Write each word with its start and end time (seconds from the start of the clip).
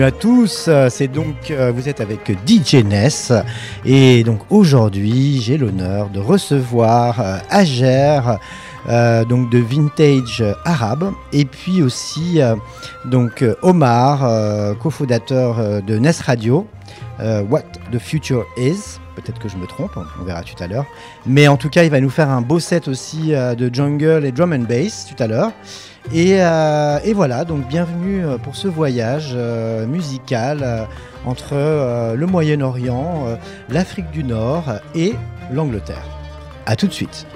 bienvenue 0.00 0.16
à 0.16 0.18
tous. 0.18 0.70
C'est 0.88 1.08
donc, 1.08 1.50
euh, 1.50 1.72
vous 1.74 1.88
êtes 1.88 2.00
avec 2.00 2.32
DJ 2.46 2.76
Ness. 2.76 3.32
Et 3.84 4.24
donc 4.24 4.40
aujourd'hui, 4.48 5.42
j'ai 5.42 5.58
l'honneur 5.58 6.08
de 6.08 6.20
recevoir 6.20 7.20
euh, 7.20 7.36
Ager, 7.50 8.20
euh, 8.88 9.26
donc 9.26 9.50
de 9.50 9.58
Vintage 9.58 10.42
Arabe. 10.64 11.12
Et 11.34 11.44
puis 11.44 11.82
aussi, 11.82 12.40
donc 13.04 13.44
Omar, 13.60 14.76
cofondateur 14.78 15.82
de 15.82 15.98
Ness 15.98 16.20
Radio. 16.22 16.66
What 17.18 17.64
the 17.92 17.98
Future 17.98 18.46
Is. 18.56 18.98
Peut-être 19.16 19.38
que 19.38 19.50
je 19.50 19.58
me 19.58 19.66
trompe, 19.66 19.98
on 20.18 20.24
verra 20.24 20.42
tout 20.42 20.62
à 20.62 20.66
l'heure. 20.66 20.86
Mais 21.26 21.46
en 21.46 21.58
tout 21.58 21.68
cas, 21.68 21.84
il 21.84 21.90
va 21.90 22.00
nous 22.00 22.08
faire 22.08 22.30
un 22.30 22.40
beau 22.40 22.58
set 22.58 22.88
aussi 22.88 23.32
de 23.32 23.74
jungle 23.74 24.24
et 24.24 24.32
drum 24.32 24.54
and 24.54 24.64
bass 24.66 25.06
tout 25.14 25.22
à 25.22 25.26
l'heure. 25.26 25.52
Euh, 26.14 26.98
et, 27.04 27.12
voilà, 27.12 27.44
donc 27.44 27.66
bienvenue 27.68 28.24
euh, 28.24 28.38
pour 28.38 28.56
ce 28.56 28.68
voyage 28.68 29.30
euh, 29.34 29.86
musical 29.86 30.88
entre 31.26 32.14
le 32.16 32.26
Moyen-Orient, 32.26 33.38
l'Afrique 33.68 34.10
du 34.10 34.24
Nord 34.24 34.64
et 34.94 35.14
l'Angleterre. 35.52 36.06
A 36.64 36.76
tout 36.76 36.86
de 36.86 36.92
suite. 36.92 37.26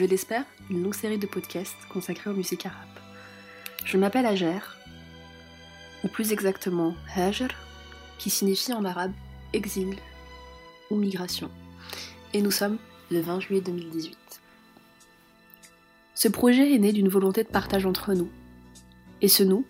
Je 0.00 0.06
l'espère, 0.06 0.46
une 0.70 0.82
longue 0.82 0.94
série 0.94 1.18
de 1.18 1.26
podcasts 1.26 1.76
consacrés 1.90 2.30
aux 2.30 2.34
musiques 2.34 2.64
arabes. 2.64 2.98
Je 3.84 3.98
m'appelle 3.98 4.24
Ager, 4.24 4.60
ou 6.02 6.08
plus 6.08 6.32
exactement 6.32 6.94
Hajar, 7.14 7.50
qui 8.16 8.30
signifie 8.30 8.72
en 8.72 8.86
arabe 8.86 9.12
exil 9.52 9.96
ou 10.90 10.96
migration. 10.96 11.50
Et 12.32 12.40
nous 12.40 12.50
sommes 12.50 12.78
le 13.10 13.20
20 13.20 13.40
juillet 13.40 13.60
2018. 13.60 14.16
Ce 16.14 16.28
projet 16.28 16.74
est 16.74 16.78
né 16.78 16.92
d'une 16.94 17.10
volonté 17.10 17.44
de 17.44 17.48
partage 17.48 17.84
entre 17.84 18.14
nous. 18.14 18.30
Et 19.20 19.28
ce 19.28 19.42
nous 19.42 19.66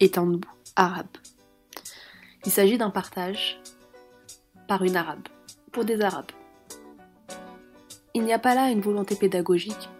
est 0.00 0.18
un 0.18 0.26
nous 0.26 0.40
arabe. 0.74 1.06
Il 2.44 2.50
s'agit 2.50 2.78
d'un 2.78 2.90
partage 2.90 3.60
par 4.66 4.82
une 4.82 4.96
arabe, 4.96 5.28
pour 5.70 5.84
des 5.84 6.00
arabes. 6.00 6.32
Il 8.16 8.24
n'y 8.24 8.32
a 8.32 8.38
pas 8.38 8.54
là 8.54 8.70
une 8.70 8.80
volonté 8.80 9.14
pédagogique, 9.14 9.90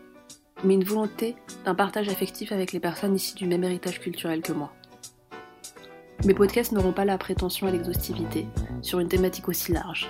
mais 0.65 0.73
une 0.73 0.85
volonté 0.85 1.37
d'un 1.67 1.75
partage 1.75 2.09
affectif 2.09 2.51
avec 2.51 2.73
les 2.73 2.81
personnes 2.81 3.15
issues 3.15 3.35
du 3.35 3.47
même 3.47 3.63
héritage 3.63 4.01
culturel 4.01 4.41
que 4.41 4.55
moi. 4.55 4.73
Mes 6.25 6.33
podcasts 6.33 6.73
n'auront 6.73 6.95
pas 6.95 7.05
la 7.05 7.19
prétention 7.19 7.67
à 7.67 7.71
l'exhaustivité 7.71 8.47
sur 8.81 9.01
une 9.01 9.09
thématique 9.09 9.51
aussi 9.51 9.71
large. 9.71 10.09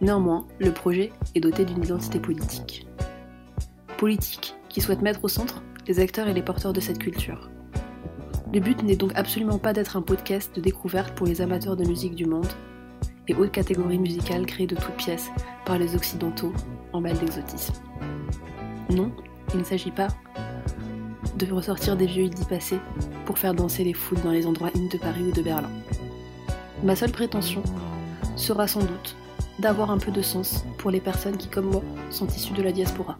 Néanmoins, 0.00 0.46
le 0.60 0.70
projet 0.70 1.10
est 1.34 1.40
doté 1.40 1.64
d'une 1.64 1.82
identité 1.82 2.20
politique. 2.20 2.86
Politique 3.98 4.54
qui 4.68 4.80
souhaite 4.80 5.02
mettre 5.02 5.24
au 5.24 5.28
centre 5.28 5.64
les 5.88 5.98
acteurs 5.98 6.28
et 6.28 6.32
les 6.32 6.42
porteurs 6.42 6.72
de 6.72 6.80
cette 6.80 7.00
culture. 7.00 7.50
Le 8.54 8.60
but 8.60 8.84
n'est 8.84 8.94
donc 8.94 9.10
absolument 9.16 9.58
pas 9.58 9.72
d'être 9.72 9.96
un 9.96 10.02
podcast 10.02 10.54
de 10.54 10.60
découverte 10.60 11.16
pour 11.16 11.26
les 11.26 11.40
amateurs 11.40 11.76
de 11.76 11.88
musique 11.88 12.14
du 12.14 12.26
monde 12.26 12.46
et 13.26 13.34
autres 13.34 13.50
catégories 13.50 13.98
musicales 13.98 14.46
créées 14.46 14.68
de 14.68 14.76
toutes 14.76 14.94
pièces 14.94 15.30
par 15.64 15.76
les 15.76 15.96
Occidentaux 15.96 16.52
en 16.92 17.00
mal 17.00 17.16
d'exotisme. 17.18 17.74
Non, 18.90 19.12
il 19.52 19.60
ne 19.60 19.64
s'agit 19.64 19.90
pas 19.90 20.08
de 21.36 21.52
ressortir 21.52 21.96
des 21.96 22.06
vieux 22.06 22.24
idées 22.24 22.44
passés 22.48 22.80
pour 23.24 23.38
faire 23.38 23.54
danser 23.54 23.84
les 23.84 23.92
foules 23.92 24.20
dans 24.22 24.30
les 24.30 24.46
endroits 24.46 24.70
in 24.74 24.88
de 24.92 24.98
Paris 24.98 25.22
ou 25.22 25.32
de 25.32 25.42
Berlin. 25.42 25.70
Ma 26.82 26.96
seule 26.96 27.12
prétention 27.12 27.62
sera 28.36 28.66
sans 28.66 28.80
doute 28.80 29.16
d'avoir 29.58 29.90
un 29.90 29.98
peu 29.98 30.12
de 30.12 30.22
sens 30.22 30.64
pour 30.78 30.90
les 30.90 31.00
personnes 31.00 31.36
qui, 31.36 31.48
comme 31.48 31.70
moi, 31.70 31.82
sont 32.10 32.26
issues 32.26 32.52
de 32.52 32.62
la 32.62 32.72
diaspora. 32.72 33.18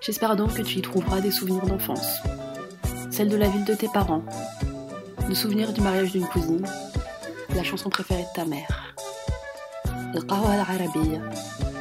J'espère 0.00 0.36
donc 0.36 0.54
que 0.54 0.62
tu 0.62 0.78
y 0.78 0.82
trouveras 0.82 1.20
des 1.20 1.30
souvenirs 1.30 1.66
d'enfance, 1.66 2.20
celle 3.10 3.28
de 3.28 3.36
la 3.36 3.48
ville 3.48 3.64
de 3.64 3.74
tes 3.74 3.88
parents, 3.88 4.22
le 5.28 5.34
souvenir 5.34 5.72
du 5.72 5.80
mariage 5.80 6.12
d'une 6.12 6.26
cousine, 6.26 6.66
la 7.54 7.62
chanson 7.62 7.88
préférée 7.88 8.22
de 8.22 8.34
ta 8.34 8.44
mère, 8.44 8.94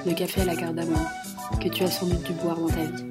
le 0.05 0.13
café 0.13 0.41
à 0.41 0.45
la 0.45 0.55
cardamome 0.55 1.07
que 1.61 1.69
tu 1.69 1.83
as 1.83 1.91
sans 1.91 2.07
doute 2.07 2.23
dû 2.23 2.33
boire 2.33 2.57
dans 2.57 2.67
ta 2.67 2.83
vie. 2.83 3.05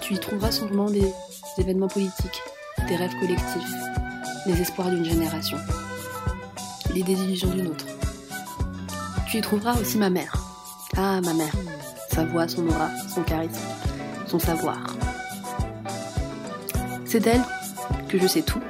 Tu 0.00 0.14
y 0.14 0.18
trouveras 0.18 0.50
sûrement 0.50 0.90
des 0.90 1.12
événements 1.58 1.88
politiques, 1.88 2.42
des 2.88 2.96
rêves 2.96 3.14
collectifs, 3.20 3.74
les 4.46 4.60
espoirs 4.60 4.90
d'une 4.90 5.04
génération, 5.04 5.58
les 6.94 7.02
désillusions 7.02 7.50
d'une 7.50 7.68
autre. 7.68 7.86
Tu 9.28 9.38
y 9.38 9.40
trouveras 9.40 9.78
aussi 9.80 9.98
ma 9.98 10.10
mère. 10.10 10.36
Ah, 10.96 11.20
ma 11.20 11.34
mère. 11.34 11.52
Sa 12.10 12.24
voix, 12.24 12.48
son 12.48 12.66
aura, 12.68 12.88
son 13.12 13.22
charisme, 13.22 13.60
son 14.26 14.38
savoir. 14.38 14.78
C'est 17.04 17.20
d'elle 17.20 17.42
que 18.08 18.18
je 18.18 18.26
sais 18.26 18.42
tout, 18.42 18.60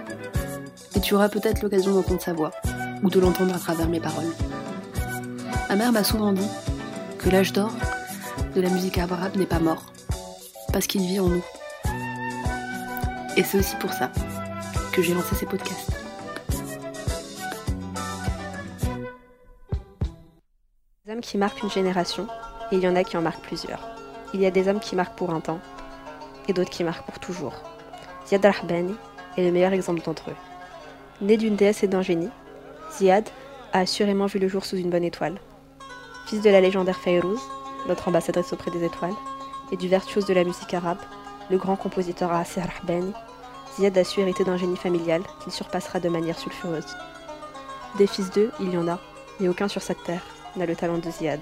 et 0.94 1.00
tu 1.00 1.14
auras 1.14 1.28
peut-être 1.28 1.62
l'occasion 1.62 1.94
d'entendre 1.94 2.20
sa 2.20 2.32
voix, 2.32 2.50
ou 3.02 3.10
de 3.10 3.20
l'entendre 3.20 3.54
à 3.54 3.58
travers 3.58 3.88
mes 3.88 4.00
paroles. 4.00 4.32
Ma 5.68 5.76
mère 5.76 5.92
m'a 5.92 6.04
souvent 6.04 6.32
dit 6.32 6.48
l'âge 7.30 7.52
d'or 7.52 7.72
de 8.54 8.60
la 8.60 8.70
musique 8.70 8.98
arabe 8.98 9.36
n'est 9.36 9.46
pas 9.46 9.58
mort, 9.58 9.92
parce 10.72 10.86
qu'il 10.86 11.02
vit 11.02 11.18
en 11.18 11.28
nous. 11.28 11.44
Et 13.36 13.42
c'est 13.42 13.58
aussi 13.58 13.74
pour 13.76 13.92
ça 13.92 14.12
que 14.92 15.02
j'ai 15.02 15.12
lancé 15.12 15.34
ces 15.34 15.46
podcasts. 15.46 15.90
Des 21.04 21.12
hommes 21.12 21.20
qui 21.20 21.36
marquent 21.36 21.62
une 21.62 21.70
génération, 21.70 22.28
et 22.70 22.76
il 22.76 22.82
y 22.82 22.88
en 22.88 22.96
a 22.96 23.04
qui 23.04 23.16
en 23.16 23.22
marquent 23.22 23.42
plusieurs. 23.42 23.80
Il 24.32 24.40
y 24.40 24.46
a 24.46 24.50
des 24.50 24.68
hommes 24.68 24.80
qui 24.80 24.94
marquent 24.94 25.16
pour 25.16 25.30
un 25.30 25.40
temps, 25.40 25.60
et 26.48 26.52
d'autres 26.52 26.70
qui 26.70 26.84
marquent 26.84 27.06
pour 27.06 27.18
toujours. 27.18 27.54
Ziad 28.26 28.44
Rahbani 28.44 28.94
est 29.36 29.42
le 29.42 29.52
meilleur 29.52 29.72
exemple 29.72 30.02
d'entre 30.02 30.30
eux. 30.30 30.36
Né 31.20 31.36
d'une 31.36 31.56
déesse 31.56 31.82
et 31.82 31.88
d'un 31.88 32.02
génie, 32.02 32.30
Ziad 32.92 33.28
a 33.72 33.80
assurément 33.80 34.26
vu 34.26 34.38
le 34.38 34.48
jour 34.48 34.64
sous 34.64 34.76
une 34.76 34.90
bonne 34.90 35.04
étoile. 35.04 35.40
Fils 36.26 36.42
de 36.42 36.50
la 36.50 36.60
légendaire 36.60 36.98
Fayrouz, 36.98 37.40
notre 37.86 38.08
ambassadrice 38.08 38.52
auprès 38.52 38.72
des 38.72 38.84
étoiles, 38.84 39.14
et 39.70 39.76
du 39.76 39.86
virtuose 39.86 40.26
de 40.26 40.34
la 40.34 40.42
musique 40.42 40.74
arabe, 40.74 40.98
le 41.50 41.56
grand 41.56 41.76
compositeur 41.76 42.32
Asir 42.32 42.64
Rahbani, 42.64 43.12
Ziad 43.76 43.96
a 43.96 44.02
su 44.02 44.20
hériter 44.20 44.42
d'un 44.42 44.56
génie 44.56 44.76
familial 44.76 45.22
qu'il 45.44 45.52
surpassera 45.52 46.00
de 46.00 46.08
manière 46.08 46.36
sulfureuse. 46.36 46.96
Des 47.96 48.08
fils 48.08 48.30
d'eux, 48.32 48.50
il 48.58 48.74
y 48.74 48.76
en 48.76 48.88
a, 48.88 48.98
mais 49.38 49.46
aucun 49.46 49.68
sur 49.68 49.82
cette 49.82 50.02
terre 50.02 50.22
n'a 50.56 50.66
le 50.66 50.74
talent 50.74 50.98
de 50.98 51.08
Ziad. 51.08 51.40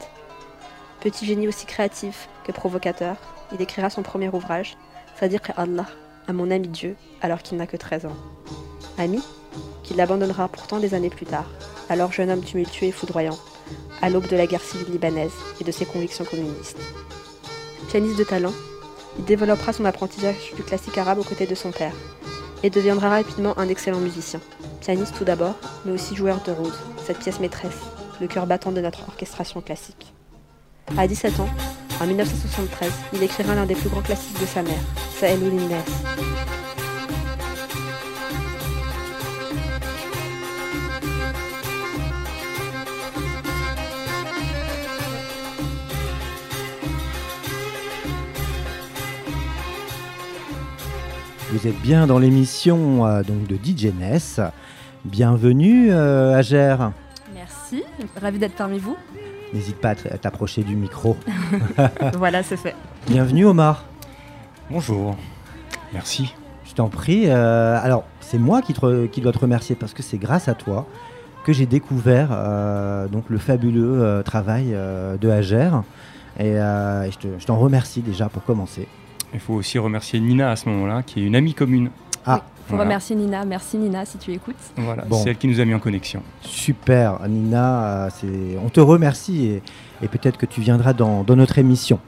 Petit 1.00 1.24
génie 1.24 1.48
aussi 1.48 1.64
créatif 1.64 2.28
que 2.44 2.52
provocateur, 2.52 3.16
il 3.52 3.62
écrira 3.62 3.88
son 3.88 4.02
premier 4.02 4.28
ouvrage, 4.28 4.76
Sadiq 5.18 5.50
Allah, 5.56 5.86
à 6.28 6.34
mon 6.34 6.50
ami 6.50 6.68
Dieu, 6.68 6.94
alors 7.22 7.42
qu'il 7.42 7.56
n'a 7.56 7.66
que 7.66 7.78
13 7.78 8.04
ans. 8.04 8.16
Ami, 8.98 9.22
qu'il 9.82 9.98
abandonnera 10.02 10.48
pourtant 10.48 10.78
des 10.78 10.92
années 10.92 11.08
plus 11.08 11.26
tard, 11.26 11.46
alors 11.88 12.12
jeune 12.12 12.30
homme 12.30 12.44
tumultueux 12.44 12.88
et 12.88 12.92
foudroyant, 12.92 13.38
à 14.02 14.10
l'aube 14.10 14.28
de 14.28 14.36
la 14.36 14.46
guerre 14.46 14.62
civile 14.62 14.92
libanaise 14.92 15.32
et 15.60 15.64
de 15.64 15.72
ses 15.72 15.86
convictions 15.86 16.24
communistes. 16.24 16.78
Pianiste 17.88 18.18
de 18.18 18.24
talent, 18.24 18.52
il 19.18 19.24
développera 19.24 19.72
son 19.72 19.84
apprentissage 19.84 20.52
du 20.56 20.62
classique 20.62 20.98
arabe 20.98 21.18
aux 21.18 21.24
côtés 21.24 21.46
de 21.46 21.54
son 21.54 21.70
père, 21.70 21.94
et 22.62 22.70
deviendra 22.70 23.10
rapidement 23.10 23.56
un 23.58 23.68
excellent 23.68 24.00
musicien. 24.00 24.40
Pianiste 24.80 25.14
tout 25.16 25.24
d'abord, 25.24 25.54
mais 25.84 25.92
aussi 25.92 26.16
joueur 26.16 26.40
de 26.42 26.52
rose, 26.52 26.78
cette 27.04 27.18
pièce 27.18 27.38
maîtresse, 27.38 27.78
le 28.20 28.26
cœur 28.26 28.46
battant 28.46 28.72
de 28.72 28.80
notre 28.80 29.06
orchestration 29.06 29.60
classique. 29.60 30.14
À 30.96 31.06
17 31.06 31.40
ans, 31.40 31.48
en 32.00 32.06
1973, 32.06 32.90
il 33.12 33.22
écrira 33.22 33.54
l'un 33.54 33.66
des 33.66 33.74
plus 33.74 33.88
grands 33.88 34.02
classiques 34.02 34.40
de 34.40 34.46
sa 34.46 34.62
mère, 34.62 34.80
Sa'elul 35.18 35.52
Innes. 35.52 35.84
Vous 51.54 51.68
êtes 51.68 51.80
bien 51.82 52.08
dans 52.08 52.18
l'émission 52.18 53.06
euh, 53.06 53.22
donc 53.22 53.46
de 53.46 53.54
DJ 53.54 53.92
Ness. 53.94 54.40
Bienvenue 55.04 55.92
euh, 55.92 56.34
Ager. 56.36 56.74
Merci, 57.32 57.84
ravi 58.20 58.40
d'être 58.40 58.56
parmi 58.56 58.80
vous. 58.80 58.96
N'hésite 59.52 59.76
pas 59.76 59.90
à 59.90 59.94
t'approcher 60.18 60.64
du 60.64 60.74
micro. 60.74 61.16
voilà, 62.18 62.42
c'est 62.42 62.56
fait. 62.56 62.74
Bienvenue 63.06 63.46
Omar. 63.46 63.84
Bonjour. 64.68 65.16
Merci. 65.92 66.34
Je 66.64 66.74
t'en 66.74 66.88
prie. 66.88 67.26
euh, 67.28 67.78
alors, 67.80 68.02
c'est 68.20 68.38
moi 68.38 68.60
qui, 68.60 68.72
te 68.74 68.80
re- 68.80 69.08
qui 69.08 69.20
dois 69.20 69.30
te 69.30 69.38
remercier 69.38 69.76
parce 69.76 69.94
que 69.94 70.02
c'est 70.02 70.18
grâce 70.18 70.48
à 70.48 70.54
toi 70.54 70.88
que 71.44 71.52
j'ai 71.52 71.66
découvert 71.66 72.30
euh, 72.32 73.06
donc 73.06 73.26
le 73.28 73.38
fabuleux 73.38 74.02
euh, 74.02 74.22
travail 74.24 74.70
euh, 74.72 75.16
de 75.18 75.30
Ager. 75.30 75.70
Et 76.40 76.58
euh, 76.58 77.08
je 77.12 77.16
te- 77.18 77.38
je 77.38 77.46
t'en 77.46 77.56
remercie 77.56 78.00
déjà 78.00 78.28
pour 78.28 78.42
commencer. 78.42 78.88
Il 79.34 79.40
faut 79.40 79.54
aussi 79.54 79.78
remercier 79.78 80.20
Nina 80.20 80.50
à 80.50 80.56
ce 80.56 80.68
moment-là, 80.68 81.02
qui 81.02 81.20
est 81.22 81.26
une 81.26 81.36
amie 81.36 81.54
commune. 81.54 81.90
Ah, 82.26 82.42
Faut 82.66 82.76
Voilà. 82.76 82.84
remercier 82.84 83.14
Nina. 83.14 83.44
Merci 83.44 83.76
Nina 83.76 84.06
si 84.06 84.16
tu 84.16 84.32
écoutes. 84.32 84.54
Voilà, 84.78 85.04
Bon. 85.04 85.16
c'est 85.22 85.28
elle 85.30 85.36
qui 85.36 85.48
nous 85.48 85.60
a 85.60 85.64
mis 85.66 85.74
en 85.74 85.78
connexion. 85.80 86.22
super 86.40 87.20
Nina. 87.28 87.84
euh, 87.84 88.08
c'est- 88.10 88.56
on 88.64 88.70
te 88.70 88.80
remercie 88.80 89.46
et, 89.48 89.62
et 90.02 90.08
peut-être 90.08 90.38
que 90.38 90.46
tu 90.46 90.62
viendras 90.62 90.94
dans, 90.94 91.24
dans 91.24 91.36
notre 91.36 91.58
émission. 91.58 91.98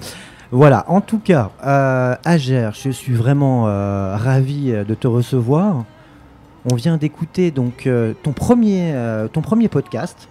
Voilà, 0.52 0.85
en 0.88 1.00
tout 1.02 1.18
cas, 1.18 1.50
euh, 1.66 2.14
Ager, 2.25 2.71
je 2.73 2.88
suis 2.90 3.12
vraiment 3.12 3.66
euh, 3.68 4.16
ravi 4.16 4.71
euh, 4.73 4.85
de 4.85 4.95
te 4.95 5.06
recevoir. 5.06 5.85
On 6.71 6.75
vient 6.75 6.97
d'écouter 6.97 7.50
donc 7.50 7.87
euh, 7.87 8.14
ton, 8.23 8.33
premier, 8.33 8.92
euh, 8.95 9.28
ton 9.28 9.42
premier 9.42 9.68
podcast 9.68 10.28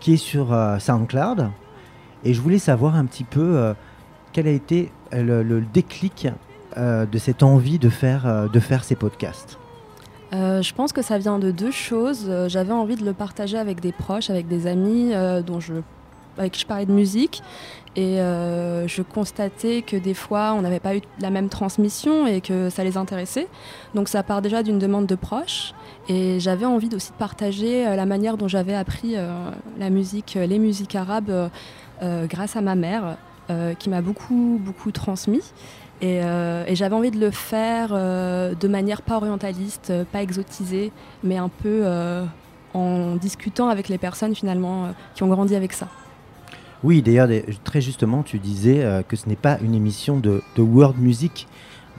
qui 0.00 0.14
est 0.14 0.16
sur 0.16 0.52
euh, 0.54 0.78
SoundCloud. 0.78 1.50
Et 2.24 2.32
je 2.32 2.40
voulais 2.40 2.58
savoir 2.58 2.94
un 2.96 3.04
petit 3.04 3.24
peu 3.24 3.40
euh, 3.58 3.74
quel 4.32 4.46
a 4.46 4.50
été 4.52 4.90
le, 5.12 5.60
déclic 5.60 6.28
euh, 6.76 7.06
de 7.06 7.18
cette 7.18 7.42
envie 7.42 7.78
de 7.78 7.88
faire, 7.88 8.26
euh, 8.26 8.48
de 8.48 8.60
faire 8.60 8.84
ces 8.84 8.94
podcasts. 8.94 9.58
Euh, 10.34 10.60
je 10.60 10.74
pense 10.74 10.92
que 10.92 11.00
ça 11.00 11.18
vient 11.18 11.38
de 11.38 11.50
deux 11.50 11.70
choses. 11.70 12.30
J'avais 12.48 12.72
envie 12.72 12.96
de 12.96 13.04
le 13.04 13.14
partager 13.14 13.56
avec 13.56 13.80
des 13.80 13.92
proches, 13.92 14.28
avec 14.28 14.46
des 14.46 14.66
amis 14.66 15.12
dont 15.46 15.60
je 15.60 15.74
avec 16.36 16.52
qui 16.52 16.60
je 16.60 16.66
parlais 16.66 16.86
de 16.86 16.92
musique. 16.92 17.42
Et 17.96 18.18
je 18.18 19.02
constatais 19.02 19.82
que 19.82 19.96
des 19.96 20.14
fois, 20.14 20.52
on 20.52 20.62
n'avait 20.62 20.78
pas 20.78 20.94
eu 20.94 21.00
la 21.20 21.30
même 21.30 21.48
transmission 21.48 22.28
et 22.28 22.40
que 22.40 22.70
ça 22.70 22.84
les 22.84 22.96
intéressait. 22.96 23.48
Donc 23.94 24.08
ça 24.08 24.22
part 24.22 24.40
déjà 24.40 24.62
d'une 24.62 24.78
demande 24.78 25.06
de 25.06 25.16
proches. 25.16 25.72
Et 26.08 26.38
j'avais 26.38 26.66
envie 26.66 26.90
aussi 26.94 27.10
de 27.10 27.16
partager 27.16 27.84
la 27.84 28.06
manière 28.06 28.36
dont 28.36 28.46
j'avais 28.46 28.74
appris 28.74 29.16
la 29.78 29.90
musique, 29.90 30.38
les 30.40 30.58
musiques 30.60 30.94
arabes 30.94 31.50
grâce 32.02 32.54
à 32.54 32.60
ma 32.60 32.76
mère, 32.76 33.16
qui 33.78 33.88
m'a 33.88 34.02
beaucoup, 34.02 34.60
beaucoup 34.62 34.90
transmis. 34.92 35.52
Et, 36.00 36.18
et 36.18 36.74
j'avais 36.74 36.94
envie 36.94 37.10
de 37.10 37.18
le 37.18 37.30
faire 37.30 37.90
de 37.90 38.68
manière 38.68 39.02
pas 39.02 39.16
orientaliste, 39.16 39.92
pas 40.12 40.22
exotisée, 40.22 40.92
mais 41.24 41.38
un 41.38 41.48
peu 41.48 41.84
en 42.74 43.16
discutant 43.16 43.68
avec 43.68 43.88
les 43.88 43.98
personnes 43.98 44.34
finalement 44.34 44.94
qui 45.14 45.22
ont 45.22 45.28
grandi 45.28 45.56
avec 45.56 45.72
ça. 45.72 45.88
Oui, 46.84 47.02
d'ailleurs, 47.02 47.28
très 47.64 47.80
justement, 47.80 48.22
tu 48.22 48.38
disais 48.38 48.84
euh, 48.84 49.02
que 49.02 49.16
ce 49.16 49.28
n'est 49.28 49.36
pas 49.36 49.58
une 49.62 49.74
émission 49.74 50.18
de, 50.18 50.42
world 50.56 50.98
music. 50.98 51.48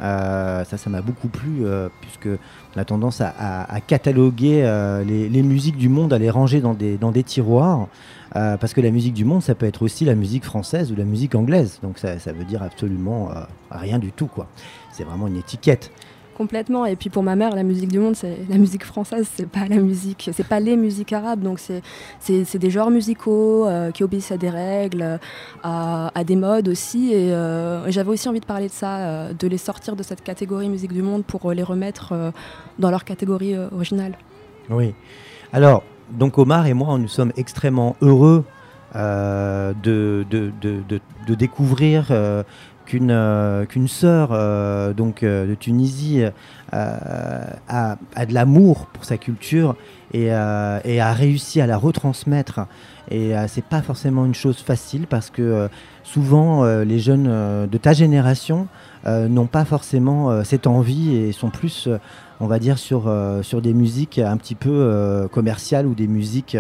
Euh, 0.01 0.63
ça, 0.63 0.77
ça 0.77 0.89
m'a 0.89 1.01
beaucoup 1.01 1.27
plu, 1.27 1.65
euh, 1.65 1.89
puisque 2.01 2.29
on 2.75 2.79
a 2.79 2.85
tendance 2.85 3.21
à, 3.21 3.67
cataloguer 3.87 4.63
les, 5.05 5.43
musiques 5.43 5.77
du 5.77 5.89
monde, 5.89 6.13
à 6.13 6.17
les 6.17 6.29
ranger 6.29 6.61
dans 6.61 6.73
des, 6.73 6.97
dans 6.97 7.11
des 7.11 7.23
tiroirs. 7.23 7.87
parce 8.33 8.73
que 8.73 8.81
la 8.81 8.91
musique 8.91 9.13
du 9.13 9.25
monde, 9.25 9.41
ça 9.41 9.55
peut 9.55 9.65
être 9.65 9.81
aussi 9.81 10.05
la 10.05 10.15
musique 10.15 10.45
française 10.45 10.91
ou 10.91 10.95
la 10.95 11.05
musique 11.05 11.35
anglaise. 11.35 11.79
Donc 11.81 11.97
ça, 11.97 12.19
ça 12.19 12.31
veut 12.31 12.45
dire 12.45 12.61
absolument 12.63 13.29
rien 13.71 13.99
du 13.99 14.11
tout. 14.11 14.27
quoi. 14.27 14.47
C'est 14.91 15.03
vraiment 15.03 15.27
une 15.27 15.37
étiquette. 15.37 15.91
Complètement. 16.39 16.85
Et 16.85 16.95
puis 16.95 17.09
pour 17.09 17.21
ma 17.21 17.35
mère, 17.35 17.53
la 17.53 17.63
musique 17.63 17.89
du 17.89 17.99
monde, 17.99 18.15
c'est 18.15 18.37
la 18.49 18.57
musique 18.57 18.85
française, 18.85 19.27
c'est 19.35 19.45
pas 19.45 19.67
la 19.69 19.75
musique, 19.75 20.29
c'est 20.31 20.47
pas 20.47 20.61
les 20.61 20.77
musiques 20.77 21.11
arabes. 21.11 21.41
Donc 21.41 21.59
c'est 21.59 22.57
des 22.57 22.69
genres 22.69 22.91
musicaux 22.91 23.67
euh, 23.67 23.91
qui 23.91 24.05
obéissent 24.05 24.31
à 24.31 24.37
des 24.37 24.49
règles, 24.49 25.19
à, 25.63 26.23
des 26.25 26.37
modes 26.37 26.69
aussi. 26.69 27.11
Euh, 27.13 27.85
et 27.85 27.91
j'avais 27.91 28.11
aussi 28.11 28.29
envie 28.29 28.39
de 28.39 28.45
parler 28.45 28.67
de 28.67 28.71
ça, 28.71 28.99
euh, 28.99 29.33
de 29.33 29.47
les 29.49 29.57
sortir 29.57 29.97
de 29.97 30.01
cette 30.01 30.23
catégorie 30.23 30.69
musique 30.69 30.93
du 30.93 31.01
monde 31.01 31.25
pour 31.25 31.51
les 31.51 31.61
remettre 31.61 32.31
dans 32.79 32.89
leur 32.89 33.03
catégorie 33.03 33.57
originale. 33.57 34.17
Oui. 34.69 34.93
Alors 35.51 35.83
donc 36.09 36.37
Omar 36.37 36.67
et 36.67 36.73
moi, 36.73 36.97
nous 36.97 37.09
sommes 37.09 37.33
extrêmement 37.35 37.97
heureux 38.01 38.45
de, 38.95 39.73
de, 39.83 40.53
de, 40.61 40.81
de, 41.27 41.35
découvrir 41.35 42.13
qu'une 42.89 43.11
euh, 43.11 43.65
qu'une 43.65 43.87
sœur 43.87 44.29
euh, 44.31 44.93
donc 44.93 45.21
euh, 45.21 45.45
de 45.45 45.53
Tunisie 45.53 46.23
a, 46.71 47.95
de 48.27 48.33
l'amour 48.33 48.87
pour 48.87 49.05
sa 49.05 49.17
culture 49.17 49.75
et, 50.13 50.25
et, 50.25 51.01
a 51.01 51.13
réussi 51.13 51.61
à 51.61 51.67
la 51.67 51.77
retransmettre. 51.77 52.61
Et 53.09 53.33
c'est 53.47 53.63
pas 53.63 53.81
forcément 53.81 54.23
une 54.23 54.35
chose 54.35 54.57
facile 54.57 55.07
parce 55.07 55.31
que 55.31 55.67
souvent 56.03 56.63
les 56.63 56.99
jeunes 56.99 57.67
de 57.67 57.77
ta 57.79 57.93
génération 57.93 58.67
n'ont 59.07 59.47
pas 59.47 59.65
forcément 59.65 60.43
cette 60.43 60.67
envie 60.67 61.15
et 61.15 61.31
sont 61.31 61.49
plus, 61.49 61.89
on 62.39 62.45
va 62.45 62.59
dire, 62.59 62.77
sur, 62.77 63.11
sur 63.41 63.63
des 63.63 63.73
musiques 63.73 64.19
un 64.19 64.37
petit 64.37 64.55
peu 64.55 65.27
commerciales 65.31 65.87
ou 65.87 65.95
des 65.95 66.07
musiques 66.07 66.57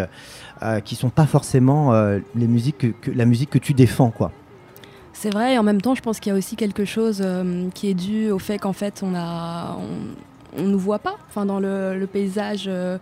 qui 0.85 0.95
sont 0.95 1.11
pas 1.11 1.27
forcément 1.27 1.93
les 2.35 2.47
musiques 2.47 2.99
que, 2.99 3.11
la 3.11 3.25
musique 3.25 3.51
que 3.51 3.59
tu 3.59 3.75
défends, 3.75 4.09
quoi. 4.09 4.31
C'est 5.21 5.31
vrai, 5.31 5.55
et 5.55 5.57
en 5.57 5.63
même 5.63 5.81
temps, 5.81 5.95
je 5.95 6.01
pense 6.01 6.21
qu'il 6.21 6.31
y 6.31 6.33
a 6.33 6.37
aussi 6.37 6.55
quelque 6.55 6.85
chose 6.85 7.21
euh, 7.21 7.67
qui 7.75 7.89
est 7.89 7.93
dû 7.93 8.31
au 8.31 8.39
fait 8.39 8.57
qu'en 8.57 8.71
fait, 8.71 9.01
on 9.03 9.13
a, 9.15 9.77
on, 10.57 10.61
nous 10.63 10.79
voit 10.79 10.99
pas, 10.99 11.17
dans 11.35 11.59
le, 11.59 12.07
paysage. 12.09 12.67
Euh, 12.69 12.97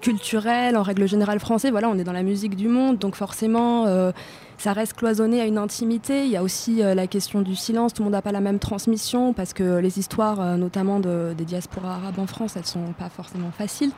culturel, 0.00 0.76
en 0.76 0.82
règle 0.82 1.08
générale 1.08 1.40
français. 1.40 1.70
Voilà, 1.70 1.88
on 1.88 1.98
est 1.98 2.04
dans 2.04 2.12
la 2.12 2.22
musique 2.22 2.54
du 2.54 2.68
monde, 2.68 2.98
donc 2.98 3.16
forcément, 3.16 3.86
euh, 3.86 4.12
ça 4.60 4.74
reste 4.74 4.92
cloisonné 4.92 5.40
à 5.40 5.46
une 5.46 5.56
intimité. 5.56 6.26
Il 6.26 6.30
y 6.30 6.36
a 6.36 6.42
aussi 6.42 6.82
euh, 6.82 6.94
la 6.94 7.06
question 7.06 7.40
du 7.40 7.56
silence. 7.56 7.94
Tout 7.94 8.02
le 8.02 8.04
monde 8.04 8.12
n'a 8.12 8.20
pas 8.20 8.30
la 8.30 8.42
même 8.42 8.58
transmission 8.58 9.32
parce 9.32 9.54
que 9.54 9.78
les 9.78 9.98
histoires, 9.98 10.38
euh, 10.38 10.56
notamment 10.58 11.00
des 11.00 11.44
diasporas 11.46 11.94
arabes 11.94 12.18
en 12.18 12.26
France, 12.26 12.56
elles 12.56 12.66
sont 12.66 12.92
pas 12.98 13.08
forcément 13.08 13.50
faciles. 13.52 13.90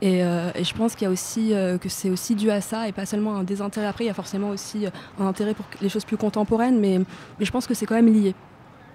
Et, 0.00 0.20
je 0.20 0.74
pense 0.74 0.94
qu'il 0.94 1.04
y 1.04 1.08
a 1.08 1.10
aussi 1.10 1.52
que 1.80 1.88
c'est 1.88 2.10
aussi 2.10 2.34
dû 2.34 2.50
à 2.50 2.60
ça 2.60 2.88
et 2.88 2.92
pas 2.92 3.06
seulement 3.06 3.36
un 3.36 3.44
désintérêt. 3.44 3.86
Après, 3.86 4.04
il 4.04 4.06
y 4.06 4.10
a 4.10 4.14
forcément 4.14 4.50
aussi 4.50 4.86
un 5.20 5.26
intérêt 5.26 5.54
pour 5.54 5.66
les 5.80 5.88
choses 5.88 6.04
plus 6.04 6.16
contemporaines, 6.16 6.78
mais, 6.80 7.00
je 7.40 7.50
pense 7.50 7.66
que 7.66 7.74
c'est 7.74 7.86
quand 7.86 7.94
même 7.94 8.12
lié. 8.12 8.34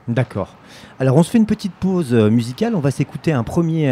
D'accord. 0.07 0.55
Alors 0.99 1.15
on 1.17 1.23
se 1.23 1.29
fait 1.29 1.37
une 1.37 1.45
petite 1.45 1.73
pause 1.73 2.13
musicale. 2.13 2.75
On 2.75 2.79
va 2.79 2.91
s'écouter 2.91 3.31
un 3.31 3.43
premier, 3.43 3.89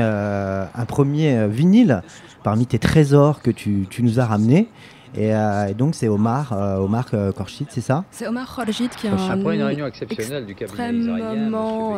vinyle 1.48 2.01
parmi 2.43 2.65
tes 2.65 2.79
trésors 2.79 3.41
que 3.41 3.51
tu 3.51 3.88
nous 4.01 4.19
as 4.19 4.25
ramenés. 4.25 4.69
Et, 5.15 5.33
euh, 5.33 5.73
donc 5.73 5.95
c'est 5.95 6.07
Omar, 6.07 6.53
euh, 6.53 6.77
Omar 6.77 7.05
euh, 7.13 7.31
c'est 7.69 7.81
ça 7.81 8.03
C'est 8.11 8.27
Omar 8.27 8.53
Khorjit 8.53 8.89
qui 8.89 9.07
est 9.07 9.09
un 9.09 9.29
Après 9.29 9.55
une 9.55 9.63
réunion 9.63 9.87
exceptionnelle 9.87 10.45
du 10.45 10.51
extrêmement 10.51 11.95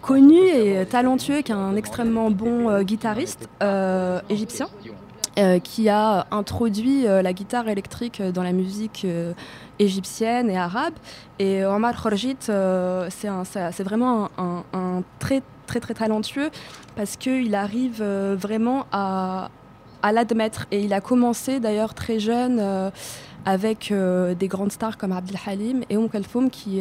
connu 0.00 0.38
et 0.38 0.84
talentueux, 0.86 1.42
qui 1.42 1.52
est 1.52 1.56
un 1.56 1.76
extrêmement 1.76 2.30
bon 2.30 2.82
guitariste 2.82 3.48
égyptien. 4.28 4.68
qui 5.62 5.88
a 5.88 6.26
introduit 6.30 7.04
la 7.04 7.32
guitare 7.32 7.68
électrique 7.68 8.22
dans 8.22 8.42
la 8.42 8.52
musique 8.52 9.06
égyptienne 9.78 10.50
et 10.50 10.58
arabe. 10.58 10.94
Et 11.38 11.64
Omar 11.64 12.00
Khorjit, 12.00 12.36
c'est 12.40 13.82
vraiment 13.82 14.30
un, 14.36 14.64
un, 14.72 15.02
très 15.18 15.42
très 15.66 15.80
très 15.80 15.94
talentueux 15.94 16.50
parce 16.96 17.16
qu'il 17.16 17.54
arrive 17.54 18.00
euh, 18.00 18.36
vraiment 18.38 18.86
à, 18.92 19.50
à 20.02 20.12
l'admettre. 20.12 20.66
Et 20.70 20.80
il 20.80 20.92
a 20.92 21.00
commencé 21.00 21.60
d'ailleurs 21.60 21.94
très 21.94 22.18
jeune 22.18 22.58
euh, 22.60 22.90
avec 23.44 23.90
euh, 23.90 24.34
des 24.34 24.48
grandes 24.48 24.72
stars 24.72 24.98
comme 24.98 25.12
Abdel 25.12 25.38
Halim 25.46 25.82
et 25.90 25.96
Oum 25.96 26.08
Kalfoum 26.08 26.50
qui, 26.50 26.80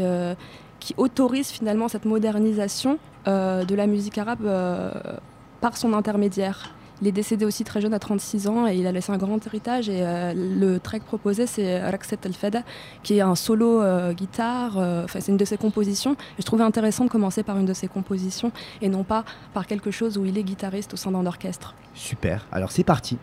qui 0.79 0.93
autorisent 0.97 1.51
finalement 1.51 1.87
cette 1.87 2.05
modernisation 2.05 2.97
de 3.25 3.75
la 3.75 3.87
musique 3.87 4.17
arabe 4.17 4.49
par 5.61 5.77
son 5.77 5.93
intermédiaire. 5.93 6.73
Il 7.01 7.07
est 7.07 7.11
décédé 7.11 7.45
aussi 7.45 7.63
très 7.63 7.81
jeune, 7.81 7.93
à 7.93 7.99
36 7.99 8.47
ans, 8.47 8.67
et 8.67 8.75
il 8.75 8.85
a 8.85 8.91
laissé 8.91 9.11
un 9.11 9.17
grand 9.17 9.43
héritage. 9.45 9.89
Et 9.89 10.01
euh, 10.01 10.33
le 10.35 10.79
track 10.79 11.03
proposé, 11.03 11.47
c'est 11.47 11.81
Rakset 11.81 12.19
El 12.25 12.33
Feda, 12.33 12.61
qui 13.01 13.17
est 13.17 13.21
un 13.21 13.35
solo 13.35 13.81
euh, 13.81 14.13
guitare. 14.13 14.77
Euh, 14.77 15.03
enfin, 15.05 15.19
c'est 15.19 15.31
une 15.31 15.37
de 15.37 15.45
ses 15.45 15.57
compositions. 15.57 16.15
Je 16.37 16.43
trouvais 16.43 16.63
intéressant 16.63 17.05
de 17.05 17.09
commencer 17.09 17.41
par 17.41 17.57
une 17.57 17.65
de 17.65 17.73
ses 17.73 17.87
compositions 17.87 18.51
et 18.81 18.89
non 18.89 19.03
pas 19.03 19.25
par 19.53 19.65
quelque 19.65 19.89
chose 19.89 20.17
où 20.17 20.25
il 20.25 20.37
est 20.37 20.43
guitariste 20.43 20.93
au 20.93 20.97
sein 20.97 21.11
d'un 21.11 21.25
orchestre. 21.25 21.73
Super. 21.95 22.47
Alors 22.51 22.71
c'est 22.71 22.83
parti. 22.83 23.17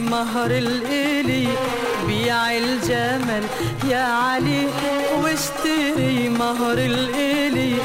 مهر 0.00 0.50
الإلي. 0.50 1.48
بيع 2.06 2.56
الجمل 2.56 3.44
يا 3.88 4.02
علي 4.02 4.66
واشتري 5.22 6.28
مهر 6.28 6.78
الإلي. 6.78 7.76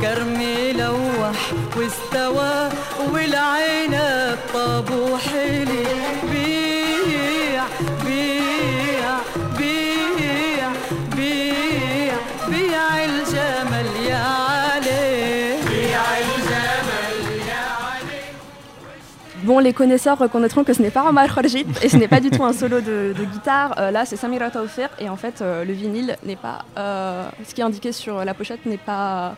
كرمي 0.00 0.72
لوح 0.72 1.52
واستوى 1.76 2.68
والعنب 3.12 4.38
طابو 4.54 5.16
حلي. 5.16 5.86
Bon, 19.48 19.60
les 19.60 19.72
connaisseurs 19.72 20.18
reconnaîtront 20.18 20.62
que 20.62 20.74
ce 20.74 20.82
n'est 20.82 20.90
pas 20.90 21.08
Omar 21.08 21.34
Khorjit 21.34 21.64
et 21.82 21.88
ce 21.88 21.96
n'est 21.96 22.06
pas 22.06 22.20
du 22.20 22.28
tout 22.28 22.44
un 22.44 22.52
solo 22.52 22.82
de, 22.82 23.14
guitare. 23.32 23.74
Euh, 23.78 23.90
là, 23.90 24.04
c'est 24.04 24.16
Samira 24.16 24.50
Taoufir 24.50 24.90
et 25.00 25.08
en 25.08 25.16
fait, 25.16 25.40
euh, 25.40 25.64
le 25.64 25.72
vinyle 25.72 26.18
n'est 26.22 26.36
pas. 26.36 26.66
Euh, 26.76 27.26
ce 27.48 27.54
qui 27.54 27.62
est 27.62 27.64
indiqué 27.64 27.92
sur 27.92 28.26
la 28.26 28.34
pochette 28.34 28.66
n'est 28.66 28.76
pas 28.76 29.36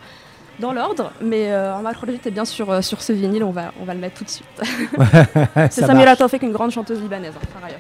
dans 0.59 0.73
l'ordre, 0.73 1.13
mais 1.23 1.55
Omar 1.79 1.95
Khorjit 1.95 2.21
est 2.27 2.33
bien 2.33 2.45
sûr 2.45 2.83
sur 2.83 3.01
ce 3.01 3.13
vinyle, 3.13 3.45
on 3.45 3.53
va, 3.53 3.73
on 3.81 3.85
va 3.85 3.95
le 3.95 4.01
mettre 4.01 4.17
tout 4.17 4.25
de 4.25 4.31
suite. 4.31 4.49
C'est 5.71 5.87
Samira. 5.87 6.17
Taufik, 6.17 6.43
une 6.43 6.51
grande 6.51 6.73
chanteuse 6.73 7.01
libanaise, 7.01 7.35
hein, 7.37 7.47
par 7.55 7.65
ailleurs. 7.65 7.79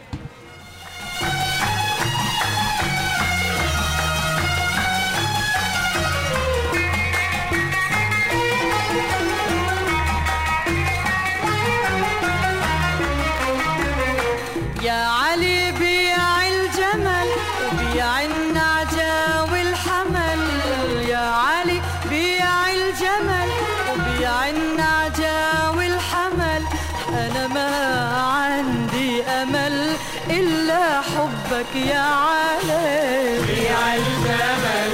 حبك 31.50 31.76
يا 31.76 31.98
علي. 31.98 33.64
يا 33.64 33.96
الجمال 33.96 34.89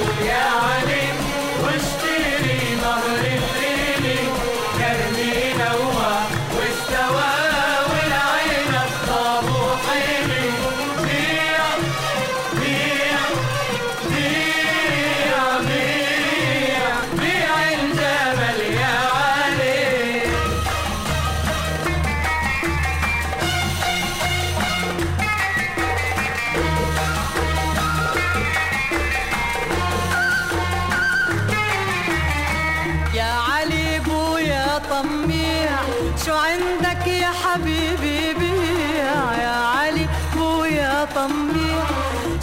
طميع. 41.05 41.83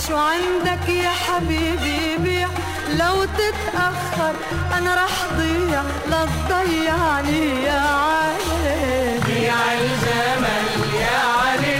شو 0.08 0.16
عندك 0.16 0.88
يا 0.88 1.10
حبيبي؟ 1.10 2.16
بيع. 2.18 2.48
لو 2.98 3.24
تتأخر 3.24 4.34
أنا 4.78 4.94
رح 4.94 5.16
ضيع. 5.36 5.82
لا 6.10 6.24
تضيعني 6.24 7.64
يا 7.64 7.80
علي 7.80 9.20
بيع 9.26 9.54
الجمل 9.72 10.68
يا 11.00 11.18
علي 11.38 11.73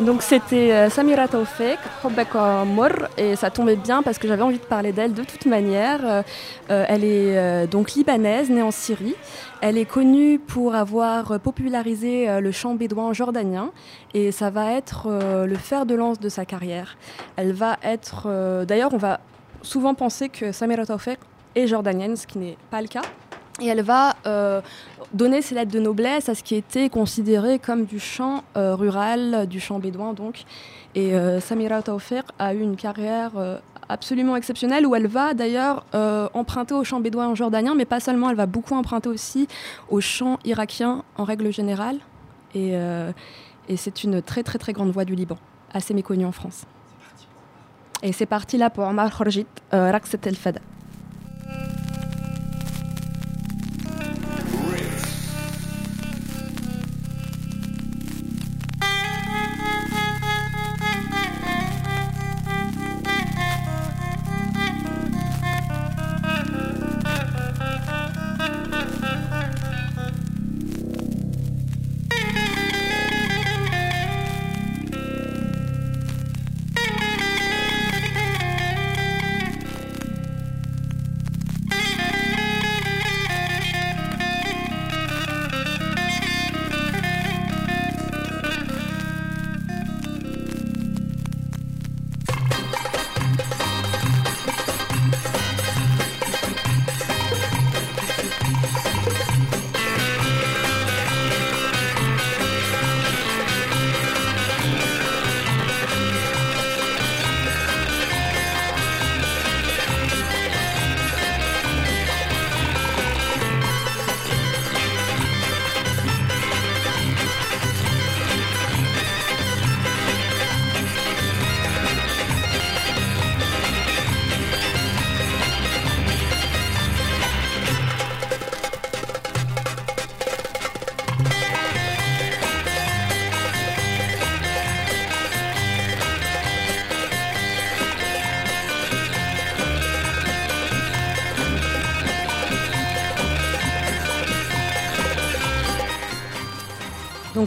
Donc 0.00 0.22
c'était 0.22 0.72
euh, 0.72 0.88
Samira 0.88 1.28
Taufek, 1.28 1.78
Mor, 2.66 2.90
et 3.18 3.36
ça 3.36 3.50
tombait 3.50 3.76
bien 3.76 4.02
parce 4.02 4.18
que 4.18 4.26
j'avais 4.26 4.42
envie 4.42 4.58
de 4.58 4.64
parler 4.64 4.92
d'elle 4.92 5.12
de 5.12 5.22
toute 5.24 5.44
manière. 5.44 6.00
Euh, 6.02 6.22
euh, 6.70 6.84
elle 6.88 7.04
est 7.04 7.66
donc 7.66 7.92
libanaise, 7.92 8.48
née 8.48 8.62
en 8.62 8.70
Syrie. 8.70 9.14
Elle 9.60 9.76
est 9.76 9.84
connue 9.84 10.38
pour 10.38 10.74
avoir 10.74 11.38
popularisé 11.40 12.40
le 12.40 12.50
chant 12.50 12.74
bédouin 12.74 13.12
jordanien 13.12 13.72
et 14.14 14.32
ça 14.32 14.48
va 14.48 14.72
être 14.72 15.08
le 15.46 15.56
fer 15.56 15.84
de 15.84 15.94
lance 15.94 16.18
de 16.18 16.30
sa 16.30 16.46
carrière. 16.46 16.96
Elle 17.36 17.52
va 17.52 17.76
être, 17.82 18.64
d'ailleurs, 18.64 18.94
on 18.94 18.98
va 18.98 19.20
souvent 19.62 19.94
penser 19.94 20.30
que 20.30 20.52
Samira 20.52 20.86
Taufek 20.86 21.18
est 21.54 21.66
jordanienne, 21.66 22.16
ce 22.16 22.26
qui 22.26 22.38
n'est 22.38 22.56
pas 22.70 22.80
le 22.80 22.88
cas. 22.88 23.02
Et 23.60 23.66
elle 23.66 23.82
va 23.82 24.16
euh, 24.26 24.60
donner 25.12 25.42
ses 25.42 25.54
lettres 25.54 25.70
de 25.70 25.78
noblesse 25.78 26.28
à 26.28 26.34
ce 26.34 26.42
qui 26.42 26.54
était 26.54 26.88
considéré 26.88 27.58
comme 27.58 27.84
du 27.84 28.00
chant 28.00 28.42
euh, 28.56 28.74
rural, 28.74 29.46
du 29.46 29.60
chant 29.60 29.78
bédouin 29.78 30.14
donc. 30.14 30.44
Et 30.94 31.14
euh, 31.14 31.40
Samira 31.40 31.82
Taufir 31.82 32.22
a 32.38 32.54
eu 32.54 32.60
une 32.60 32.76
carrière 32.76 33.32
absolument 33.88 34.36
exceptionnelle 34.36 34.86
où 34.86 34.94
elle 34.94 35.06
va 35.06 35.34
d'ailleurs 35.34 35.84
emprunter 36.34 36.74
au 36.74 36.84
chant 36.84 37.00
bédouin 37.00 37.34
jordanien, 37.34 37.74
mais 37.74 37.84
pas 37.84 38.00
seulement, 38.00 38.30
elle 38.30 38.36
va 38.36 38.46
beaucoup 38.46 38.74
emprunter 38.74 39.08
aussi 39.08 39.46
au 39.88 40.00
chant 40.00 40.38
irakien 40.44 41.04
en 41.16 41.24
règle 41.24 41.52
générale. 41.52 41.98
Et, 42.54 42.74
c'est 43.76 44.02
une 44.02 44.20
très 44.20 44.42
très 44.42 44.58
très 44.58 44.72
grande 44.72 44.90
voix 44.90 45.04
du 45.04 45.14
Liban, 45.14 45.38
assez 45.72 45.94
méconnue 45.94 46.24
en 46.24 46.32
France. 46.32 46.64
Et 48.02 48.12
c'est 48.12 48.26
parti 48.26 48.56
là 48.56 48.70
pour 48.70 48.84
Omar 48.84 49.16
Khorjit, 49.16 49.46
Raqsat 49.70 50.18
El 50.24 50.36
Fada. 50.36 50.60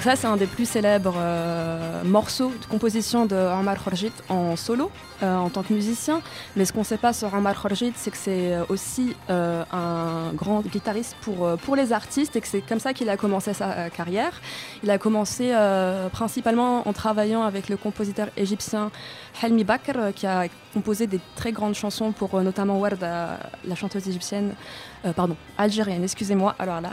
Ça, 0.03 0.17
c'est 0.17 0.27
un 0.27 0.35
des 0.35 0.47
plus 0.47 0.67
célèbres 0.67 1.15
euh, 1.17 2.03
morceaux 2.03 2.51
de 2.61 2.65
composition 2.65 3.25
de 3.25 3.35
Omar 3.35 3.81
Khorjit 3.81 4.11
en 4.27 4.57
solo, 4.57 4.91
euh, 5.23 5.37
en 5.37 5.49
tant 5.49 5.63
que 5.63 5.73
musicien. 5.73 6.21
Mais 6.55 6.65
ce 6.65 6.73
qu'on 6.73 6.79
ne 6.79 6.85
sait 6.85 6.97
pas 6.97 7.13
sur 7.13 7.33
Omar 7.33 7.59
Khorjit, 7.59 7.93
c'est 7.95 8.11
que 8.11 8.17
c'est 8.17 8.53
euh, 8.53 8.63
aussi 8.67 9.15
euh, 9.29 9.63
un 9.71 10.33
grand 10.33 10.61
guitariste 10.61 11.15
pour, 11.21 11.57
pour 11.63 11.75
les 11.75 11.93
artistes 11.93 12.35
et 12.35 12.41
que 12.41 12.47
c'est 12.47 12.61
comme 12.61 12.79
ça 12.79 12.93
qu'il 12.93 13.09
a 13.09 13.15
commencé 13.15 13.53
sa 13.53 13.89
carrière. 13.89 14.41
Il 14.83 14.91
a 14.91 14.97
commencé 14.97 15.53
principalement 16.11 16.87
en 16.87 16.93
travaillant 16.93 17.43
avec 17.43 17.69
le 17.69 17.77
compositeur 17.77 18.27
égyptien 18.37 18.91
Helmi 19.41 19.63
Bakr, 19.63 20.13
qui 20.15 20.27
a 20.27 20.47
composé 20.73 21.07
des 21.07 21.19
très 21.35 21.51
grandes 21.51 21.75
chansons 21.75 22.11
pour 22.11 22.41
notamment 22.41 22.79
Warda, 22.79 23.39
la 23.65 23.75
chanteuse 23.75 24.07
égyptienne, 24.07 24.53
pardon, 25.15 25.35
algérienne, 25.57 26.03
excusez-moi, 26.03 26.55
alors 26.59 26.81
là, 26.81 26.91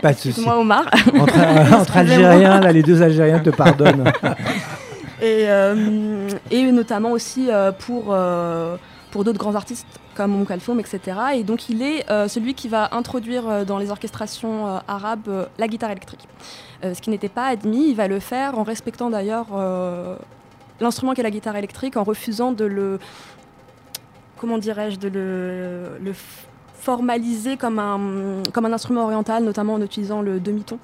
Pas 0.00 0.12
de 0.12 0.16
souci. 0.16 0.28
excuse-moi 0.30 0.58
Omar. 0.58 0.86
Entre, 1.18 1.74
entre 1.74 1.96
Algériens, 1.96 2.60
là, 2.60 2.72
les 2.72 2.82
deux 2.82 3.02
Algériens 3.02 3.40
te 3.40 3.50
pardonnent. 3.50 4.12
et, 5.20 5.48
euh, 5.48 6.28
et 6.50 6.70
notamment 6.72 7.12
aussi 7.12 7.50
euh, 7.50 7.72
pour, 7.72 8.06
euh, 8.10 8.76
pour 9.10 9.24
d'autres 9.24 9.38
grands 9.38 9.54
artistes 9.54 9.86
comme 10.14 10.46
Kalfoum, 10.46 10.80
etc. 10.80 11.00
Et 11.34 11.44
donc 11.44 11.68
il 11.68 11.82
est 11.82 12.06
celui 12.26 12.54
qui 12.54 12.68
va 12.68 12.88
introduire 12.92 13.66
dans 13.66 13.76
les 13.76 13.90
orchestrations 13.90 14.80
arabes 14.88 15.46
la 15.58 15.68
guitare 15.68 15.90
électrique. 15.90 16.26
Ce 16.82 16.98
qui 17.02 17.10
n'était 17.10 17.28
pas 17.28 17.44
admis, 17.48 17.90
il 17.90 17.96
va 17.96 18.08
le 18.08 18.18
faire 18.18 18.58
en 18.58 18.62
respectant 18.62 19.10
d'ailleurs 19.10 19.48
l'instrument 20.80 21.12
qu'est 21.12 21.22
la 21.22 21.30
guitare 21.30 21.56
électrique, 21.56 21.98
en 21.98 22.02
refusant 22.02 22.52
de 22.52 22.64
le, 22.64 22.98
comment 24.38 24.56
dirais-je, 24.56 24.98
de 24.98 25.08
le, 25.08 25.98
le 26.02 26.14
formaliser 26.72 27.58
comme 27.58 27.78
un, 27.78 28.42
comme 28.54 28.64
un 28.64 28.72
instrument 28.72 29.04
oriental, 29.04 29.44
notamment 29.44 29.74
en 29.74 29.82
utilisant 29.82 30.22
le 30.22 30.40
demi-ton 30.40 30.78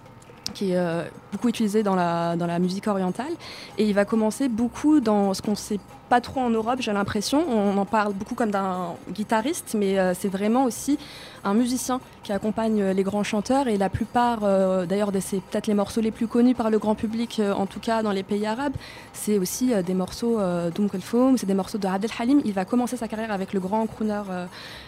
qui 0.52 0.72
est 0.72 0.76
euh, 0.76 1.04
beaucoup 1.32 1.48
utilisé 1.48 1.82
dans 1.82 1.94
la, 1.94 2.36
dans 2.36 2.46
la 2.46 2.58
musique 2.58 2.86
orientale. 2.86 3.32
Et 3.78 3.84
il 3.84 3.94
va 3.94 4.04
commencer 4.04 4.48
beaucoup 4.48 5.00
dans 5.00 5.34
ce 5.34 5.42
qu'on 5.42 5.54
sait 5.54 5.80
pas 6.12 6.20
trop 6.20 6.40
en 6.40 6.50
Europe, 6.50 6.80
j'ai 6.80 6.92
l'impression. 6.92 7.42
On 7.48 7.74
en 7.78 7.86
parle 7.86 8.12
beaucoup 8.12 8.34
comme 8.34 8.50
d'un 8.50 8.96
guitariste, 9.10 9.74
mais 9.74 9.98
euh, 9.98 10.12
c'est 10.12 10.28
vraiment 10.28 10.64
aussi 10.64 10.98
un 11.44 11.54
musicien 11.54 12.00
qui 12.22 12.32
accompagne 12.32 12.80
euh, 12.80 12.92
les 12.92 13.02
grands 13.02 13.24
chanteurs. 13.24 13.68
Et 13.68 13.76
la 13.76 13.88
plupart, 13.88 14.40
euh, 14.42 14.86
d'ailleurs, 14.86 15.10
c'est 15.20 15.40
peut-être 15.40 15.66
les 15.66 15.74
morceaux 15.74 16.00
les 16.00 16.10
plus 16.10 16.26
connus 16.26 16.54
par 16.54 16.70
le 16.70 16.78
grand 16.78 16.94
public, 16.94 17.38
euh, 17.40 17.52
en 17.52 17.66
tout 17.66 17.80
cas 17.80 18.02
dans 18.02 18.12
les 18.12 18.22
pays 18.22 18.46
arabes, 18.46 18.74
c'est 19.12 19.38
aussi 19.38 19.72
des 19.86 19.94
morceaux 19.94 20.38
d'Oum 20.74 20.88
c'est 21.36 21.46
des 21.46 21.54
morceaux 21.54 21.78
de 21.78 21.86
Abdel 21.86 22.10
Halim. 22.18 22.40
Il 22.44 22.52
va 22.52 22.64
commencer 22.64 22.96
sa 22.96 23.08
carrière 23.08 23.30
avec 23.30 23.52
le 23.52 23.60
grand 23.60 23.86
crooner 23.86 24.22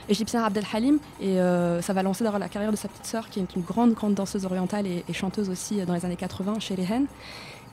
égyptien 0.08 0.42
Abdel 0.42 0.64
Halim, 0.72 0.98
et 1.20 1.36
ça 1.80 1.92
va 1.92 2.02
lancer 2.02 2.24
d'ailleurs 2.24 2.38
la 2.38 2.48
carrière 2.48 2.72
de 2.72 2.76
sa 2.76 2.88
petite 2.88 3.06
sœur, 3.06 3.28
qui 3.28 3.40
est 3.40 3.46
une 3.54 3.62
grande, 3.62 3.94
grande 3.94 4.14
danseuse 4.14 4.44
orientale 4.44 4.86
et, 4.86 5.04
chanteuse 5.12 5.50
aussi 5.50 5.76
dans 5.84 5.94
les 5.94 6.04
années 6.04 6.16
80 6.16 6.58
chez 6.58 6.76
les 6.76 6.84
Hen. 6.84 7.06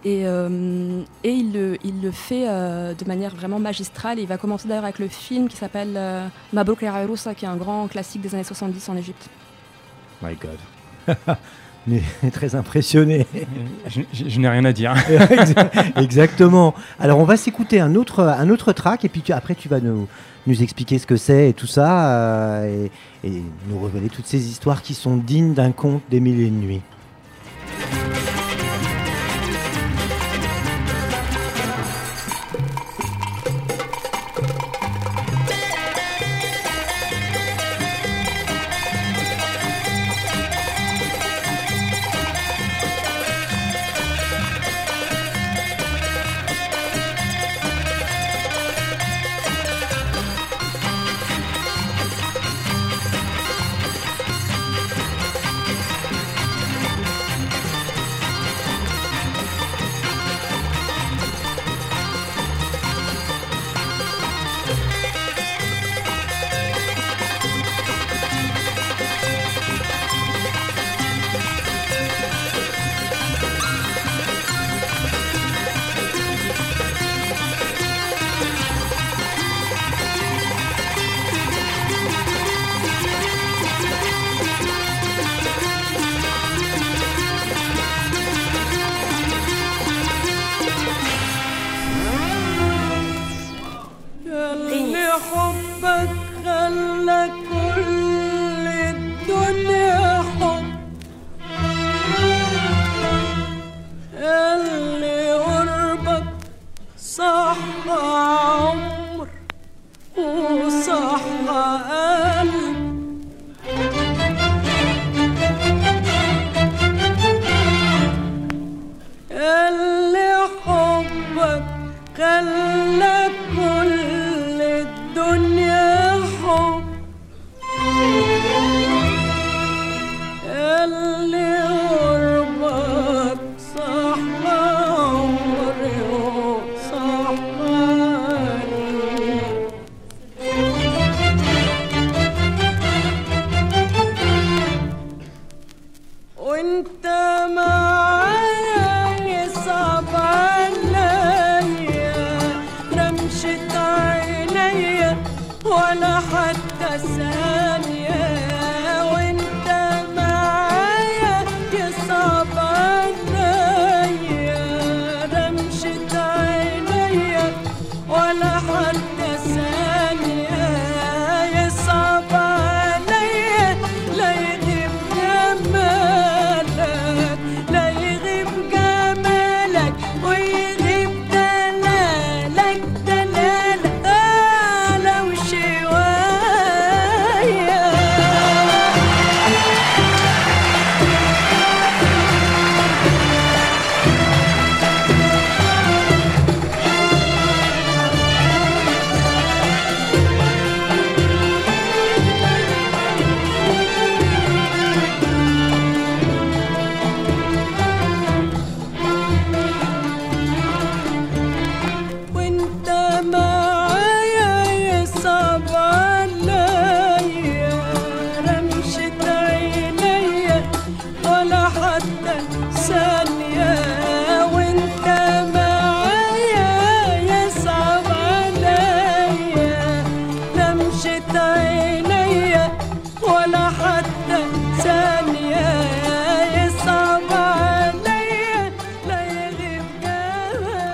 Et, 0.03 0.25
euh, 0.25 1.01
et 1.23 1.31
il, 1.31 1.53
le, 1.53 1.77
il 1.83 2.01
le 2.01 2.09
fait 2.11 2.45
euh, 2.47 2.93
de 2.95 3.05
manière 3.05 3.35
vraiment 3.35 3.59
magistrale. 3.59 4.17
Et 4.19 4.23
il 4.23 4.27
va 4.27 4.37
commencer 4.37 4.67
d'ailleurs 4.67 4.83
avec 4.85 4.99
le 4.99 5.07
film 5.07 5.47
qui 5.47 5.55
s'appelle 5.57 5.93
euh, 5.95 6.25
Mabrouk 6.53 6.79
qui 6.79 6.85
est 6.85 7.47
un 7.47 7.55
grand 7.55 7.87
classique 7.87 8.21
des 8.21 8.33
années 8.33 8.43
70 8.43 8.89
en 8.89 8.97
Égypte. 8.97 9.29
My 10.23 10.35
God. 10.35 11.17
On 11.89 11.93
est 12.25 12.31
très 12.31 12.53
impressionné. 12.53 13.25
Je, 13.87 14.01
je- 14.13 14.29
je 14.29 14.39
n'ai 14.39 14.47
rien 14.49 14.65
à 14.65 14.71
dire. 14.71 14.93
Exactement. 15.95 16.75
Alors 16.99 17.17
on 17.17 17.23
va 17.23 17.37
s'écouter 17.37 17.79
un 17.79 17.95
autre, 17.95 18.19
un 18.23 18.49
autre 18.51 18.71
track 18.71 19.03
et 19.05 19.09
puis 19.09 19.21
tu- 19.21 19.31
après 19.33 19.55
tu 19.55 19.67
vas 19.67 19.79
nous, 19.79 20.07
nous 20.45 20.61
expliquer 20.61 20.99
ce 20.99 21.07
que 21.07 21.15
c'est 21.17 21.49
et 21.49 21.53
tout 21.53 21.65
ça 21.65 22.07
euh, 22.61 22.87
et, 23.23 23.27
et 23.27 23.43
nous 23.67 23.79
révéler 23.83 24.09
toutes 24.09 24.27
ces 24.27 24.47
histoires 24.47 24.83
qui 24.83 24.93
sont 24.93 25.17
dignes 25.17 25.55
d'un 25.55 25.71
conte 25.71 26.03
des 26.11 26.19
mille 26.19 26.39
et 26.41 26.45
une 26.47 26.59
nuits. 26.61 26.81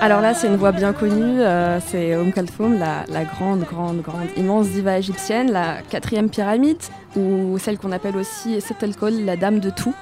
Alors 0.08 0.22
là, 0.22 0.32
c'est 0.32 0.46
une 0.46 0.56
voix 0.56 0.72
bien 0.72 0.94
connue, 0.94 1.42
euh, 1.42 1.80
c'est 1.86 2.16
Om 2.16 2.32
Kalthoum, 2.32 2.78
la, 2.78 3.24
grande, 3.24 3.60
grande, 3.64 4.00
grande, 4.00 4.28
immense 4.38 4.68
diva 4.68 4.96
égyptienne, 4.96 5.52
la 5.52 5.82
quatrième 5.82 6.30
pyramide, 6.30 6.78
ou 7.14 7.58
celle 7.58 7.76
qu'on 7.76 7.92
appelle 7.92 8.16
aussi 8.16 8.58
Setel 8.62 8.96
Kol, 8.96 9.12
la 9.26 9.36
dame 9.36 9.60
de 9.60 9.68
tout 9.68 9.94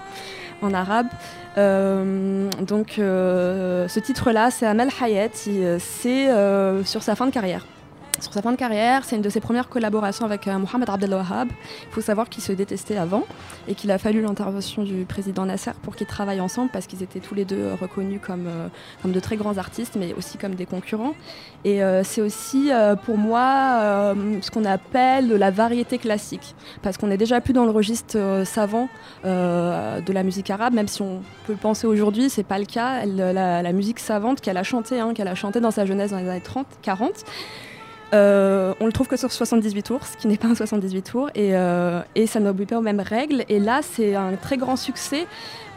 en 0.63 0.73
arabe. 0.75 1.09
Euh, 1.59 2.49
donc 2.61 3.01
euh, 3.01 3.89
ce 3.89 3.99
titre-là, 3.99 4.53
c'est 4.53 4.65
Amel 4.65 4.91
Hayat, 5.03 5.31
c'est 5.81 6.29
sur 6.85 7.03
sa 7.03 7.17
fin 7.17 7.27
de 7.27 7.33
carrière. 7.33 7.67
Sur 8.21 8.33
sa 8.33 8.41
fin 8.41 8.53
de 8.53 8.57
carrière, 8.57 9.05
c'est 9.05 9.17
une 9.17 9.23
de 9.23 9.29
ses 9.29 9.41
premières 9.41 9.69
collaborations 9.69 10.25
avec 10.25 10.49
euh, 10.49 10.59
Mohamed 10.59 10.89
Abdel 10.89 11.13
Wahab. 11.13 11.49
Il 11.83 11.93
faut 11.93 12.01
savoir 12.01 12.29
qu'ils 12.29 12.43
se 12.43 12.53
détestaient 12.53 12.97
avant 12.97 13.25
et 13.69 13.75
qu'il 13.75 13.91
a 13.91 13.99
fallu 13.99 14.23
l'intervention 14.23 14.85
du 14.85 15.05
président 15.05 15.45
Nasser 15.45 15.73
pour 15.83 15.97
qu'ils 15.97 16.07
travaillent 16.07 16.41
ensemble 16.41 16.71
parce 16.73 16.87
qu'ils 16.87 17.03
étaient 17.03 17.21
tous 17.21 17.35
les 17.35 17.45
deux 17.45 17.59
euh, 17.59 17.75
reconnus 17.81 18.21
comme, 18.25 18.47
euh, 18.47 18.69
comme 19.03 19.13
de 19.13 19.21
très 19.21 19.37
grands 19.37 19.59
artistes, 19.59 19.97
mais 19.99 20.15
aussi 20.15 20.39
comme 20.39 20.55
des 20.55 20.67
concurrents. 20.67 21.15
Et 21.65 21.83
euh, 21.83 22.03
c'est 22.05 22.21
aussi 22.21 22.71
pour 23.05 23.19
moi 23.19 24.15
ce 24.41 24.51
qu'on 24.51 24.65
appelle 24.65 25.29
la 25.29 25.51
variété 25.51 25.99
classique, 25.99 26.55
parce 26.83 26.97
qu'on 26.97 27.09
n'est 27.09 27.17
déjà 27.17 27.41
plus 27.41 27.53
dans 27.53 27.65
le 27.65 27.71
registre 27.71 28.43
savant 28.45 28.89
de 29.25 30.13
la 30.13 30.23
musique 30.23 30.51
arabe, 30.51 30.75
même 30.75 30.89
si 30.89 31.03
on 31.03 31.23
peut 31.47 31.53
le 31.53 31.59
penser 31.59 31.87
aujourd'hui, 31.87 32.31
c'est 32.31 32.45
pas 32.45 32.59
le 32.59 32.67
cas. 32.67 33.05
La, 33.05 33.73
musique 33.73 33.99
savante 33.99 34.41
qu'elle 34.41 34.57
a 34.57 34.63
chantée, 34.63 35.01
hein, 35.01 35.13
qu'elle 35.15 35.29
a 35.29 35.35
chanté 35.35 35.61
dans 35.61 35.71
sa 35.71 35.87
jeunesse 35.87 36.13
dans 36.13 36.19
les 36.19 36.29
années 36.29 36.41
30, 36.41 36.67
40. 36.83 37.25
Euh, 38.15 38.73
on 38.81 38.87
le 38.87 38.93
trouve 38.93 39.09
que 39.09 39.17
sur 39.17 39.33
78 39.33 39.83
tours, 39.83 40.07
ce 40.07 40.17
qui 40.17 40.29
n'est 40.29 40.37
pas 40.37 40.49
un 40.49 40.55
78 40.55 41.03
tours, 41.03 41.31
et, 41.35 41.57
euh, 41.57 42.01
ça 42.27 42.41
n'obéit 42.41 42.69
pas 42.69 42.79
aux 42.79 42.83
mêmes 42.83 43.01
règles. 43.01 43.45
Et 43.49 43.59
là, 43.59 43.81
c'est 43.83 44.15
un 44.15 44.35
très 44.37 44.57
grand 44.57 44.77
succès. 44.77 45.27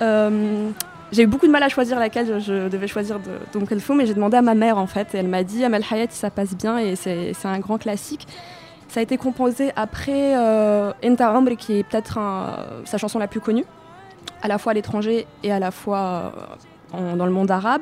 Euh, 0.02 0.70
j'ai 1.12 1.24
eu 1.24 1.28
beaucoup 1.28 1.48
de 1.48 1.52
mal 1.52 1.64
à 1.64 1.70
choisir 1.70 2.00
laquelle 2.00 2.40
je, 2.40 2.70
devais 2.70 2.88
choisir 2.88 3.20
de 3.20 3.32
donc 3.52 3.72
Elfo, 3.72 3.96
mais 3.96 4.06
j'ai 4.06 4.14
demandé 4.14 4.38
à 4.38 4.44
ma 4.44 4.54
mère 4.54 4.78
en 4.78 4.86
fait, 4.86 5.16
et 5.16 5.18
elle 5.18 5.28
m'a 5.28 5.44
dit 5.44 5.64
Amel 5.66 5.84
Hayat, 5.90 6.08
ça 6.12 6.30
passe 6.30 6.56
bien, 6.56 6.78
et 6.78 6.96
c'est 6.96 7.34
un 7.46 7.60
grand 7.60 7.80
classique. 7.80 8.28
Ça 8.90 9.00
a 9.00 9.04
été 9.04 9.18
composé 9.18 9.72
après 9.76 10.36
Enta 11.04 11.30
Amr, 11.30 11.58
qui 11.58 11.80
est 11.80 11.84
peut-être 11.84 12.20
sa 12.86 12.98
chanson 13.00 13.18
la 13.18 13.28
plus 13.28 13.40
connue, 13.40 13.66
à 14.44 14.48
la 14.48 14.60
fois 14.60 14.72
à 14.72 14.76
l'étranger 14.76 15.26
et 15.42 15.52
à 15.52 15.58
la 15.58 15.72
fois 15.72 16.32
dans 16.94 17.26
le 17.26 17.32
monde 17.32 17.50
arabe. 17.50 17.82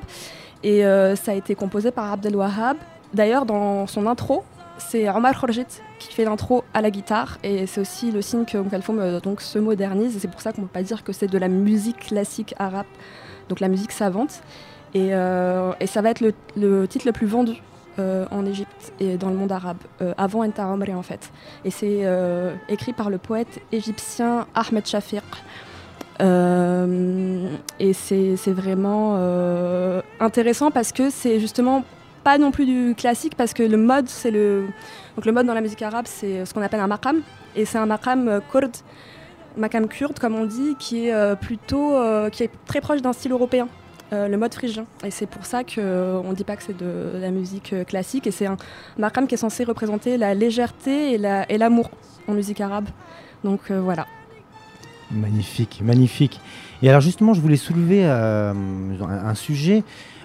Et 0.63 0.83
ça 0.83 1.31
a 1.31 1.35
été 1.35 1.53
composé 1.53 1.91
par 1.91 2.13
Abdel 2.13 2.35
Wahab. 2.35 2.77
D'ailleurs, 3.13 3.45
dans 3.45 3.87
son 3.87 4.05
intro, 4.07 4.43
c'est 4.77 5.09
Omar 5.09 5.39
Khorjit 5.39 5.65
qui 5.99 6.13
fait 6.13 6.25
l'intro 6.25 6.63
à 6.73 6.81
la 6.81 6.91
guitare. 6.91 7.37
Et 7.43 7.65
c'est 7.67 7.81
aussi 7.81 8.11
le 8.11 8.21
signe 8.21 8.45
que 8.45 8.57
Kalthoum 8.69 8.99
euh, 8.99 9.19
donc, 9.19 9.41
se 9.41 9.59
modernise. 9.59 10.15
Et 10.15 10.19
c'est 10.19 10.27
pour 10.27 10.41
ça 10.41 10.53
qu'on 10.53 10.61
ne 10.61 10.67
peut 10.67 10.73
pas 10.73 10.83
dire 10.83 11.03
que 11.03 11.13
c'est 11.13 11.27
de 11.27 11.37
la 11.37 11.47
musique 11.47 12.07
classique 12.07 12.53
arabe, 12.59 12.85
donc 13.49 13.59
la 13.59 13.67
musique 13.67 13.91
savante. 13.91 14.41
Et, 14.93 15.13
euh, 15.13 15.73
ça 15.85 16.01
va 16.01 16.09
être 16.11 16.21
le, 16.55 16.87
titre 16.87 17.05
le 17.05 17.11
plus 17.11 17.27
vendu 17.27 17.61
euh, 17.99 18.25
en 18.31 18.45
Égypte 18.45 18.93
et 18.99 19.17
dans 19.17 19.29
le 19.29 19.35
monde 19.35 19.51
arabe, 19.51 19.77
avant 20.17 20.45
Enta 20.45 20.67
Omri 20.67 20.93
en 20.93 21.01
fait. 21.01 21.31
Et 21.65 21.71
c'est 21.71 22.05
écrit 22.69 22.93
par 22.93 23.09
le 23.09 23.17
poète 23.17 23.59
égyptien 23.71 24.47
Ahmed 24.55 24.85
Shafiq. 24.85 25.23
Et 26.19 27.93
c'est 27.93 28.53
vraiment 28.53 29.17
intéressant 30.19 30.71
parce 30.71 30.91
que 30.91 31.09
c'est 31.09 31.39
justement 31.39 31.83
pas 32.27 32.37
non 32.37 32.51
plus 32.51 32.65
du 32.65 32.93
classique 33.01 33.35
parce 33.35 33.53
que 33.53 33.63
le 33.63 33.77
mode 33.77 34.07
c'est 34.09 34.31
le 34.31 34.65
donc 35.15 35.25
le 35.25 35.31
mode 35.31 35.45
dans 35.49 35.53
la 35.53 35.61
musique 35.61 35.81
arabe 35.81 36.07
c'est 36.07 36.45
ce 36.45 36.53
qu'on 36.53 36.61
appelle 36.61 36.81
un 36.81 36.87
maqam 36.95 37.17
et 37.55 37.63
c'est 37.63 37.77
un 37.77 37.85
maqam 37.85 38.27
euh, 38.27 38.39
kurde 38.51 38.75
maqam 39.55 39.87
kurde 39.87 40.19
comme 40.19 40.35
on 40.35 40.45
dit 40.45 40.75
qui 40.77 40.95
est 41.07 41.13
euh, 41.13 41.35
plutôt 41.35 41.95
euh, 41.95 42.29
qui 42.29 42.43
est 42.43 42.51
très 42.65 42.81
proche 42.81 43.01
d'un 43.01 43.13
style 43.13 43.31
européen 43.31 43.67
le 44.11 44.37
mode 44.37 44.53
phrygien. 44.53 44.85
Et 45.05 45.11
c'est 45.11 45.25
pour 45.35 45.45
ça 45.45 45.65
que 45.65 45.81
euh, 45.81 46.21
on 46.27 46.31
dit 46.31 46.45
pas 46.49 46.55
que 46.57 46.63
c'est 46.63 46.77
de 46.77 46.91
la 47.25 47.29
musique 47.29 47.73
classique. 47.91 48.25
Et 48.25 48.31
c'est 48.31 48.45
un 48.53 48.55
maqam 48.97 49.27
qui 49.27 49.35
est 49.35 49.43
censé 49.47 49.65
représenter 49.65 50.15
la 50.17 50.33
légèreté 50.33 50.93
et 51.13 51.17
la- 51.17 51.45
et 51.51 51.57
l'amour 51.57 51.89
en 52.29 52.33
musique 52.33 52.61
arabe. 52.61 52.87
Donc 53.43 53.61
voilà. 53.69 54.05
Magnifique, 55.11 55.81
magnifique. 55.83 56.39
Et 56.81 56.87
alors 56.89 57.01
justement, 57.01 57.33
je 57.33 57.41
voulais 57.41 57.57
soulever 57.67 58.05
un 58.05 59.35
sujet. 59.35 59.83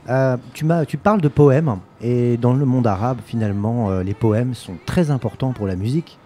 Euh, 0.09 0.37
tu, 0.53 0.97
parles 0.97 1.21
de 1.21 1.29
poèmes, 1.29 1.79
et 2.01 2.37
dans 2.37 2.55
le 2.55 2.65
monde 2.65 2.87
arabe, 2.87 3.19
finalement, 3.25 3.91
euh, 3.91 4.03
les 4.03 4.15
poèmes 4.15 4.55
sont 4.55 4.75
très 4.85 5.11
importants 5.11 5.53
pour 5.53 5.67
la 5.67 5.77
musique. 5.77 6.19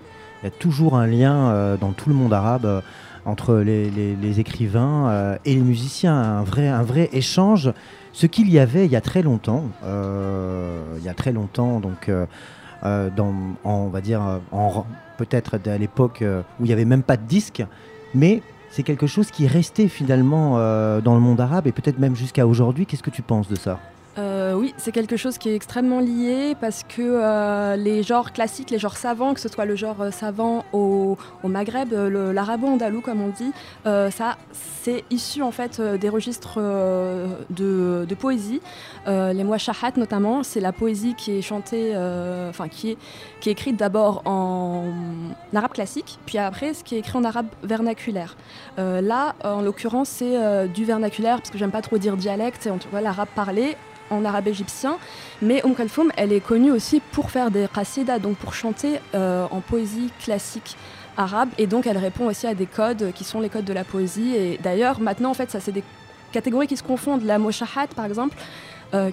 Il 0.43 0.47
y 0.47 0.49
a 0.49 0.51
toujours 0.51 0.97
un 0.97 1.07
lien 1.07 1.51
euh, 1.51 1.77
dans 1.77 1.93
tout 1.93 2.09
le 2.09 2.15
monde 2.15 2.33
arabe 2.33 2.83
entre 3.27 3.57
les, 3.57 4.41
écrivains 4.41 5.37
et 5.45 5.55
les 5.55 5.61
musiciens, 5.61 6.15
un 6.15 6.43
vrai, 6.45 7.11
échange. 7.13 7.73
Ce 8.13 8.27
qu'il 8.27 8.51
y 8.51 8.59
avait 8.61 8.87
il 8.87 8.91
y 8.93 8.97
a 8.97 9.01
très 9.01 9.21
longtemps, 9.23 9.65
il 9.83 11.05
y 11.05 11.09
a 11.09 11.15
très 11.15 11.33
longtemps, 11.33 11.81
donc 11.81 12.09
on 12.85 13.89
va 13.89 14.01
dire, 14.01 14.41
peut-être 15.19 15.59
à 15.67 15.77
l'époque 15.77 16.23
où 16.23 16.65
il 16.65 16.67
n'y 16.67 16.73
avait 16.73 16.85
même 16.85 17.03
pas 17.03 17.17
de 17.17 17.27
disque, 17.27 17.65
mais 18.15 18.43
c'est 18.77 18.83
quelque 18.83 19.07
chose 19.07 19.31
qui 19.31 19.47
est 19.47 19.49
resté 19.49 19.89
finalement 19.89 20.57
euh, 20.59 21.01
dans 21.01 21.15
le 21.15 21.21
monde 21.21 21.41
arabe 21.41 21.67
et 21.67 21.73
peut-être 21.73 21.99
même 21.99 22.15
jusqu'à 22.15 22.47
aujourd'hui. 22.47 22.85
Qu'est-ce 22.85 23.03
que 23.03 23.09
tu 23.09 23.23
penses 23.23 23.49
de 23.49 23.57
ça? 23.57 23.81
Euh, 24.19 24.53
oui, 24.53 24.75
c'est 24.77 24.93
quelque 24.93 25.17
chose 25.17 25.39
qui 25.39 25.49
est 25.49 25.55
extrêmement 25.55 26.01
lié 26.01 26.55
parce 26.61 26.83
que 26.83 27.01
euh, 27.01 27.77
les 27.77 28.03
genres 28.03 28.33
classiques, 28.33 28.71
les 28.71 28.79
genres 28.79 28.99
savants, 28.99 29.33
que 29.33 29.41
ce 29.41 29.49
soit 29.49 29.65
le 29.65 29.77
genre 29.77 30.09
savant 30.13 30.65
au, 30.75 31.17
Maghreb, 31.45 31.93
l'arabo-andalou 31.93 33.01
comme 33.01 33.23
on 33.23 33.29
dit, 33.29 33.53
ça 33.85 34.37
c'est 34.53 35.05
issu 35.11 35.43
en 35.43 35.53
fait 35.53 35.81
des 35.81 36.09
registres 36.11 36.61
de, 37.51 38.15
poésie. 38.19 38.61
Les 39.07 39.59
shahat 39.59 39.93
notamment, 39.97 40.43
c'est 40.43 40.61
la 40.61 40.73
poésie 40.73 41.15
qui 41.15 41.39
est 41.39 41.43
chantée, 41.43 41.95
enfin 42.49 42.69
qui 42.69 42.91
est, 42.93 42.99
qui 43.41 43.49
est 43.49 43.53
écrite 43.53 43.77
d'abord 43.77 44.23
en 44.25 44.93
arabe 45.55 45.73
classique, 45.73 46.19
puis 46.27 46.39
après 46.39 46.75
ce 46.75 46.85
qui 46.85 46.97
est 46.97 46.99
écrit 46.99 47.19
en 47.19 47.25
arabe 47.25 47.47
vernaculaire. 47.63 48.37
Euh, 48.79 49.01
là, 49.01 49.35
en 49.45 49.61
l'occurrence, 49.61 50.09
c'est 50.09 50.37
euh, 50.37 50.67
du 50.67 50.85
vernaculaire, 50.85 51.39
parce 51.39 51.51
que 51.51 51.59
j'aime 51.59 51.71
pas 51.71 51.83
trop 51.83 51.99
dire 51.99 52.17
dialecte, 52.17 52.69
en 52.71 52.79
tout 52.79 52.89
cas 52.89 53.01
l'arabe 53.01 53.29
parlé 53.35 53.77
en 54.11 54.25
arabe 54.25 54.49
égyptien. 54.49 54.99
Mais 55.43 55.63
Umm 55.65 55.75
Kalthoum, 55.75 56.13
elle 56.17 56.33
est 56.33 56.41
connue 56.41 56.71
aussi 56.71 57.01
pour 57.13 57.31
faire 57.31 57.51
des 57.51 57.67
qasidas, 57.73 58.19
donc 58.19 58.37
pour 58.37 58.55
chanter 58.55 59.01
euh, 59.15 59.47
en 59.51 59.61
poésie 59.61 60.11
classique 60.23 60.77
arabe. 61.17 61.49
Et 61.59 61.67
donc, 61.67 61.87
elle 61.87 61.99
répond 61.99 62.27
aussi 62.27 62.47
à 62.47 62.55
des 62.55 62.67
codes 62.67 63.13
qui 63.15 63.25
sont 63.25 63.41
les 63.41 63.49
codes 63.49 63.65
de 63.65 63.73
la 63.73 63.85
poésie. 63.85 64.35
Et 64.37 64.61
d'ailleurs, 64.63 65.01
maintenant, 65.01 65.31
en 65.31 65.35
fait, 65.35 65.51
ça, 65.51 65.61
c'est 65.61 65.73
des 65.73 65.83
catégories 66.31 66.69
qui 66.69 66.77
se 66.77 66.83
confondent. 66.83 67.25
La 67.25 67.39
moshahat, 67.39 67.89
par 67.97 68.05
exemple, 68.05 68.37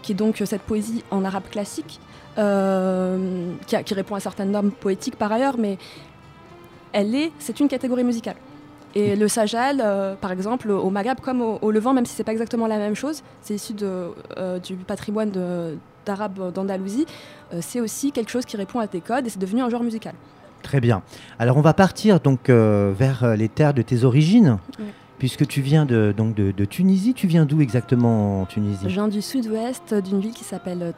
qui 0.04 0.12
est 0.12 0.16
donc 0.16 0.42
cette 0.46 0.62
poésie 0.62 1.04
en 1.10 1.26
arabe 1.26 1.50
classique, 1.50 2.00
euh, 2.38 3.52
qui, 3.68 3.76
a- 3.76 3.84
qui 3.84 3.94
répond 3.94 4.16
à 4.16 4.20
certaines 4.20 4.52
normes 4.52 4.72
poétiques 4.72 5.16
par 5.18 5.32
ailleurs, 5.32 5.56
mais 5.58 5.78
elle 6.92 7.14
est, 7.16 7.32
c'est 7.40 7.60
une 7.60 7.68
catégorie 7.68 8.04
musicale. 8.04 8.36
Et 8.96 9.16
le 9.16 9.28
sajal, 9.28 9.82
euh, 9.84 10.14
par 10.16 10.32
exemple, 10.32 10.70
au 10.70 10.90
Maghreb 10.92 11.20
comme 11.20 11.42
au, 11.42 11.58
au 11.62 11.72
Levant, 11.72 11.94
même 11.94 12.06
si 12.06 12.14
c'est 12.16 12.24
pas 12.24 12.32
exactement 12.32 12.68
la 12.68 12.78
même 12.78 12.94
chose, 12.96 13.24
c'est 13.42 13.56
issu 13.56 13.74
de, 13.74 14.10
euh, 14.38 14.60
du 14.60 14.76
patrimoine 14.76 15.32
de- 15.32 15.78
d'arabe 16.06 16.52
d'Andalousie, 16.54 17.06
c'est 17.62 17.80
aussi 17.80 18.12
quelque 18.12 18.30
chose 18.30 18.46
qui 18.46 18.58
répond 18.58 18.80
à 18.80 18.88
tes 18.88 19.00
codes 19.00 19.26
et 19.26 19.30
c'est 19.30 19.40
devenu 19.40 19.62
un 19.62 19.70
genre 19.70 19.84
musical. 19.84 20.14
Très 20.62 20.82
bien. 20.82 21.02
Alors 21.40 21.56
on 21.58 21.62
va 21.62 21.74
partir 21.74 22.20
donc 22.20 22.50
vers 22.50 23.36
les 23.38 23.48
terres 23.48 23.74
de 23.74 23.82
tes 23.82 24.04
origines, 24.04 24.58
Oui. 24.80 24.86
puisque 25.18 25.48
tu 25.48 25.62
viens 25.62 25.86
de, 25.86 26.14
donc 26.16 26.36
de, 26.36 26.52
de 26.52 26.66
Tunisie. 26.66 27.14
Tu 27.14 27.26
viens 27.28 27.46
d'où 27.46 27.62
exactement 27.62 28.42
en 28.42 28.46
Je 28.46 28.54
Tunisie 28.54 28.88
viens 28.88 29.08
du 29.08 29.22
sud-ouest 29.22 29.94
d'une 29.94 30.20
ville 30.20 30.34
qui 30.34 30.44
s'appelle 30.44 30.92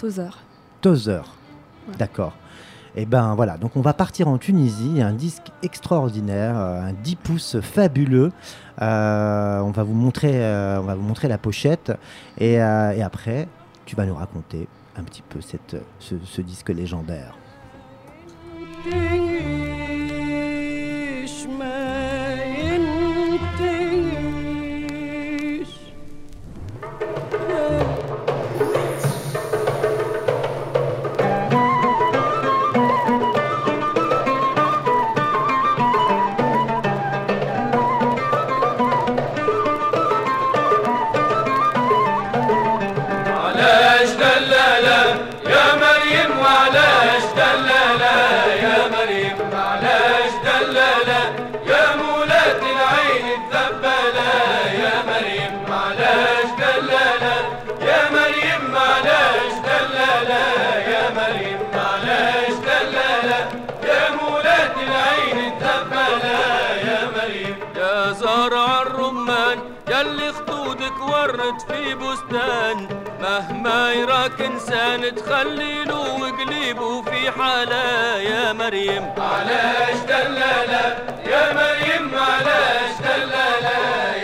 Ouais. 1.88 1.95
D'accord. 1.98 2.34
Et 2.98 3.06
ben 3.06 3.36
voilà, 3.36 3.58
donc 3.58 3.76
on 3.76 3.82
va 3.82 3.93
partir 3.93 4.30
en 4.30 4.38
Tunisie, 4.38 5.02
un 5.02 5.12
disque 5.12 5.52
extraordinaire, 5.63 6.58
euh, 6.58 6.82
un 6.82 6.93
10 6.93 7.15
pouces 7.17 7.60
fabuleux. 7.60 8.32
Euh, 8.82 9.60
on 9.60 9.71
va 9.71 9.84
vous 9.84 9.93
montrer, 9.93 10.32
euh, 10.45 10.80
on 10.80 10.84
va 10.86 10.95
vous 10.95 11.04
montrer 11.04 11.28
la 11.28 11.38
pochette 11.38 11.91
et, 12.38 12.62
euh, 12.62 12.91
et 12.91 13.04
après, 13.04 13.50
tu 13.86 13.98
vas 13.98 14.06
nous 14.06 14.15
raconter 14.15 14.69
un 14.98 15.04
petit 15.04 15.24
peu 15.28 15.41
cette, 15.41 15.76
ce, 16.00 16.15
ce 16.24 16.41
disque 16.41 16.69
légendaire. 16.69 17.36
ياللي 69.95 70.31
خدودك 70.34 70.99
ورد 71.10 71.60
في 71.67 71.95
بستان. 71.95 72.88
مهما 73.21 73.93
يراك 73.93 74.41
إنسان 74.41 75.15
تخلي 75.15 75.84
له 75.84 76.31
قليبه 76.38 77.01
في 77.01 77.31
حالة. 77.31 78.17
يا 78.17 78.53
مريم 78.53 79.13
علاش 79.17 79.99
دلالة؟ 80.08 80.86
يا 81.25 81.53
مريم 81.53 82.12
علاش 82.15 82.95
دلالة؟ 82.99 83.77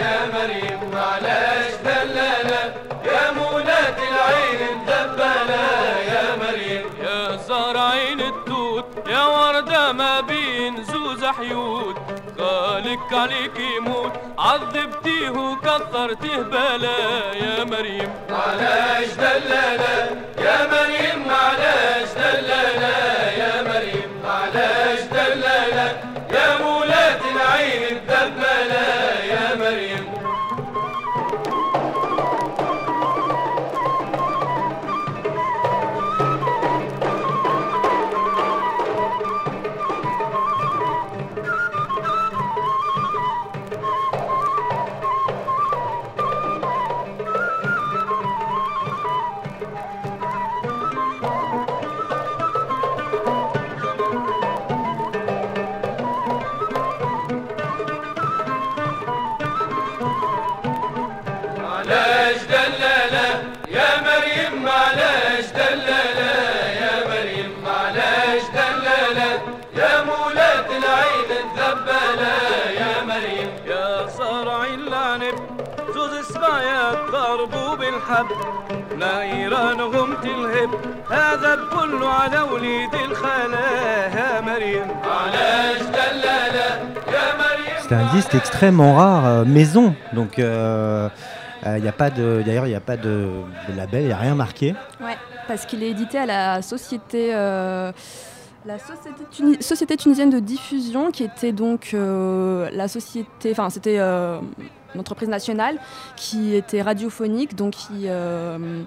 يا 0.03 0.17
مريم 0.33 0.91
علاش 0.93 1.71
دلالة؟ 1.85 2.73
يا 3.05 3.31
مولاة 3.31 3.97
العين 4.09 4.77
مدبلة 4.77 5.65
يا 6.13 6.35
مريم 6.35 6.85
يا 7.03 7.37
زهر 7.37 7.77
عين 7.77 8.21
التوت 8.21 8.85
يا 9.07 9.25
وردة 9.25 9.91
ما 9.91 10.21
بين 10.21 10.83
زوز 10.83 11.23
حيوت. 11.25 11.95
خالك 12.37 13.13
عليك 13.13 13.59
يموت 13.77 14.13
عذبتيه 14.41 15.29
وكثرتيه 15.29 16.37
بلا 16.37 16.97
يا 17.33 17.63
مريم. 17.63 18.09
علاش 18.29 19.07
دلالة؟ 19.07 20.07
يا 20.37 20.57
مريم 20.73 21.21
علاش 21.29 22.09
دلالة؟ 22.15 22.97
يا 23.41 23.61
مريم 23.61 23.70
ضربوا 78.10 78.10
بالحب 78.10 78.26
نايرانهم 78.98 80.14
تلهب 80.22 80.70
هذا 81.10 81.58
كله 81.72 82.08
على 82.08 82.40
وليد 82.40 82.94
الخلا 82.94 83.68
يا 84.16 84.40
مريم 84.40 84.86
علاش 85.04 85.78
دلالة 85.82 86.68
يا 87.12 87.34
مريم 87.38 87.76
C'est 87.88 87.94
un 87.94 88.12
disque 88.16 88.34
extrêmement 88.34 88.94
rare, 88.96 89.24
euh, 89.26 89.44
maison. 89.44 89.94
Donc, 90.12 90.38
il 90.38 90.44
euh, 90.44 91.08
n'y 91.66 91.86
a 91.88 91.92
pas 91.92 92.10
de. 92.10 92.42
D'ailleurs, 92.44 92.66
il 92.66 92.70
n'y 92.70 92.74
a 92.74 92.80
pas 92.80 92.96
de, 92.96 93.14
de 93.68 93.76
label, 93.76 94.02
il 94.02 94.06
n'y 94.08 94.12
a 94.12 94.16
rien 94.16 94.34
marqué. 94.34 94.74
Ouais, 95.00 95.16
parce 95.46 95.66
qu'il 95.66 95.82
est 95.84 95.90
édité 95.90 96.18
à 96.18 96.26
la 96.26 96.62
société. 96.62 97.30
euh, 97.32 97.92
la 98.64 98.78
société, 98.80 99.22
Tuni- 99.30 99.62
Société 99.62 99.96
tunisienne 99.96 100.30
de 100.30 100.40
diffusion, 100.40 101.12
qui 101.12 101.22
était 101.22 101.52
donc 101.52 101.90
euh, 101.94 102.68
la 102.72 102.88
société, 102.88 103.52
enfin 103.52 103.70
c'était 103.70 103.98
euh, 104.00 104.38
une 104.93 104.99
entreprise 104.99 105.29
nationale 105.29 105.77
qui 106.15 106.55
était 106.55 106.81
radiophonique, 106.81 107.55
donc 107.55 107.73
qui 107.73 108.05
euh, 108.07 108.83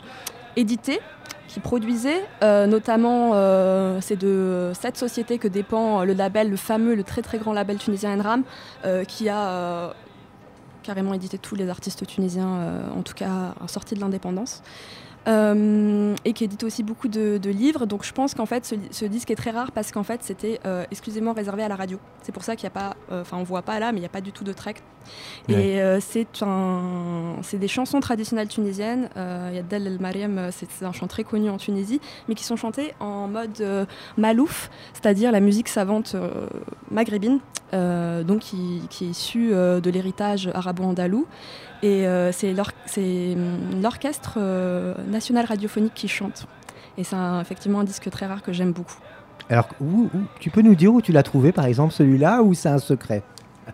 éditait, 0.57 1.01
qui 1.49 1.61
produisait, 1.61 2.25
euh, 2.43 2.67
notamment 2.67 3.33
euh, 3.35 3.99
c'est 4.01 4.17
de 4.17 4.73
cette 4.79 4.97
société 4.97 5.38
que 5.38 5.49
dépend 5.49 6.05
le 6.05 6.12
label, 6.12 6.51
le 6.51 6.57
fameux, 6.57 6.95
le 6.95 7.05
très 7.05 7.23
très 7.23 7.38
grand 7.38 7.53
label 7.53 7.79
tunisien 7.79 8.19
Enram, 8.19 8.42
qui 9.09 9.29
a 9.29 9.94
carrément 10.83 11.15
édité 11.15 11.38
tous 11.38 11.55
les 11.55 11.69
artistes 11.71 12.07
tunisiens, 12.07 12.83
en 12.94 13.02
tout 13.02 13.15
cas 13.15 13.55
sortis 13.67 13.94
de 13.94 14.00
l'indépendance. 14.00 14.63
Euh, 15.27 16.14
et 16.27 16.35
qui 16.35 16.44
édite 16.44 16.64
aussi 16.64 16.83
beaucoup 16.83 17.08
de, 17.08 17.38
de 17.38 17.50
livres. 17.50 17.87
Donc 17.87 18.04
je 18.04 18.12
pense 18.12 18.35
qu'en 18.35 18.44
fait 18.44 18.66
ce, 18.66 18.75
ce 18.90 19.06
disque 19.06 19.31
est 19.31 19.37
très 19.37 19.52
rare 19.52 19.72
parce 19.72 19.90
qu'en 19.90 20.02
fait 20.02 20.22
c'était 20.22 20.60
euh, 20.66 20.85
exclusivement 20.90 21.33
réservé 21.33 21.62
à 21.62 21.68
la 21.68 21.77
radio. 21.77 21.98
C'est 22.20 22.33
pour 22.33 22.44
ça 22.44 22.56
qu'il 22.56 22.64
n'y 22.64 22.77
a 22.77 22.79
pas, 22.79 22.94
euh, 23.10 23.22
enfin 23.22 23.38
on 23.38 23.42
voit 23.42 23.62
pas 23.62 23.81
là, 23.81 23.92
mais 23.92 23.98
il 23.98 24.02
n'y 24.02 24.06
a 24.06 24.10
pas 24.10 24.20
du 24.20 24.33
tout 24.33 24.44
de 24.44 24.52
track. 24.52 24.83
Ouais. 25.48 25.54
Et 25.54 26.00
c'est 26.00 26.27
c'est 27.42 27.58
des 27.58 27.68
chansons 27.68 28.00
traditionnelles 28.00 28.48
tunisiennes. 28.48 29.08
Il 29.16 29.54
y 29.54 29.58
a 29.58 29.62
Del 29.62 29.87
El 29.87 29.98
Mariam, 29.98 30.48
c'est 30.50 30.85
un 30.85 30.92
chant 30.92 31.06
très 31.06 31.25
connu 31.25 31.50
en 31.50 31.58
Tunisie, 31.58 32.00
mais 32.29 32.35
qui 32.35 32.44
sont 32.44 32.56
chantées 32.56 32.94
en 33.00 33.29
mode 33.29 33.87
malouf, 34.16 34.70
c'est-à-dire 34.94 35.31
la 35.31 35.40
musique 35.40 35.68
savante 35.68 36.16
maghrébine, 36.90 37.40
donc 37.72 38.40
qui, 38.40 38.83
qui 38.88 39.04
est 39.04 39.08
issue 39.08 39.50
de 39.50 39.90
l'héritage 39.90 40.50
arabo-andalou. 40.54 41.27
Et 41.85 42.07
euh, 42.09 42.33
c'est 42.33 42.55
hum, 43.35 43.83
l'orchestre 43.83 44.39
euh, 44.39 44.95
national 45.07 45.45
radiophonique 45.45 45.93
qui 45.95 46.09
chante. 46.09 46.47
Et 46.97 47.05
c'est 47.05 47.17
effectivement 47.41 47.81
un 47.81 47.85
disque 47.85 48.09
très 48.11 48.27
rare 48.27 48.43
que 48.43 48.53
j'aime 48.53 48.73
beaucoup. 48.73 48.97
Alors, 49.51 49.69
où, 49.81 50.05
où- 50.15 50.23
tu 50.41 50.49
peux 50.51 50.63
nous 50.63 50.75
dire 50.75 50.95
où 50.95 51.03
tu 51.03 51.13
l'as 51.13 51.23
trouvé, 51.23 51.53
par 51.53 51.67
exemple, 51.67 51.93
celui-là, 51.93 52.43
ou 52.43 52.55
c'est 52.55 52.71
un 52.71 52.79
secret? 52.79 53.23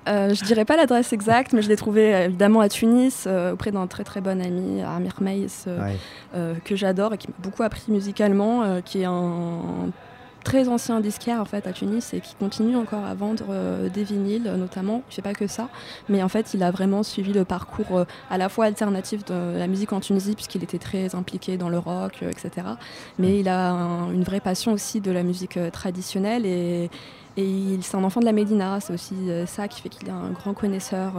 Euh, 0.09 0.35
je 0.35 0.43
dirais 0.45 0.65
pas 0.65 0.77
l'adresse 0.77 1.13
exacte, 1.13 1.53
mais 1.53 1.63
je 1.63 1.69
l'ai 1.69 1.77
trouvé 1.77 2.15
euh, 2.15 2.25
évidemment 2.27 2.61
à 2.61 2.69
Tunis, 2.69 3.25
euh, 3.27 3.53
auprès 3.53 3.71
d'un 3.71 3.87
très 3.87 4.03
très 4.03 4.21
bon 4.21 4.41
ami, 4.41 4.83
Amir 4.83 5.15
Meis, 5.21 5.47
euh, 5.69 5.81
Ouais. 5.85 6.55
que 6.65 6.75
j'adore 6.75 7.15
et 7.15 7.19
qui 7.19 7.29
m'a 7.29 7.35
beaucoup 7.43 7.63
appris 7.63 7.83
musicalement, 7.93 8.81
qui 8.85 9.03
est 9.03 9.05
un 9.05 9.91
très 10.45 10.68
ancien 10.68 11.01
disquaire 11.01 11.41
en 11.41 11.45
fait 11.45 11.66
à 11.66 11.72
Tunis 11.72 12.14
et 12.14 12.20
qui 12.20 12.34
continue 12.34 12.76
encore 12.76 13.05
à 13.05 13.14
vendre 13.14 13.45
euh, 13.51 13.88
des 13.88 14.05
vinyles 14.05 14.47
euh, 14.47 14.57
notamment. 14.57 15.03
Il 15.11 15.14
fait 15.14 15.22
pas 15.22 15.34
que 15.34 15.47
ça, 15.47 15.68
mais 16.09 16.22
en 16.22 16.28
fait 16.28 16.55
il 16.55 16.62
a 16.62 16.70
vraiment 16.70 17.03
suivi 17.03 17.32
le 17.32 17.45
parcours 17.45 17.99
euh, 17.99 18.05
à 18.30 18.38
la 18.38 18.49
fois 18.49 18.64
alternatif 18.66 19.24
de 19.24 19.57
la 19.59 19.66
musique 19.66 19.93
en 19.93 20.01
Tunisie 20.01 20.34
puisqu'il 20.34 20.62
était 20.64 20.78
très 20.78 21.14
impliqué 21.14 21.57
dans 21.57 21.68
le 21.68 21.78
rock, 21.78 22.22
etc. 22.22 22.66
Mais 23.18 23.38
il 23.41 23.49
a 23.49 23.70
un- 23.70 24.11
une 24.12 24.24
vraie 24.24 24.41
passion 24.41 24.72
aussi 24.72 25.01
de 25.01 25.11
la 25.11 25.22
musique 25.22 25.59
traditionnelle 25.72 26.47
et 26.47 26.91
et 27.36 27.78
c'est 27.80 27.97
un 27.97 28.03
enfant 28.03 28.18
de 28.20 28.24
la 28.26 28.32
Médina, 28.32 28.80
c'est 28.80 28.93
aussi 28.93 29.14
ça 29.47 29.68
qui 29.68 29.80
fait 29.80 29.88
qu'il 29.88 30.09
est 30.09 30.11
un 30.11 30.30
grand 30.32 30.53
connaisseur 30.53 31.12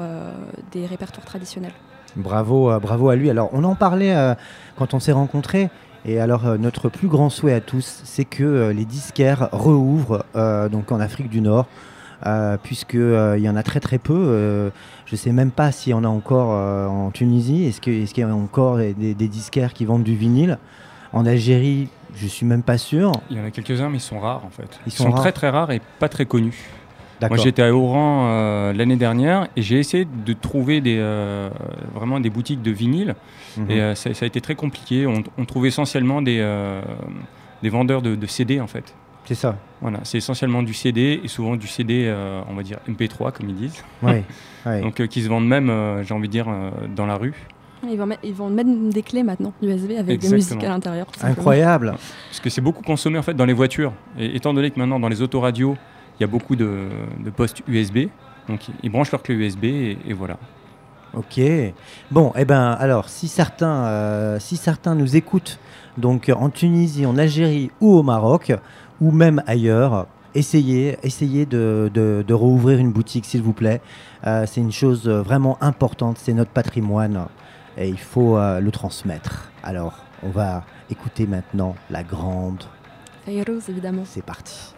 des 0.72 0.86
répertoires 0.86 1.26
traditionnels. 1.26 1.72
Bravo, 2.17 2.78
bravo 2.82 3.07
à 3.09 3.15
lui. 3.15 3.30
Alors, 3.30 3.49
on 3.53 3.63
en 3.63 3.76
parlait 3.76 4.13
quand 4.76 4.93
on 4.93 4.99
s'est 4.99 5.13
rencontrés. 5.13 5.69
Et 6.06 6.20
alors, 6.20 6.47
euh, 6.47 6.58
notre 6.58 6.89
plus 6.89 7.08
grand 7.08 7.30
souhait 7.30 7.54
à 7.54 7.62
tous, 7.62 8.02
c'est 8.04 8.26
que 8.26 8.43
euh, 8.43 8.74
les 8.74 8.86
disquaires 8.86 9.49
rouvrent 9.52 10.26
euh, 10.36 10.68
donc 10.68 10.91
en 10.91 10.99
Afrique 10.99 11.30
du 11.30 11.41
Nord, 11.41 11.68
euh, 12.26 12.58
puisque 12.62 12.95
euh, 12.95 13.36
il 13.38 13.43
y 13.43 13.49
en 13.49 13.56
a 13.56 13.62
très 13.64 13.80
très 13.80 13.97
peu. 13.99 14.72
je 15.06 15.16
sais 15.16 15.32
même 15.32 15.52
pas 15.52 15.72
s'il 15.72 15.91
y 15.91 15.93
en 15.93 16.04
a 16.04 16.08
encore 16.08 16.49
en 16.49 17.12
Tunisie. 17.12 17.66
Est-ce 17.66 17.82
que- 17.82 17.91
est-ce 17.91 18.14
qu'il 18.14 18.26
y 18.26 18.28
a 18.30 18.34
encore 18.34 18.78
des, 18.78 18.93
des 19.14 19.28
disquaires 19.28 19.74
qui 19.74 19.86
vendent 19.86 20.04
du 20.04 20.16
vinyle? 20.16 20.58
En 21.14 21.26
Algérie, 21.26 21.89
je 22.16 22.26
suis 22.26 22.45
même 22.45 22.64
pas 22.64 22.78
sûr. 22.78 23.12
Il 23.30 23.38
y 23.38 23.39
en 23.41 23.43
a 23.43 23.52
quelques-uns, 23.52 23.89
mais 23.89 23.97
ils 23.97 24.02
sont 24.02 24.20
rares 24.20 24.43
en 24.45 24.49
fait. 24.49 24.80
Ils 24.88 24.89
Ils, 24.89 24.91
sont 24.93 25.12
très 25.12 25.34
très 25.34 25.49
rares 25.49 25.72
et 25.72 25.82
pas 25.99 26.08
très 26.10 26.26
connus. 26.26 26.58
Moi 27.22 27.38
j'étais 27.38 27.62
à 27.62 27.76
Oran 27.76 28.72
l'année 28.74 28.95
dernière 28.95 29.47
et 29.56 29.62
j'ai 29.62 29.78
essayé 29.78 30.06
de 30.26 30.34
trouver 30.34 30.82
des, 30.82 30.97
vraiment 31.93 32.20
des 32.20 32.30
boutiques 32.32 32.64
de 32.64 32.72
vinyle 32.72 33.14
Et 33.70 33.82
euh, 33.82 33.95
ça, 33.95 34.14
ça 34.14 34.26
a 34.26 34.28
été 34.28 34.41
très 34.41 34.56
compliqué. 34.56 35.06
On, 35.08 35.24
on 35.38 35.45
trouve 35.45 35.66
essentiellement 35.66 36.22
des, 36.22 36.38
euh, 36.39 36.82
des 37.64 37.70
vendeurs 37.70 38.02
de, 38.02 38.16
de 38.16 38.26
CD 38.28 38.60
en 38.60 38.68
fait. 38.68 38.93
C'est 39.26 39.36
ça. 39.36 39.56
Voilà, 39.82 39.99
c'est 40.04 40.18
essentiellement 40.18 40.64
du 40.64 40.74
CD 40.74 41.22
et 41.24 41.28
souvent 41.28 41.56
du 41.56 41.68
CD, 41.68 42.06
euh, 42.08 42.41
on 42.49 42.56
va 42.56 42.64
dire 42.64 42.80
MP3 42.89 43.32
comme 43.32 43.49
ils 43.49 43.56
disent. 43.56 43.84
Ouais. 44.04 44.24
ouais. 44.66 44.82
Donc 44.82 44.99
euh, 44.99 45.08
qui 45.08 45.22
se 45.22 45.30
vendent 45.30 45.47
même, 45.47 45.70
euh, 45.70 46.04
j'ai 46.04 46.14
envie 46.14 46.28
de 46.28 46.32
dire, 46.32 46.47
euh, 46.49 46.72
dans 46.95 47.06
la 47.06 47.16
rue. 47.18 47.34
Ils 47.89 47.97
vont, 47.97 48.06
mettre, 48.06 48.22
ils 48.24 48.34
vont 48.34 48.49
mettre 48.49 48.70
des 48.91 49.02
clés 49.02 49.24
maintenant, 49.24 49.54
USB, 49.64 49.91
avec 49.97 50.20
des 50.20 50.28
musiques 50.36 50.64
à 50.64 50.70
l'intérieur. 50.70 51.08
Incroyable. 51.22 51.95
Parce 52.30 52.39
que 52.39 52.49
c'est 52.52 52.62
beaucoup 52.62 52.84
consommé 52.84 53.18
en 53.18 53.24
fait 53.24 53.34
dans 53.34 53.45
les 53.45 53.54
voitures. 53.54 53.93
Et 54.20 54.36
étant 54.36 54.54
donné 54.54 54.70
que 54.70 54.78
maintenant 54.80 54.99
dans 54.99 55.08
les 55.10 55.22
autoradios, 55.24 55.76
il 56.20 56.22
y 56.22 56.24
a 56.24 56.28
beaucoup 56.28 56.56
de, 56.56 56.89
de 57.24 57.30
postes 57.32 57.64
USB, 57.68 58.08
donc 58.47 58.68
ils- 58.68 58.74
ils 58.84 58.89
branchent 58.91 59.12
leur 59.12 59.24
clé 59.24 59.34
USB 59.34 59.64
et, 59.66 59.97
et 60.08 60.14
voilà. 60.14 60.38
Ok. 61.14 61.41
Bon, 62.09 62.32
eh 62.38 62.45
ben, 62.45 62.72
alors, 62.72 63.09
si 63.09 63.28
certains, 63.28 63.86
euh, 63.86 64.39
si 64.39 64.55
certains 64.55 64.95
nous 64.95 65.16
écoutent, 65.16 65.59
donc 65.97 66.32
en 66.34 66.49
Tunisie, 66.49 67.05
en 67.05 67.18
Algérie 67.18 67.70
ou 67.82 67.97
au 67.97 68.03
Maroc, 68.03 68.53
ou 69.01 69.12
même 69.12 69.43
ailleurs, 69.45 70.07
essayez, 70.36 70.97
essayez 71.03 71.45
de, 71.45 71.91
de, 71.93 72.24
de 72.26 72.34
rouvrir 72.34 72.80
une 72.80 72.91
boutique, 72.91 73.26
s'il 73.26 73.41
vous 73.41 73.53
plaît. 73.53 73.82
Euh, 74.26 74.45
c'est 74.47 74.62
une 74.62 74.72
chose 74.72 75.07
euh, 75.07 75.22
vraiment 75.22 75.57
importante, 75.62 76.18
c'est 76.18 76.34
notre 76.34 76.51
patrimoine 76.51 77.26
et 77.78 77.89
il 77.89 77.99
faut 77.99 78.38
euh, 78.38 78.59
le 78.59 78.72
transmettre. 78.72 79.51
Alors, 79.64 79.99
on 80.24 80.30
va 80.30 80.64
écouter 80.89 81.26
maintenant 81.26 81.76
la 81.89 82.03
grande. 82.03 82.64
Fayrouz, 83.26 83.70
évidemment. 83.70 84.03
C'est 84.05 84.24
parti. 84.24 84.74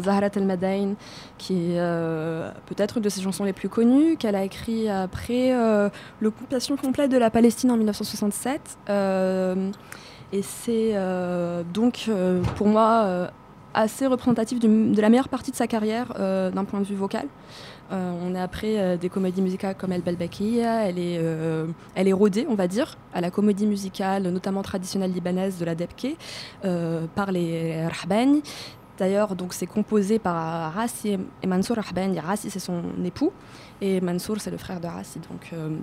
Zahrat 0.00 0.30
El 0.36 0.44
Madain, 0.44 0.94
qui 1.36 1.72
est 1.72 1.80
euh, 1.80 2.50
peut-être 2.66 2.98
une 2.98 3.02
de 3.02 3.08
ses 3.08 3.20
chansons 3.20 3.44
les 3.44 3.52
plus 3.52 3.68
connues, 3.68 4.16
qu'elle 4.16 4.36
a 4.36 4.44
écrit 4.44 4.88
après 4.88 5.52
euh, 5.52 5.88
l'occupation 6.20 6.76
complète 6.76 7.10
de 7.10 7.18
la 7.18 7.30
Palestine 7.30 7.70
en 7.70 7.76
1967. 7.76 8.60
Euh, 8.88 9.70
et 10.32 10.42
c'est 10.42 10.94
donc 11.72 12.10
pour 12.56 12.66
moi 12.66 13.30
assez 13.72 14.06
représentatif 14.06 14.60
de 14.60 15.00
la 15.00 15.08
meilleure 15.08 15.30
partie 15.30 15.50
de 15.50 15.56
sa 15.56 15.66
carrière 15.66 16.12
d'un 16.18 16.64
point 16.64 16.80
de 16.80 16.84
vue 16.84 16.96
vocal. 16.96 17.26
On 17.90 18.34
est 18.34 18.40
après 18.40 18.98
des 18.98 19.08
comédies 19.08 19.40
musicales 19.40 19.74
comme 19.74 19.90
El 19.92 20.02
Belbakia, 20.02 20.86
elle 20.86 20.98
est, 20.98 21.18
elle 21.94 22.08
est 22.08 22.12
rodée, 22.12 22.46
on 22.50 22.56
va 22.56 22.68
dire, 22.68 22.98
à 23.14 23.22
la 23.22 23.30
comédie 23.30 23.66
musicale, 23.66 24.24
notamment 24.24 24.60
traditionnelle 24.60 25.12
libanaise 25.12 25.58
de 25.58 25.64
la 25.64 25.74
Debke, 25.74 26.18
par 27.14 27.32
les 27.32 27.86
Rahbani. 27.86 28.42
D'ailleurs, 28.98 29.36
donc 29.36 29.54
c'est 29.54 29.66
composé 29.66 30.18
par 30.18 30.72
Rassi 30.72 31.18
et 31.42 31.46
Mansour 31.46 31.76
Rahbani. 31.76 32.18
Rassi, 32.18 32.50
c'est 32.50 32.58
son 32.58 32.82
époux, 33.04 33.32
et 33.80 34.00
Mansour, 34.00 34.38
c'est 34.40 34.50
le 34.50 34.58
frère 34.58 34.80
de 34.80 34.88
Rassi. 34.88 35.20
Donc, 35.20 35.50
euh, 35.52 35.76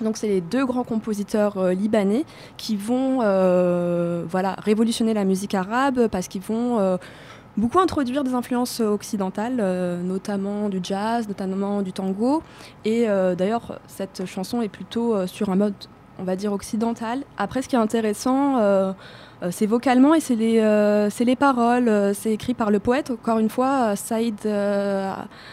donc 0.00 0.16
c'est 0.16 0.28
les 0.28 0.40
deux 0.40 0.64
grands 0.64 0.84
compositeurs 0.84 1.58
euh, 1.58 1.72
libanais 1.72 2.24
qui 2.56 2.76
vont 2.76 3.18
euh, 3.22 4.24
voilà, 4.28 4.54
révolutionner 4.62 5.14
la 5.14 5.24
musique 5.24 5.54
arabe 5.54 6.06
parce 6.06 6.28
qu'ils 6.28 6.42
vont 6.42 6.98
beaucoup 7.56 7.80
introduire 7.80 8.22
des 8.22 8.34
influences 8.34 8.78
occidentales, 8.78 9.56
notamment 10.04 10.68
du 10.68 10.78
jazz, 10.80 11.26
notamment 11.26 11.82
du 11.82 11.92
tango. 11.92 12.42
Et 12.84 13.06
d'ailleurs, 13.36 13.80
cette 13.88 14.24
chanson 14.26 14.62
est 14.62 14.68
plutôt 14.68 15.26
sur 15.26 15.50
un 15.50 15.56
mode, 15.56 15.74
on 16.18 16.24
va 16.24 16.36
dire, 16.36 16.52
occidental. 16.52 17.24
Après, 17.36 17.62
ce 17.62 17.68
qui 17.68 17.74
est 17.74 17.80
intéressant, 17.80 18.94
c'est 19.50 19.66
vocalement 19.66 20.14
et 20.14 20.20
c'est 20.20 20.34
les, 20.34 20.58
euh, 20.60 21.08
les 21.20 21.36
paroles. 21.36 21.88
Euh, 21.88 22.12
C'est 22.14 22.32
écrit 22.32 22.54
par 22.54 22.70
le 22.70 22.78
poète, 22.78 23.10
encore 23.10 23.38
une 23.38 23.48
fois, 23.48 23.92
euh, 23.92 23.96
Saïd, 23.96 24.34
euh, 24.44 25.12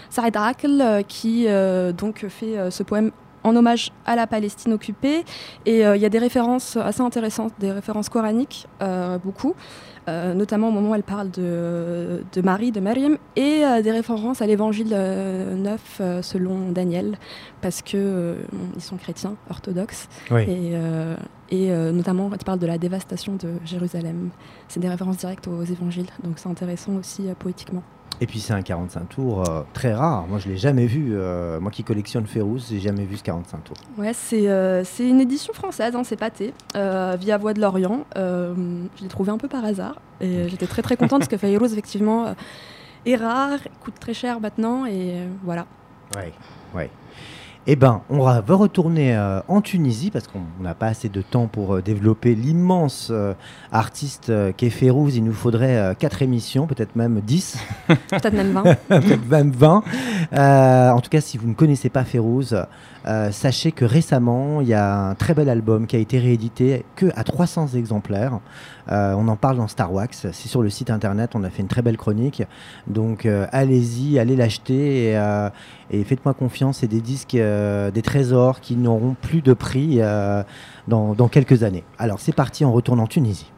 Saïd 0.10 0.36
Akl, 0.36 0.82
euh, 0.82 1.02
qui 1.04 1.46
euh, 1.48 1.94
donc 1.94 2.26
fait 2.28 2.58
euh, 2.58 2.70
ce 2.70 2.84
poème 2.84 3.12
en 3.44 3.56
hommage 3.56 3.92
à 4.06 4.16
la 4.16 4.28
Palestine 4.28 4.74
occupée. 4.74 5.24
Et 5.66 5.86
euh, 5.86 5.96
il 5.96 6.02
y 6.02 6.06
a 6.06 6.10
des 6.10 6.20
références 6.20 6.76
assez 6.76 7.02
intéressantes, 7.02 7.54
des 7.60 7.72
références 7.72 8.10
coraniques, 8.10 8.68
euh, 8.82 9.18
beaucoup. 9.24 9.56
Euh, 10.08 10.34
notamment 10.34 10.70
au 10.70 10.72
moment 10.72 10.92
où 10.92 10.96
elle 10.96 11.04
parle 11.04 11.30
de, 11.32 12.24
de 12.32 12.42
Marie, 12.42 12.72
de 12.72 12.80
Maryam, 12.80 13.18
et 13.36 13.66
euh, 13.66 13.82
des 13.82 13.92
références 13.92 14.42
à 14.42 14.46
l'évangile 14.48 14.92
euh, 14.94 15.54
9 15.56 15.98
euh, 16.00 16.22
selon 16.22 16.72
Daniel, 16.72 17.18
parce 17.62 17.82
que 17.82 18.38
ils 18.76 18.82
sont 18.82 18.96
chrétiens, 18.96 19.36
orthodoxes, 19.50 20.08
Oui. 20.32 20.44
et, 20.44 20.74
et 21.50 21.70
notamment 21.92 22.30
il 22.32 22.46
parle 22.46 22.60
de 22.60 22.68
la 22.68 22.78
dévastation 22.78 23.36
de 23.36 23.50
Jérusalem. 23.66 24.30
C'est 24.70 24.80
des 24.80 24.88
références 24.88 25.18
directes 25.18 25.48
aux 25.48 25.64
évangiles, 25.64 26.08
donc 26.24 26.40
c'est 26.40 26.50
intéressant 26.50 26.94
aussi 26.96 27.24
poétiquement. 27.40 27.84
Et 28.20 28.26
puis 28.26 28.40
c'est 28.40 28.54
un 28.54 28.64
45 28.64 29.10
tours 29.10 29.48
euh, 29.48 29.62
très 29.74 29.94
rare. 29.94 30.26
Moi 30.28 30.40
je 30.40 30.48
l'ai 30.50 30.58
jamais 30.58 30.88
vu. 30.88 31.10
euh, 31.12 31.60
moi 31.60 31.70
qui 31.70 31.84
collectionne 31.84 32.26
Férouz, 32.26 32.68
j'ai 32.70 32.80
jamais 32.80 33.06
vu 33.06 33.18
ce 33.18 33.24
45 33.24 33.64
tours. 33.64 33.78
Ouais, 33.98 34.12
c'est 34.14 34.50
euh, 34.50 34.84
c'est 34.84 35.08
une 35.08 35.22
édition 35.22 35.54
française, 35.54 35.96
hein, 35.96 36.04
c'est 36.04 36.16
pâté, 36.16 36.54
euh, 36.76 37.16
via 37.20 37.38
Voix 37.38 37.54
de 37.54 37.62
l'Orient. 37.62 38.06
Je 38.16 39.02
l'ai 39.04 39.08
trouvé 39.08 39.32
un 39.32 39.38
peu 39.38 39.48
par 39.48 39.64
hasard 39.64 39.96
et 40.20 40.50
j'étais 40.50 40.66
très 40.66 40.82
très 40.82 40.98
contente 40.98 41.20
parce 41.20 41.30
que 41.30 41.38
Fayrouz, 41.46 41.72
effectivement, 41.74 42.34
est 43.06 43.16
rare, 43.16 43.60
coûte 43.84 44.00
très 44.00 44.16
cher 44.16 44.40
maintenant 44.40 44.86
et 44.88 45.14
voilà. 45.44 45.68
Ouais, 46.16 46.34
ouais. 46.74 46.90
Eh 47.70 47.76
ben, 47.76 48.02
on 48.10 48.20
va 48.20 48.42
retourner 48.48 49.14
euh, 49.14 49.42
en 49.50 49.60
Tunisie 49.60 50.10
parce 50.10 50.26
qu'on 50.28 50.40
n'a 50.62 50.74
pas 50.74 50.88
assez 50.88 51.10
de 51.10 51.22
temps 51.22 51.48
pour 51.48 51.76
euh, 51.76 51.82
développer 51.82 52.34
l'immense 52.34 53.10
euh, 53.12 53.34
artiste 53.74 54.32
qu'est 54.56 54.70
Férouz. 54.70 55.18
Il 55.18 55.26
nous 55.26 55.34
faudrait 55.34 55.94
quatre 56.00 56.22
émissions, 56.22 56.66
peut-être 56.66 56.96
même 56.96 57.20
10. 57.20 57.58
Peut-être 57.88 58.34
même 58.34 58.54
20. 58.54 58.64
peut-être 58.88 59.28
même 59.28 59.52
20. 59.52 59.84
Euh, 60.32 60.92
en 60.92 61.02
tout 61.02 61.10
cas, 61.10 61.20
si 61.20 61.38
vous 61.38 61.50
ne 61.50 61.54
connaissez 61.54 61.90
pas 61.90 62.06
Férouz, 62.06 62.56
euh, 63.08 63.32
sachez 63.32 63.72
que 63.72 63.86
récemment, 63.86 64.60
il 64.62 64.68
y 64.68 64.74
a 64.74 64.96
un 64.96 65.16
très 65.16 65.34
bel 65.34 65.50
album 65.50 65.88
qui 65.88 65.96
a 65.96 66.00
été 66.00 66.20
réédité 66.20 66.86
que 66.96 67.06
à 67.16 67.24
300 67.24 67.70
exemplaires. 67.76 68.40
Euh, 68.92 69.14
on 69.18 69.28
en 69.28 69.36
parle 69.36 69.58
dans 69.58 69.68
Star 69.68 69.94
Wax. 69.94 70.28
C'est 70.32 70.48
sur 70.48 70.62
le 70.62 70.70
site 70.70 70.90
internet. 70.90 71.32
On 71.34 71.44
a 71.44 71.50
fait 71.50 71.62
une 71.62 71.68
très 71.68 71.82
belle 71.82 71.98
chronique. 71.98 72.44
Donc, 72.88 73.26
euh, 73.26 73.48
allez-y, 73.52 74.20
allez 74.20 74.36
l'acheter 74.36 75.12
et, 75.12 75.18
euh, 75.18 75.50
et 75.90 76.04
faites-moi 76.04 76.34
confiance. 76.34 76.80
C'est 76.80 76.88
des 76.88 77.02
disques, 77.02 77.36
euh, 77.36 77.92
des 77.92 78.02
trésors 78.02 78.60
qui 78.60 78.76
n'auront 78.76 79.16
plus 79.22 79.42
de 79.42 79.54
prix 79.54 80.02
euh, 80.02 80.44
dans, 80.88 81.14
dans 81.14 81.30
quelques 81.30 81.64
années. 81.64 81.84
Alors, 81.98 82.20
c'est 82.20 82.36
parti. 82.36 82.66
On 82.66 82.74
retourne 82.74 83.00
en 83.00 83.08
Tunisie. 83.08 83.52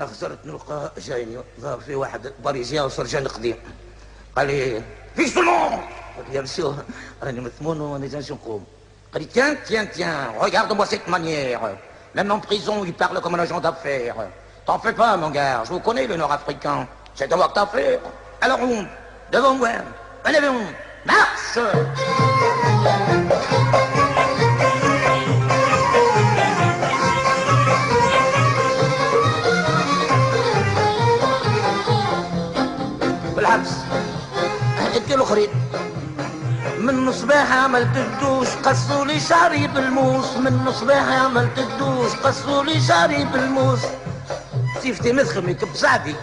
خسرت 0.00 0.46
نلقى 0.46 0.92
جايني 0.98 1.38
ظهر 1.60 1.80
في 1.80 1.94
واحد 1.94 2.32
باريزيان 2.44 2.84
وسرجان 2.84 3.28
قديم 3.28 3.56
قال 4.36 4.46
لي 4.46 4.82
في 5.16 5.28
شنو 5.28 5.66
قلت 6.18 6.34
له 6.34 6.40
مسيو 6.40 6.74
راني 7.22 7.40
مثمون 7.40 7.80
وانا 7.80 8.06
جاي 8.06 8.22
نقوم 8.30 8.64
قال 9.12 9.22
لي 9.22 9.28
tiens 9.34 9.56
tiens 9.68 9.86
tiens 9.96 10.18
regarde-moi 10.40 10.86
cette 10.86 11.08
manière 11.08 11.60
même 12.14 12.30
en 12.32 12.40
prison 12.40 12.84
il 12.84 12.94
parle 12.94 13.20
comme 13.20 13.34
un 13.34 13.38
agent 13.38 13.60
d'affaires 13.60 14.16
t'en 14.66 14.78
fais 14.78 14.92
pas 14.92 15.16
mon 15.16 15.30
gars 15.30 15.62
je 15.64 15.70
vous 15.72 15.80
connais 15.80 16.06
le 16.06 16.16
nord-africain 16.16 16.86
c'est 17.14 17.28
de 17.28 17.34
moi 17.34 17.48
que 17.48 17.54
t'as 17.54 17.66
fait 17.66 18.00
alors 18.40 18.60
on 18.62 18.86
devant 19.30 19.54
moi 19.54 19.74
en 20.26 20.34
avant 20.34 20.60
marche 21.04 21.58
انت 35.07 35.15
الأخرين. 35.15 35.49
من 36.79 37.11
صباح 37.11 37.53
عملت 37.53 37.97
الدوش 37.97 38.47
قصوا 38.47 39.05
لي 39.05 39.19
شعري 39.19 39.67
بالموس 39.67 40.37
من 40.37 40.71
صباح 40.71 41.09
عملت 41.09 41.59
الدوش 41.59 42.11
قصوا 42.11 42.63
لي 42.63 42.81
شعري 42.81 43.23
بالموس 43.23 43.79
سيفتي 44.81 45.13
مسخم 45.13 45.49
يكب 45.49 45.67
سعدي. 45.73 46.15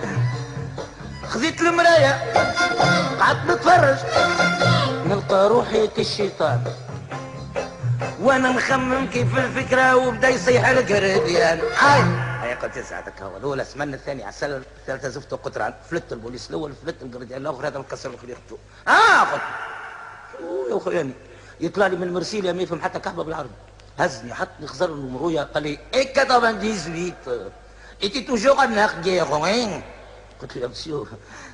خذيت 1.28 1.60
المراية 1.60 2.22
قعدت 3.20 3.50
نتفرج. 3.50 3.96
نلقى 5.06 5.48
روحي 5.48 5.86
كالشيطان 5.86 6.60
وأنا 8.20 8.48
نخمم 8.48 9.06
كيف 9.06 9.38
الفكرة 9.38 9.96
وبدا 9.96 10.28
يصيح 10.28 10.68
القرديان 10.68 11.58
هاي 11.78 12.02
قلت 12.54 12.76
يسعدك 12.76 13.22
هو 13.22 13.36
الأولى 13.36 13.64
سمن 13.64 13.94
الثاني 13.94 14.24
عسل 14.24 14.62
الثالثة 14.80 15.08
زفت 15.08 15.34
قطران. 15.34 15.74
فلت 15.90 16.12
البوليس 16.12 16.50
الأول 16.50 16.72
فلت 16.86 17.02
القرديان 17.02 17.40
الآخر 17.40 17.66
هذا 17.66 17.78
مكسر 17.78 18.16
خليقته 18.16 18.58
آه 18.88 19.20
قلت 19.20 19.42
يا 20.70 20.76
اخواني 20.76 21.12
يطلع 21.60 21.86
لي 21.86 21.96
من 21.96 22.12
مرسيل 22.12 22.56
ما 22.56 22.62
يفهم 22.62 22.80
حتى 22.80 22.98
كحبه 22.98 23.24
بالعربي. 23.24 23.50
هزني 23.98 24.34
حطني 24.34 24.66
خزر 24.66 24.88
المرويه 24.88 25.42
قال 25.42 25.62
لي 25.62 25.78
إيه 25.94 26.14
98 26.14 27.14
ايتي 28.02 28.20
توجور 28.20 28.64
ان 28.64 28.88
وين؟ 29.32 29.82
قلت 30.42 30.56
له 30.56 30.62
يا 30.62 30.66
مسيو 30.66 31.06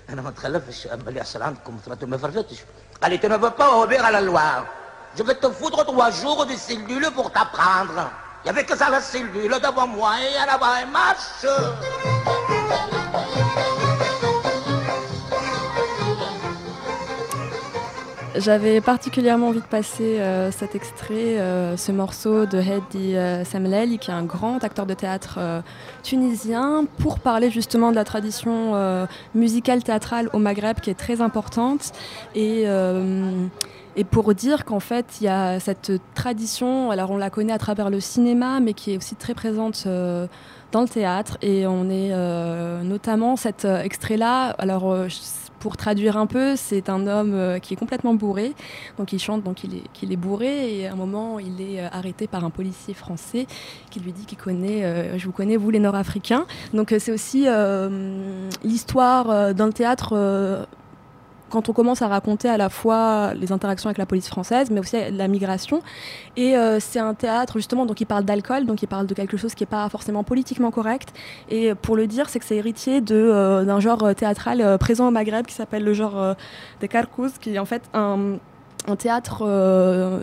أنا 0.09 0.23
ما 0.23 0.31
تخلفش. 0.31 0.87
أما 0.87 1.09
اللي 1.09 1.21
يحصل 1.21 1.43
عندكم 1.43 1.81
ما 2.03 2.17
فرفتش. 2.17 2.59
قال 3.03 3.11
لي 3.11 3.19
veux 3.19 3.51
pas 3.61 3.71
obéir 3.83 4.05
à 4.05 4.11
la 4.11 4.21
loi 4.21 4.67
je 5.17 5.23
vais 5.23 5.35
te 5.35 5.49
foutre 5.51 5.85
trois 5.85 6.11
jours 6.11 6.47
de 6.47 6.55
cellule 6.55 7.11
pour 7.17 7.33
t'apprendre. 7.33 8.11
Il 8.45 8.47
y 8.47 8.51
avait 8.51 8.65
que 8.65 8.77
ça 8.77 8.89
la 8.89 9.01
cellule 9.01 9.59
devant 9.63 9.87
moi 9.87 10.15
et 10.21 10.37
à 10.37 10.47
la 10.47 10.59
bas 10.59 10.85
marche 10.91 11.47
J'avais 18.37 18.81
particulièrement 18.81 19.49
envie 19.49 19.61
de 19.61 19.67
passer 19.67 20.21
euh, 20.21 20.53
cet 20.53 20.77
extrait, 20.77 21.41
euh, 21.41 21.77
ce 21.77 21.91
morceau 21.91 22.47
de 22.47 22.59
Hedi 22.59 23.17
euh, 23.17 23.43
qui 23.45 24.11
est 24.11 24.15
un 24.15 24.23
grand 24.23 24.63
acteur 24.63 24.87
de 24.87 24.95
théâtre 24.95 25.39
euh, 25.39 25.61
tunisien, 26.05 26.87
pour 26.99 27.19
parler 27.19 27.51
justement 27.51 27.91
de 27.91 27.97
la 27.97 28.05
tradition 28.05 29.07
musicale 29.35 29.83
théâtrale 29.83 30.31
au 30.33 30.39
Maghreb, 30.39 30.79
qui 30.81 30.91
est 30.91 30.99
très 30.99 31.21
importante, 31.21 31.93
et, 32.35 32.67
pour 34.11 34.33
dire 34.35 34.65
qu'en 34.65 34.81
fait, 34.81 35.07
il 35.21 35.25
y 35.25 35.29
a 35.29 35.59
cette 35.59 35.93
tradition, 36.15 36.91
alors 36.91 37.11
on 37.11 37.17
la 37.17 37.31
connaît 37.31 37.53
à 37.53 37.59
travers 37.59 37.91
le 37.91 38.01
cinéma, 38.01 38.61
mais 38.61 38.75
qui 38.75 38.93
est 38.93 38.97
aussi 38.97 39.17
très 39.17 39.35
présente 39.35 39.87
dans 39.87 40.83
le 40.83 40.89
théâtre, 40.89 41.37
et 41.43 41.67
on 41.67 41.91
est 41.91 42.15
notamment 42.85 43.37
cet 43.37 43.65
extrait-là, 43.65 44.51
alors 44.59 44.95
pour 45.61 45.77
traduire 45.77 46.17
un 46.17 46.27
peu, 46.27 46.57
c'est 46.57 46.89
un 46.89 47.07
homme 47.07 47.35
euh, 47.35 47.59
qui 47.59 47.75
est 47.75 47.77
complètement 47.77 48.15
bourré. 48.15 48.55
Donc 48.99 49.13
il 49.13 49.21
chante 49.21 49.45
donc 49.45 49.63
il 49.63 49.77
est, 49.77 50.13
est 50.13 50.17
bourré 50.17 50.75
et 50.75 50.89
à 50.89 50.93
un 50.93 50.97
moment 50.97 51.39
il 51.39 51.61
est 51.61 51.81
euh, 51.81 51.89
arrêté 51.93 52.27
par 52.27 52.45
un 52.45 52.51
policier 52.51 52.95
français 52.95 53.47
qui 53.91 54.01
lui 54.01 54.13
dit 54.13 54.25
qu'il 54.25 54.39
connaît, 54.39 54.85
euh, 54.85 55.19
je 55.19 55.27
vous 55.27 55.33
connais 55.33 55.57
vous 55.57 55.71
les 55.71 55.79
Nord-Africains. 55.79 56.47
Donc 56.73 56.95
c'est 56.99 57.13
aussi 57.13 57.47
l'histoire 58.65 59.55
dans 59.55 59.67
le 59.67 59.73
théâtre. 59.73 60.67
Quand 61.51 61.69
on 61.69 61.73
commence 61.73 62.03
à 62.03 62.09
raconter 62.09 62.49
à 62.49 62.57
la 62.57 62.69
fois 62.69 63.35
les 63.35 63.53
interactions 63.53 63.89
avec 63.89 63.99
la 63.99 64.07
police 64.07 64.29
française, 64.29 64.71
mais 64.71 64.81
aussi 64.81 64.97
la 65.11 65.29
migration. 65.29 65.83
Et 66.37 66.57
euh, 66.57 66.81
c'est 66.81 67.01
un 67.01 67.15
théâtre, 67.15 67.55
justement, 67.59 67.87
donc 67.87 68.01
il 68.01 68.07
parle 68.07 68.25
d'alcool, 68.25 68.67
donc 68.67 68.83
il 68.83 68.87
parle 68.87 69.07
de 69.07 69.15
quelque 69.15 69.37
chose 69.37 69.55
qui 69.55 69.63
n'est 69.63 69.69
pas 69.69 69.89
forcément 69.89 70.25
politiquement 70.25 70.71
correct. 70.71 71.13
Et 71.49 71.75
pour 71.75 71.97
le 71.97 72.07
dire, 72.07 72.29
c'est 72.29 72.39
que 72.39 72.45
c'est 72.45 72.57
héritier 72.57 73.01
de, 73.01 73.15
euh, 73.15 73.65
d'un 73.65 73.81
genre 73.81 74.03
euh, 74.05 74.15
théâtral 74.15 74.79
présent 74.79 75.09
au 75.09 75.11
Maghreb 75.11 75.47
qui 75.47 75.55
s'appelle 75.55 75.85
le 75.85 75.93
genre 75.93 76.19
euh, 76.19 76.35
des 76.81 76.89
carcous, 76.89 77.39
qui 77.39 77.55
est 77.55 77.59
en 77.59 77.65
fait 77.65 77.83
un, 77.95 78.37
un 78.87 78.97
théâtre 78.97 79.45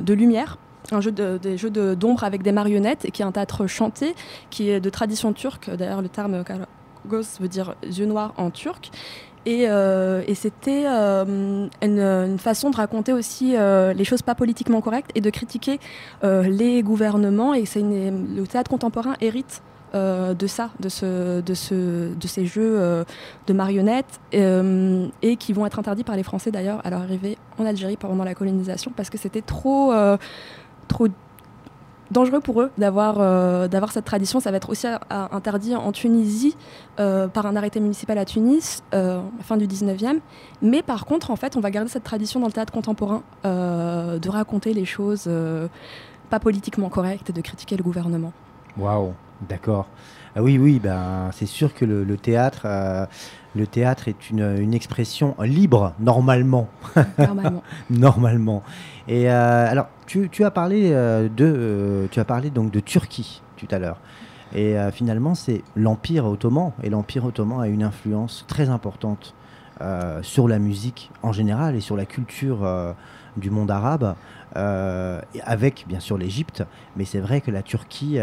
de 0.01 0.13
lumière. 0.13 0.57
Un 0.93 1.01
jeu 1.01 1.11
de, 1.11 1.37
des 1.37 1.57
jeux 1.57 1.69
d'ombre 1.69 2.23
avec 2.23 2.43
des 2.43 2.53
marionnettes 2.53 3.03
et 3.03 3.11
qui 3.11 3.21
est 3.21 3.25
un 3.25 3.33
théâtre 3.33 3.67
chanté 3.67 4.15
qui 4.49 4.69
est 4.69 4.79
de 4.79 4.89
tradition 4.89 5.33
turque. 5.33 5.69
D'ailleurs, 5.69 6.01
le 6.01 6.07
terme 6.07 6.45
kargos 6.45 7.39
veut 7.41 7.49
dire 7.49 7.75
yeux 7.83 8.05
noirs 8.05 8.33
en 8.37 8.51
turc. 8.51 8.89
Et, 9.47 9.63
euh, 9.69 10.23
et 10.27 10.35
c'était 10.35 10.83
euh, 10.85 11.67
une, 11.81 12.37
façon 12.37 12.69
de 12.69 12.75
raconter 12.75 13.13
aussi 13.13 13.55
euh, 13.55 13.93
les 13.93 14.03
choses 14.03 14.21
pas 14.21 14.35
politiquement 14.35 14.81
correctes 14.81 15.11
et 15.15 15.21
de 15.21 15.29
critiquer 15.29 15.79
les 16.21 16.83
gouvernements. 16.83 17.53
Et 17.53 17.65
c'est 17.65 17.81
le 17.81 18.45
théâtre 18.45 18.69
contemporain 18.69 19.15
hérite 19.21 19.63
de 19.93 20.47
ça, 20.47 20.71
de, 20.81 20.89
ce, 20.89 21.39
de, 21.39 21.53
ce, 21.53 22.13
de 22.13 22.27
ces 22.27 22.45
jeux 22.45 23.05
de 23.47 23.53
marionnettes, 23.53 24.19
et 24.33 25.37
qui 25.37 25.53
vont 25.53 25.65
être 25.65 25.79
interdits 25.79 26.03
par 26.03 26.17
les 26.17 26.23
Français 26.23 26.51
d'ailleurs 26.51 26.81
à 26.85 26.89
leur 26.89 26.99
arrivée 26.99 27.37
en 27.57 27.65
Algérie 27.65 27.95
pendant 27.95 28.25
la 28.25 28.35
colonisation, 28.35 28.91
parce 28.95 29.09
que 29.09 29.17
c'était 29.17 29.41
trop, 29.41 29.93
trop 30.89 31.07
dangereux 32.11 32.39
pour 32.39 32.61
eux 32.61 32.71
d'avoir 32.77 33.17
euh, 33.19 33.67
d'avoir 33.67 33.91
cette 33.91 34.05
tradition. 34.05 34.39
Ça 34.39 34.51
va 34.51 34.57
être 34.57 34.69
aussi 34.69 34.87
interdit 35.09 35.75
en 35.75 35.91
Tunisie 35.91 36.55
euh, 36.99 37.27
par 37.27 37.45
un 37.45 37.55
arrêté 37.55 37.79
municipal 37.79 38.17
à 38.17 38.25
Tunis, 38.25 38.83
euh, 38.93 39.21
fin 39.41 39.57
du 39.57 39.67
19e. 39.67 40.19
Mais 40.61 40.81
par 40.81 41.05
contre, 41.05 41.31
en 41.31 41.35
fait, 41.35 41.55
on 41.55 41.59
va 41.59 41.69
garder 41.69 41.89
cette 41.89 42.03
tradition 42.03 42.39
dans 42.39 42.47
le 42.47 42.51
théâtre 42.51 42.73
contemporain 42.73 43.21
euh, 43.45 44.17
de 44.19 44.29
raconter 44.29 44.73
les 44.73 44.85
choses 44.85 45.29
pas 46.29 46.39
politiquement 46.39 46.89
correctes 46.89 47.29
et 47.29 47.33
de 47.33 47.41
critiquer 47.41 47.77
le 47.77 47.83
gouvernement. 47.83 48.33
Waouh, 48.77 49.13
d'accord. 49.47 49.87
Ah 50.35 50.43
oui, 50.43 50.57
oui, 50.57 50.79
ben, 50.79 51.29
c'est 51.33 51.45
sûr 51.45 51.73
que 51.73 51.85
le, 51.85 52.17
théâtre, 52.17 52.67
le 53.57 53.67
théâtre 53.67 54.07
est 54.07 54.29
une, 54.29 54.57
une 54.59 54.73
expression 54.73 55.35
libre, 55.41 55.93
normalement. 55.99 56.69
Normalement. 57.17 57.63
normalement. 57.89 58.63
Et 59.07 59.29
euh, 59.29 59.69
alors, 59.69 59.87
tu, 60.05 60.29
tu 60.29 60.43
as 60.43 60.51
parlé 60.51 60.91
euh, 60.91 61.29
de, 61.29 61.45
euh, 61.45 62.07
tu 62.11 62.19
as 62.19 62.25
parlé 62.25 62.49
donc 62.49 62.71
de 62.71 62.79
Turquie 62.79 63.41
tout 63.57 63.67
à 63.71 63.79
l'heure. 63.79 63.99
Et 64.55 64.77
finalement, 64.93 65.35
c'est 65.35 65.61
l'Empire 65.75 66.25
ottoman. 66.25 66.71
Et 66.81 66.89
l'Empire 66.89 67.25
ottoman 67.25 67.59
a 67.59 67.67
une 67.67 67.83
influence 67.83 68.45
très 68.47 68.69
importante 68.69 69.35
sur 70.21 70.47
la 70.47 70.57
musique 70.57 71.11
en 71.21 71.33
général 71.33 71.75
et 71.75 71.81
sur 71.81 71.97
la 71.97 72.05
culture 72.05 72.65
du 73.35 73.49
monde 73.49 73.69
arabe, 73.69 74.15
avec 74.55 75.83
bien 75.85 75.99
sûr 75.99 76.17
l'Égypte. 76.17 76.63
Mais 76.95 77.03
c'est 77.03 77.19
vrai 77.19 77.41
que 77.41 77.51
la 77.51 77.61
Turquie 77.61 78.19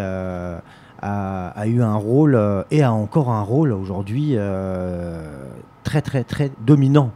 a, 1.05 1.67
eu 1.67 1.83
un 1.83 1.97
rôle 1.97 2.35
euh, 2.35 2.63
et 2.71 2.83
a 2.83 2.93
encore 2.93 3.31
un 3.31 3.43
rôle 3.43 3.73
aujourd'hui 3.73 4.33
euh, 4.37 5.49
très 5.83 6.01
très 6.01 6.25
très 6.25 6.51
dominant 6.61 7.11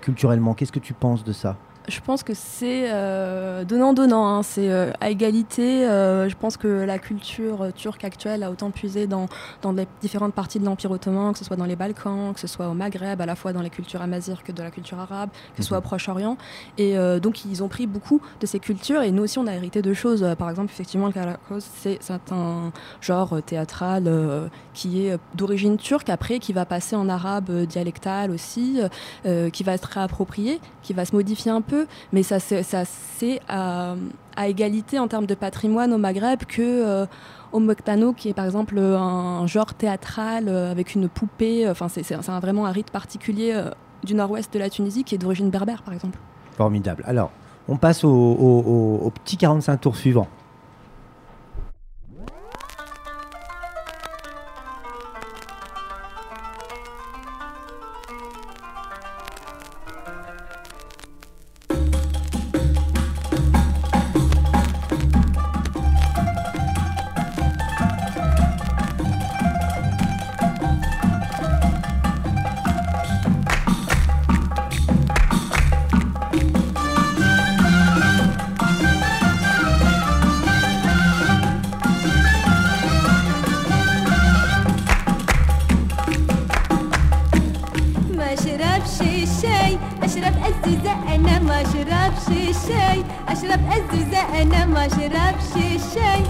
culturellement. 0.00 0.54
Qu'est-ce 0.54 0.72
que 0.72 0.78
tu 0.78 0.94
penses 0.94 1.24
de 1.24 1.32
ça? 1.32 1.56
Je 1.88 2.00
pense 2.00 2.22
que 2.22 2.32
c'est 2.32 2.92
euh, 2.92 3.64
donnant-donnant, 3.64 4.26
hein. 4.26 4.42
c'est 4.42 4.70
euh, 4.70 4.92
à 5.00 5.10
égalité. 5.10 5.86
euh, 5.88 6.28
je 6.28 6.36
pense 6.36 6.56
que 6.56 6.68
la 6.68 6.98
culture 6.98 7.72
turque 7.74 8.04
actuelle 8.04 8.44
a 8.44 8.50
autant 8.50 8.70
puisé 8.70 9.08
dans, 9.08 9.26
dans 9.62 9.72
les 9.72 9.88
différentes 10.00 10.32
parties 10.32 10.60
de 10.60 10.64
l'Empire 10.64 10.92
ottoman, 10.92 11.32
que 11.32 11.38
ce 11.38 11.44
soit 11.44 11.56
dans 11.56 11.64
les 11.64 11.74
Balkans, 11.74 12.32
que 12.34 12.40
ce 12.40 12.46
soit 12.46 12.68
au 12.68 12.74
Maghreb, 12.74 13.20
à 13.20 13.26
la 13.26 13.34
fois 13.34 13.52
dans 13.52 13.62
les 13.62 13.70
cultures 13.70 14.00
amazighes 14.00 14.42
que 14.44 14.52
de 14.52 14.62
la 14.62 14.70
culture 14.70 15.00
arabe, 15.00 15.30
que 15.56 15.62
ce 15.62 15.68
soit 15.68 15.78
au 15.78 15.80
Proche-Orient. 15.80 16.36
Et 16.78 16.96
donc 17.20 17.44
ils 17.44 17.62
ont 17.62 17.68
pris 17.68 17.86
beaucoup 17.86 18.20
de 18.40 18.46
ces 18.46 18.60
cultures 18.60 19.02
et 19.02 19.10
nous 19.10 19.24
aussi 19.24 19.38
on 19.38 19.46
a 19.46 19.54
hérité 19.54 19.82
de 19.82 19.92
choses. 19.92 20.24
Par 20.38 20.50
exemple, 20.50 20.70
effectivement, 20.72 21.06
le 21.06 21.12
karakos, 21.12 21.60
c'est 21.60 21.98
un 22.30 22.72
genre 23.00 23.42
théâtral 23.42 24.10
qui 24.74 25.06
est 25.06 25.18
d'origine 25.34 25.76
turque, 25.76 26.08
après 26.08 26.38
qui 26.38 26.52
va 26.52 26.64
passer 26.64 26.96
en 26.96 27.08
arabe 27.08 27.50
dialectal 27.66 28.30
aussi, 28.30 28.80
qui 29.52 29.62
va 29.62 29.72
être 29.72 29.86
réapproprié, 29.86 30.60
qui 30.82 30.92
va 30.92 31.04
se 31.04 31.14
modifier 31.14 31.50
un 31.50 31.60
peu, 31.60 31.71
mais 32.12 32.22
ça 32.22 32.38
c'est 32.40 33.40
à, 33.48 33.94
égalité 34.46 34.98
en 34.98 35.08
termes 35.08 35.26
de 35.26 35.34
patrimoine 35.34 35.92
au 35.92 35.98
Maghreb 35.98 36.44
que 36.44 36.62
euh, 36.62 37.06
au 37.52 37.60
Moktano, 37.60 38.12
qui 38.12 38.28
est 38.30 38.34
par 38.34 38.44
exemple 38.46 38.78
un 38.78 39.46
genre 39.46 39.74
théâtral 39.74 40.48
euh, 40.48 40.70
avec 40.70 40.94
une 40.94 41.08
poupée. 41.08 41.68
Enfin, 41.68 41.88
c'est 41.88 42.02
vraiment 42.14 42.66
un 42.66 42.72
rite 42.72 42.90
particulier 42.90 43.52
euh, 43.54 43.70
du 44.04 44.14
nord-ouest 44.14 44.52
de 44.54 44.58
la 44.58 44.70
Tunisie 44.70 45.04
qui 45.04 45.14
est 45.14 45.18
d'origine 45.18 45.50
berbère, 45.50 45.82
par 45.82 45.92
exemple. 45.94 46.18
Formidable. 46.56 47.04
Alors, 47.06 47.30
on 47.68 47.76
passe 47.76 48.04
au- 48.04 48.10
au 48.10 49.10
petit 49.10 49.36
45 49.36 49.76
tours 49.80 49.96
suivant. 49.96 50.28
أزوزة 90.64 91.14
أنا 91.14 91.38
ما 91.38 91.62
شربش 91.62 92.28
الشاي 92.28 93.04
أشرب 93.28 93.60
أزوزة 93.72 94.42
أنا 94.42 94.66
ما 94.66 94.88
شربش 94.88 95.52
الشاي 95.56 96.22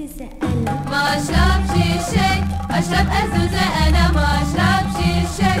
ما 0.00 1.16
أشربش 1.16 1.72
شاي 2.14 2.40
أشرب 2.70 3.06
أزوزة 3.20 3.64
أنا 3.88 4.12
ما 4.12 4.26
أشربش 4.42 4.96
شاي 5.38 5.60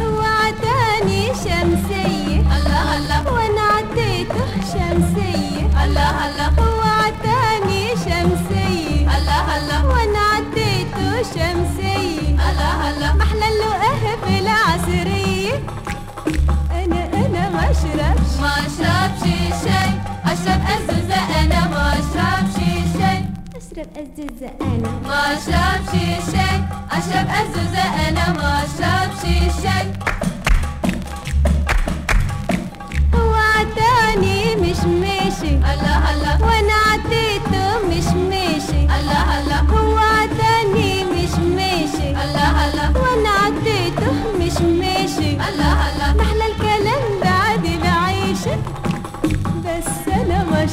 هو 0.00 0.20
عداني 0.20 1.26
شمسية 1.26 2.40
الله 2.56 2.96
الله 2.96 3.32
وأنا 3.32 3.60
عديته 3.76 4.46
شمسية 4.72 5.84
الله 5.84 6.26
الله 6.26 6.48
هو 6.60 6.80
عداني 6.80 7.88
شمسية 7.88 9.08
الله 9.16 9.56
الله 9.56 9.86
وأنا 9.86 10.18
عديته 10.34 11.22
شمسية 11.22 12.28
الله 12.50 12.90
الله 12.90 13.12
محلى 13.16 13.46
اللقاه 13.48 14.14
بالعصريه 14.26 15.54
أنا 16.72 17.04
أنا 17.26 17.48
ما 17.50 17.70
أشربش 17.70 18.32
ما 18.40 18.52
أشربش 18.66 19.37
أشرب 20.32 20.62
ازوزة 20.74 21.40
أنا 21.40 21.68
ما 21.68 21.92
اشربش 21.92 22.56
شاي 22.98 23.24
أشرب 23.56 23.88
ازوزة 23.96 24.50
أنا. 24.60 24.90
ما 25.04 25.20
اشربش 25.32 25.92
شاي 26.32 26.56
أشرب 26.90 27.28
ازوزة 27.40 28.08
أنا 28.08 28.32
ما 28.32 28.62
اشربش 28.64 29.22
شاي 29.62 29.86
هو 33.14 33.34
عداني 33.34 34.56
مش 34.56 34.80
ماشي 34.84 35.48
الله 35.56 36.10
الله. 36.12 36.38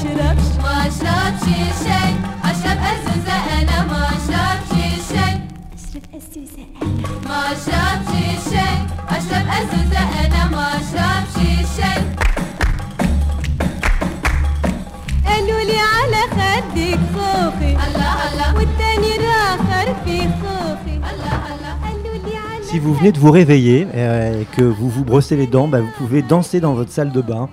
اشربش 0.05 0.49
ما 0.63 0.87
اشربش 0.87 1.45
شاي 1.85 2.13
اشرب 2.45 2.79
ازوزة 2.93 3.37
انا 3.61 3.79
ما 3.91 4.03
اشربش 4.09 4.73
شاي 5.11 5.35
اشرب 5.75 6.03
ازوزة 6.17 6.65
انا 6.83 7.29
ما 7.29 7.39
اشربش 7.53 8.11
شاي 8.51 8.77
اشرب 9.17 9.47
ازوزة 9.59 10.03
انا 10.25 10.43
ما 10.51 10.67
اشربش 10.79 11.67
شاي 11.77 12.03
قالوا 15.27 15.61
لي 15.69 15.79
على 15.95 16.21
خدك 16.37 17.01
خوخي 17.15 17.73
الله 17.87 18.13
الله 18.33 18.55
والتاني 18.57 19.13
راخر 19.27 19.95
في 20.05 20.19
خوخي 20.43 20.97
الله 21.11 21.39
الله 21.53 21.73
قالوا 21.85 22.17
لي 22.27 22.37
على 22.37 22.65
Si 22.73 22.79
vous 22.79 22.95
venez 22.95 23.13
de 23.13 23.19
vous 23.19 23.33
réveiller 23.33 23.87
euh, 23.95 24.43
et 24.43 24.47
que 24.57 24.63
vous 24.63 24.89
vous 24.89 25.05
brossez 25.05 25.37
les 25.37 25.47
dents, 25.49 25.67
bah, 25.69 25.81
vous 25.81 25.95
pouvez 25.99 26.23
danser 26.23 26.61
dans 26.61 26.75
votre 26.75 26.93
salle 26.93 27.11
de 27.13 27.21
bain 27.21 27.49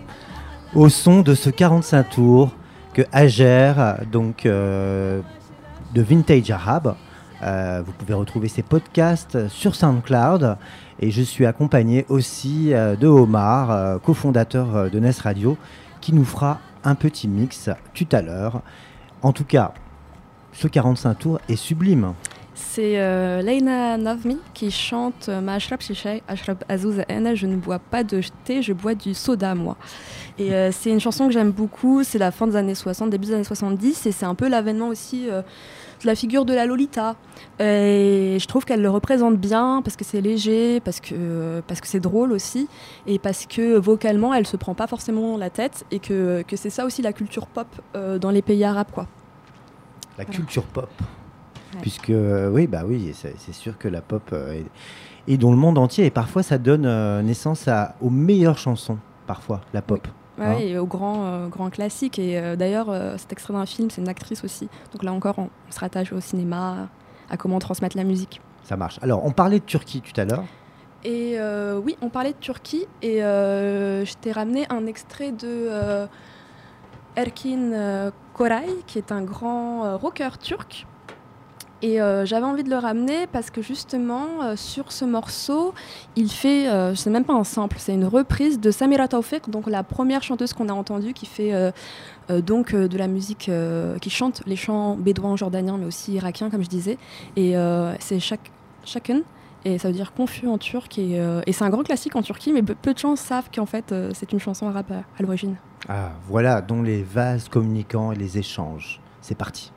au 0.75 0.89
son 0.89 1.21
de 1.21 1.35
ce 1.35 1.51
45 1.51 2.11
tours 2.11 2.51
que 2.95 3.03
Ager, 3.13 3.75
donc 4.11 4.47
euh, 4.47 5.21
de 5.95 6.03
Vintage 6.03 6.51
Arabe, 6.51 6.95
euh, 7.43 7.83
vous 7.85 7.93
pouvez 7.93 8.15
retrouver 8.15 8.49
ses 8.49 8.63
podcasts 8.63 9.49
sur 9.49 9.75
SoundCloud 9.75 10.57
et 11.01 11.11
je 11.11 11.23
suis 11.23 11.45
accompagné 11.47 12.07
aussi 12.09 12.73
euh, 12.73 12.97
de 12.97 13.07
Omar, 13.07 14.01
cofondateur 14.01 14.91
de 14.91 14.99
NES 14.99 15.13
Radio, 15.23 15.59
qui 16.01 16.15
nous 16.15 16.25
fera 16.25 16.59
un 16.85 16.95
petit 16.95 17.29
mix 17.29 17.69
tout 17.95 18.09
à 18.13 18.23
l'heure. 18.23 18.63
En 19.23 19.33
tout 19.33 19.45
cas, 19.45 19.73
ce 20.53 20.69
45 20.69 21.15
tours 21.15 21.41
est 21.49 21.57
sublime. 21.57 22.15
C'est 22.71 22.99
euh, 22.99 23.43
Leina 23.43 23.99
Navmi 23.99 24.39
qui 24.55 24.71
chante 24.71 25.29
euh, 25.29 25.41
Ma 25.41 25.55
ashrab 25.55 25.81
shishay, 25.83 26.23
ashrab 26.27 26.65
azouz 26.69 27.03
je 27.35 27.47
ne 27.47 27.57
bois 27.57 27.79
pas 27.79 28.03
de 28.03 28.21
thé, 28.45 28.63
je 28.63 28.73
bois 28.73 28.95
du 28.95 29.13
soda 29.13 29.55
moi. 29.55 29.77
Et 30.39 30.55
euh, 30.55 30.71
c'est 30.73 30.91
une 30.91 31.01
chanson 31.01 31.27
que 31.27 31.33
j'aime 31.33 31.51
beaucoup, 31.51 32.03
c'est 32.03 32.19
la 32.19 32.31
fin 32.31 32.47
des 32.47 32.57
années 32.57 32.75
60, 32.75 33.11
début 33.11 33.27
des 33.27 33.35
années 33.35 33.45
70, 33.45 34.07
et 34.07 34.13
c'est 34.13 34.25
un 34.25 34.35
peu 34.35 34.49
l'avènement 34.49 34.89
aussi 34.89 35.29
euh, 35.29 35.43
de 35.43 36.07
la 36.07 36.15
figure 36.15 36.45
de 36.47 36.55
la 36.55 36.65
Lolita. 36.65 37.17
Et 37.61 38.39
je 38.41 38.47
trouve 38.47 38.65
qu'elle 38.65 38.81
le 38.81 38.91
représente 38.91 39.37
bien 39.37 39.83
parce 39.85 39.97
que 39.97 40.05
c'est 40.05 40.21
léger, 40.21 40.81
parce 40.81 41.01
que 41.01 41.61
parce 41.67 41.81
que 41.81 41.87
c'est 41.87 42.01
drôle 42.01 42.33
aussi, 42.33 42.69
et 43.07 43.19
parce 43.19 43.45
que 43.45 43.77
vocalement 43.77 44.33
elle 44.33 44.47
se 44.47 44.57
prend 44.57 44.75
pas 44.75 44.87
forcément 44.87 45.37
la 45.37 45.51
tête, 45.51 45.85
et 45.91 45.99
que, 45.99 46.43
que 46.49 46.57
c'est 46.57 46.71
ça 46.71 46.87
aussi 46.87 47.03
la 47.03 47.13
culture 47.13 47.47
pop 47.47 47.69
dans 47.95 48.31
les 48.31 48.43
pays 48.43 48.65
arabes 48.65 48.91
quoi. 48.93 49.07
La 50.17 50.25
culture 50.25 50.65
pop. 50.65 50.91
Ouais. 51.75 51.81
Puisque, 51.81 52.11
euh, 52.11 52.51
oui, 52.51 52.67
bah 52.67 52.83
oui, 52.87 53.15
c'est 53.15 53.53
sûr 53.53 53.79
que 53.79 53.89
la 53.89 54.01
pop 54.01 54.23
euh, 54.33 54.53
est, 54.53 55.33
est 55.33 55.37
dans 55.39 55.51
le 55.51 55.57
monde 55.57 55.79
entier 55.79 56.07
et 56.07 56.11
parfois 56.11 56.43
ça 56.43 56.59
donne 56.59 56.85
euh, 56.87 57.23
naissance 57.23 57.69
à, 57.69 57.95
aux 58.01 58.11
meilleures 58.11 58.59
chansons, 58.59 58.99
parfois, 59.27 59.61
la 59.73 59.83
pop. 59.83 60.07
Ouais, 60.39 60.45
Hein 60.47 60.59
et 60.61 60.79
au 60.79 60.87
grand, 60.87 61.27
euh, 61.27 61.49
grand 61.49 61.71
classique. 61.71 62.19
Et 62.19 62.39
euh, 62.39 62.57
d'ailleurs, 62.57 62.89
euh, 62.89 63.17
cet 63.19 63.33
extrait 63.33 63.53
d'un 63.53 63.67
film, 63.67 63.91
c'est 63.91 64.01
une 64.01 64.09
actrice 64.09 64.45
aussi. 64.45 64.69
Donc 64.93 65.03
là 65.03 65.13
encore, 65.13 65.39
on, 65.39 65.49
on 65.69 65.73
se 65.73 65.79
rattache 65.79 66.13
au 66.13 66.21
cinéma, 66.21 66.89
à 67.31 67.37
comment 67.37 67.59
transmettre 67.59 67.97
la 67.97 68.05
musique. 68.05 68.41
Ça 68.65 68.77
marche. 68.77 68.99
Alors, 69.03 69.25
on 69.25 69.33
parlait 69.33 69.59
de 69.59 69.65
Turquie 69.65 70.01
tout 70.01 70.19
à 70.21 70.25
l'heure. 70.25 70.45
Et 71.05 71.37
oui, 71.85 71.97
on 72.01 72.11
parlait 72.11 72.33
de 72.33 72.39
Turquie 72.39 72.87
et 73.03 73.19
je 73.19 74.15
t'ai 74.21 74.31
ramené 74.31 74.67
un 74.71 74.87
extrait 74.87 75.33
de 75.33 76.07
Erkin 77.17 78.13
Koray, 78.35 78.69
qui 78.87 78.99
est 78.99 79.11
un 79.11 79.23
grand 79.23 79.99
rocker 79.99 80.39
turc. 80.39 80.87
Et 81.83 82.01
euh, 82.01 82.25
j'avais 82.25 82.47
envie 82.47 82.63
de 82.63 82.71
le 82.71 82.77
ramener 82.77 83.27
parce 83.27 83.51
que 83.51 83.61
justement, 83.61 84.27
euh, 84.43 84.57
sur 84.57 84.93
ce 84.93 85.05
morceau, 85.05 85.75
il 86.15 86.31
fait, 86.31 86.69
euh, 86.69 86.95
c'est 86.95 87.11
même 87.11 87.25
pas 87.25 87.35
un 87.35 87.43
sample, 87.43 87.77
c'est 87.81 87.93
une 87.93 88.05
reprise 88.05 88.61
de 88.61 88.71
Samira 88.71 89.09
Taufik, 89.09 89.51
donc 89.51 89.67
la 89.67 89.83
première 89.83 90.23
chanteuse 90.23 90.53
qu'on 90.53 90.69
a 90.69 90.73
entendue 90.73 91.13
qui 91.13 91.27
fait 91.27 91.53
euh, 91.53 91.73
donc 92.41 92.73
de 92.75 92.97
la 92.97 93.09
musique, 93.09 93.51
qui 94.01 94.11
chante 94.11 94.43
les 94.47 94.55
chants 94.55 94.95
bédouins 94.95 95.35
jordaniens, 95.37 95.77
mais 95.77 95.87
aussi 95.87 96.13
irakiens, 96.13 96.51
comme 96.51 96.63
je 96.63 96.69
disais. 96.69 96.99
Et 97.37 97.55
c'est 97.99 98.21
chaque, 98.21 98.53
et 99.65 99.79
ça 99.79 99.89
veut 99.89 99.95
dire 99.95 100.13
confus 100.13 100.47
en 100.47 100.57
turc. 100.57 100.99
Et, 100.99 101.21
et 101.47 101.53
c'est 101.53 101.65
un 101.65 101.71
grand 101.71 101.83
classique 101.83 102.15
en 102.15 102.23
Turquie, 102.23 102.53
mais 102.53 102.63
peu, 102.63 102.95
de 102.95 102.99
gens 102.99 103.17
savent 103.17 103.51
qu'en 103.55 103.67
fait 103.67 103.93
c'est 104.15 104.33
une 104.33 104.41
chanson 104.41 104.69
arabe 104.69 104.93
à, 104.93 105.23
l'origine. 105.23 105.57
Ah, 105.89 106.13
voilà, 106.29 106.63
dont 106.63 106.81
les 106.81 107.03
vases 107.03 107.49
communicants 107.49 108.13
et 108.13 108.17
les 108.17 108.39
échanges. 108.39 109.01
C'est 109.21 109.37
parti. 109.37 109.73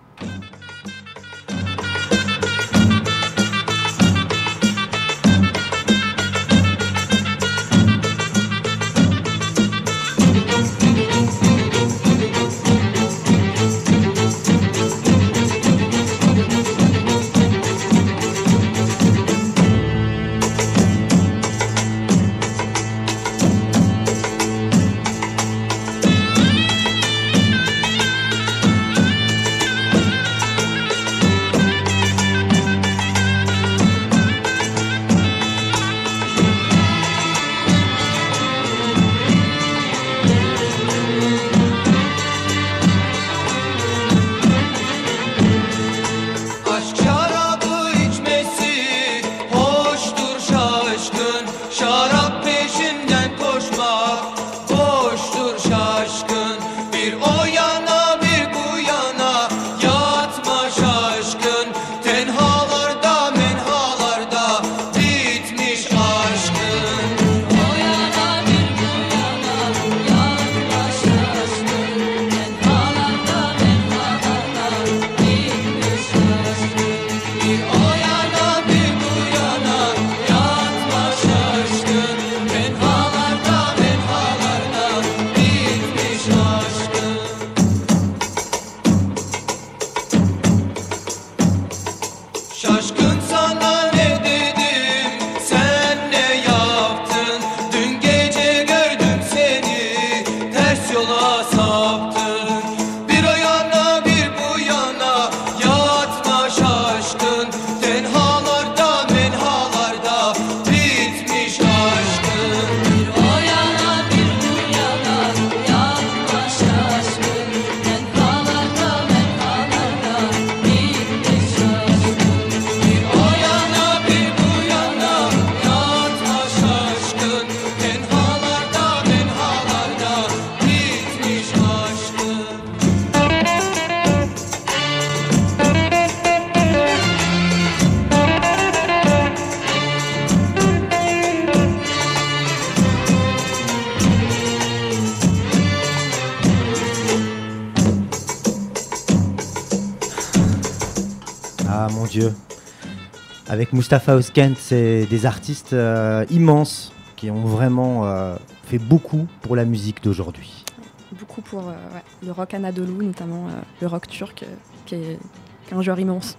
Mustapha 153.86 154.16
Oskent, 154.16 154.56
c'est 154.58 155.06
des 155.06 155.28
artistes 155.28 155.74
euh, 155.74 156.26
immenses 156.32 156.92
qui 157.16 157.30
ont 157.30 157.44
vraiment 157.44 158.08
euh, 158.08 158.36
fait 158.64 158.80
beaucoup 158.80 159.28
pour 159.44 159.56
la 159.56 159.64
musique 159.64 160.02
d'aujourd'hui. 160.02 160.66
Beaucoup 161.12 161.42
pour 161.42 161.70
euh, 161.70 161.74
ouais, 161.94 162.02
le 162.24 162.32
rock 162.32 162.56
anadolou, 162.56 163.04
notamment 163.04 163.46
le 163.80 163.86
rock 163.86 164.08
turc, 164.08 164.44
qui 164.88 164.96
est, 164.96 165.20
qui 165.68 165.74
est 165.76 165.78
un 165.78 165.84
joueur 165.84 166.00
immense. 166.00 166.36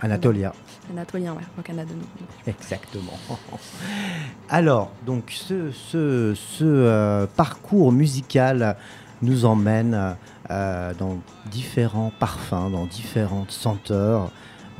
Anatolia. 0.00 0.52
Anatolien, 0.90 1.34
ouais, 1.34 1.44
rock 1.56 1.70
anadolou. 1.70 2.00
Exactement. 2.48 3.16
Alors, 4.48 4.90
donc 5.06 5.30
ce, 5.30 5.70
ce, 5.70 6.34
ce, 6.34 7.24
parcours 7.36 7.92
musical 7.92 8.76
nous 9.22 9.44
emmène 9.44 10.16
dans 10.48 11.20
différents 11.52 12.10
parfums, 12.18 12.68
dans 12.72 12.86
différentes 12.86 13.52
senteurs. 13.52 14.32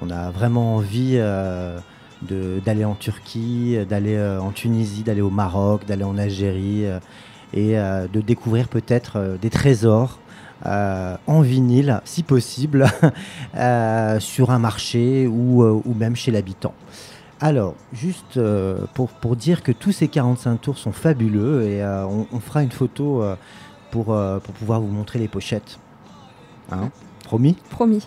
On 0.03 0.11
a 0.11 0.31
vraiment 0.31 0.77
envie 0.77 1.17
euh, 1.17 1.79
d'aller 2.23 2.85
en 2.85 2.95
Turquie, 2.95 3.79
d'aller 3.89 4.17
euh, 4.17 4.41
en 4.41 4.51
Tunisie, 4.51 5.03
d'aller 5.03 5.23
au 5.23 5.31
Maroc, 5.31 5.87
d'aller 5.87 6.05
en 6.05 6.19
Algérie 6.19 6.87
euh, 6.87 6.99
et 7.53 7.79
euh, 7.79 8.07
de 8.09 8.21
découvrir 8.21 8.69
peut-être 8.69 9.39
des 9.41 9.51
trésors. 9.51 10.19
en 10.65 11.41
vinyle, 11.41 12.01
si 12.05 12.23
possible, 12.23 12.87
sur 14.19 14.51
un 14.51 14.59
marché 14.59 15.27
ou, 15.27 15.65
ou 15.65 15.95
même 15.95 16.15
chez 16.17 16.31
l'habitant. 16.31 16.75
Alors, 17.41 17.75
juste 17.95 18.39
pour, 18.93 19.09
pour 19.09 19.35
dire 19.37 19.63
que 19.63 19.73
tous 19.73 19.93
ces 19.93 20.09
45 20.09 20.61
tours 20.61 20.77
sont 20.77 20.93
fabuleux 20.93 21.63
et 21.63 21.83
on, 21.83 22.27
on 22.31 22.41
fera 22.41 22.63
une 22.63 22.71
photo 22.71 23.25
pour, 23.91 24.05
pour 24.05 24.55
pouvoir 24.55 24.83
vous 24.83 24.93
montrer 24.93 25.19
les 25.19 25.29
pochettes. 25.29 25.79
Hein? 26.71 26.91
Promis 27.31 27.55
Promis. 27.71 28.05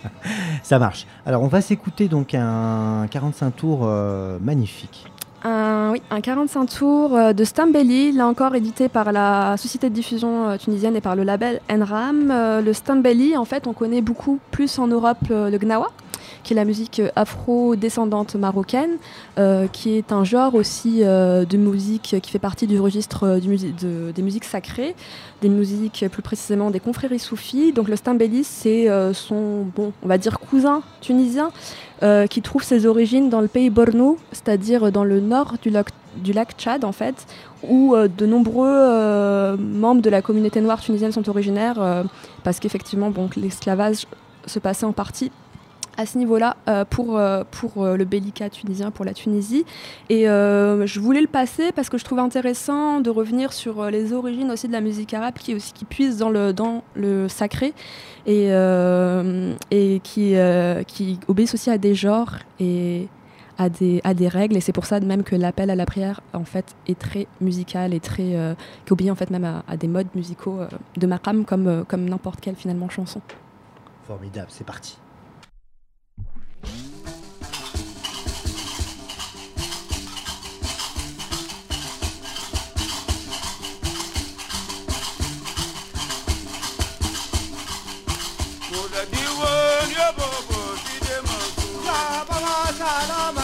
Ça 0.62 0.78
marche. 0.78 1.04
Alors, 1.26 1.42
on 1.42 1.48
va 1.48 1.60
s'écouter 1.60 2.06
donc 2.06 2.34
un 2.34 3.08
45 3.10 3.50
tours 3.50 3.80
euh, 3.82 4.38
magnifique. 4.40 5.08
Un, 5.42 5.90
oui, 5.90 6.00
un 6.08 6.20
45 6.20 6.66
tours 6.66 7.16
euh, 7.16 7.32
de 7.32 7.42
Stambeli, 7.42 8.12
là 8.12 8.28
encore 8.28 8.54
édité 8.54 8.88
par 8.88 9.10
la 9.10 9.56
société 9.56 9.90
de 9.90 9.94
diffusion 9.94 10.50
euh, 10.50 10.56
tunisienne 10.56 10.94
et 10.94 11.00
par 11.00 11.16
le 11.16 11.24
label 11.24 11.60
Enram. 11.68 12.30
Euh, 12.30 12.60
le 12.60 12.72
Stambeli, 12.72 13.36
en 13.36 13.44
fait, 13.44 13.66
on 13.66 13.72
connaît 13.72 14.02
beaucoup 14.02 14.38
plus 14.52 14.78
en 14.78 14.86
Europe 14.86 15.18
le 15.30 15.58
Gnawa, 15.58 15.90
qui 16.42 16.52
est 16.52 16.56
la 16.56 16.64
musique 16.64 17.00
euh, 17.00 17.10
afro-descendante 17.16 18.34
marocaine, 18.34 18.96
euh, 19.38 19.66
qui 19.68 19.96
est 19.96 20.12
un 20.12 20.24
genre 20.24 20.54
aussi 20.54 21.00
euh, 21.02 21.44
de 21.44 21.56
musique 21.56 22.16
qui 22.22 22.30
fait 22.30 22.38
partie 22.38 22.66
du 22.66 22.80
registre 22.80 23.38
des 23.40 24.22
musiques 24.22 24.44
sacrées, 24.44 24.94
des 25.42 25.48
musiques 25.48 26.04
plus 26.10 26.22
précisément 26.22 26.70
des 26.70 26.80
confréries 26.80 27.18
soufis. 27.18 27.72
Donc 27.72 27.88
le 27.88 27.96
Stambeli, 27.96 28.44
c'est 28.44 28.88
son, 29.12 29.64
bon, 29.74 29.92
on 30.02 30.08
va 30.08 30.18
dire 30.18 30.38
cousin 30.38 30.82
tunisien, 31.00 31.50
qui 32.30 32.42
trouve 32.42 32.62
ses 32.62 32.86
origines 32.86 33.28
dans 33.28 33.40
le 33.40 33.48
pays 33.48 33.70
Borno, 33.70 34.18
c'est-à-dire 34.32 34.92
dans 34.92 35.04
le 35.04 35.20
nord 35.20 35.54
du 35.62 35.70
lac, 35.70 35.88
du 36.16 36.32
lac 36.32 36.52
Tchad 36.56 36.84
en 36.84 36.92
fait, 36.92 37.26
où 37.68 37.94
de 37.96 38.26
nombreux 38.26 39.56
membres 39.56 40.02
de 40.02 40.10
la 40.10 40.22
communauté 40.22 40.60
noire 40.60 40.80
tunisienne 40.80 41.12
sont 41.12 41.28
originaires, 41.28 42.04
parce 42.42 42.60
qu'effectivement 42.60 43.10
bon, 43.10 43.28
l'esclavage 43.36 44.06
se 44.46 44.58
passait 44.58 44.86
en 44.86 44.92
partie 44.92 45.30
à 45.96 46.06
ce 46.06 46.18
niveau-là 46.18 46.56
euh, 46.68 46.84
pour, 46.84 47.18
euh, 47.18 47.44
pour 47.50 47.84
euh, 47.84 47.96
le 47.96 48.04
bellicat 48.04 48.50
tunisien, 48.50 48.90
pour 48.90 49.04
la 49.04 49.14
Tunisie. 49.14 49.64
Et 50.08 50.24
je 50.24 51.00
voulais 51.00 51.20
le 51.20 51.26
passer 51.26 51.72
parce 51.72 51.88
que 51.88 51.98
je 51.98 52.04
trouve 52.04 52.18
intéressant 52.18 53.00
de 53.00 53.10
revenir 53.10 53.52
sur 53.52 53.90
les 53.90 54.12
origines 54.12 54.50
aussi 54.50 54.68
de 54.68 54.72
la 54.72 54.80
musique 54.80 55.14
arabe 55.14 55.34
qui, 55.34 55.54
aussi, 55.54 55.72
qui 55.72 55.84
puise 55.84 56.18
dans 56.18 56.30
le, 56.30 56.52
dans 56.52 56.82
le 56.94 57.28
sacré 57.28 57.72
et, 58.26 58.48
et 59.70 60.00
qui, 60.02 60.34
qui 60.86 61.20
obéissent 61.28 61.54
aussi 61.54 61.70
à 61.70 61.78
des 61.78 61.94
genres 61.94 62.36
et 62.58 63.08
à 63.58 63.68
des, 63.68 64.00
à 64.04 64.14
des 64.14 64.28
règles. 64.28 64.56
Et 64.56 64.60
c'est 64.60 64.72
pour 64.72 64.86
ça 64.86 65.00
même 65.00 65.22
que 65.22 65.36
l'appel 65.36 65.70
à 65.70 65.74
la 65.74 65.86
prière 65.86 66.20
en 66.32 66.44
fait 66.44 66.74
est 66.86 66.98
très 66.98 67.26
musical 67.40 67.94
et 67.94 68.00
très 68.00 68.56
qui 68.86 68.92
obéit 68.92 69.10
en 69.10 69.16
fait 69.16 69.30
même 69.30 69.62
à, 69.66 69.76
des 69.76 69.88
modes 69.88 70.08
musicaux 70.14 70.60
de 70.96 71.06
maqam 71.06 71.44
comme, 71.44 71.84
comme 71.86 72.08
n'importe 72.08 72.40
quelle 72.40 72.56
finalement 72.56 72.88
chanson. 72.88 73.20
Formidable, 74.06 74.48
c'est 74.50 74.66
parti. 74.66 74.98
bòbò 90.18 90.60
dídé 90.84 91.16
mọ̀kú. 91.28 91.66
bàbá 91.86 92.36
wa 92.44 92.58
sàlámà. 92.78 93.39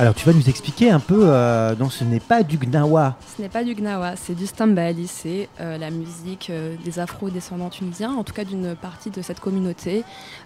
Alors 0.00 0.14
tu 0.14 0.24
vas 0.24 0.32
nous 0.32 0.48
expliquer 0.48 0.90
un 0.90 0.98
peu, 0.98 1.24
euh, 1.24 1.74
donc 1.74 1.92
ce 1.92 2.04
n'est 2.04 2.20
pas 2.20 2.42
du 2.42 2.56
gnawa. 2.56 3.16
Ce 3.36 3.42
n'est 3.42 3.50
pas 3.50 3.62
du 3.62 3.74
gnawa, 3.74 4.16
c'est 4.16 4.34
du 4.34 4.46
stambali, 4.46 5.06
c'est 5.06 5.50
euh, 5.60 5.76
la 5.76 5.90
musique 5.90 6.48
euh, 6.48 6.74
des 6.82 6.98
afro-descendants 6.98 7.68
tunisiens, 7.68 8.14
en 8.14 8.24
tout 8.24 8.32
cas 8.32 8.44
d'une 8.44 8.74
partie 8.76 9.10
de 9.10 9.20
cette 9.20 9.40
communauté, 9.40 10.02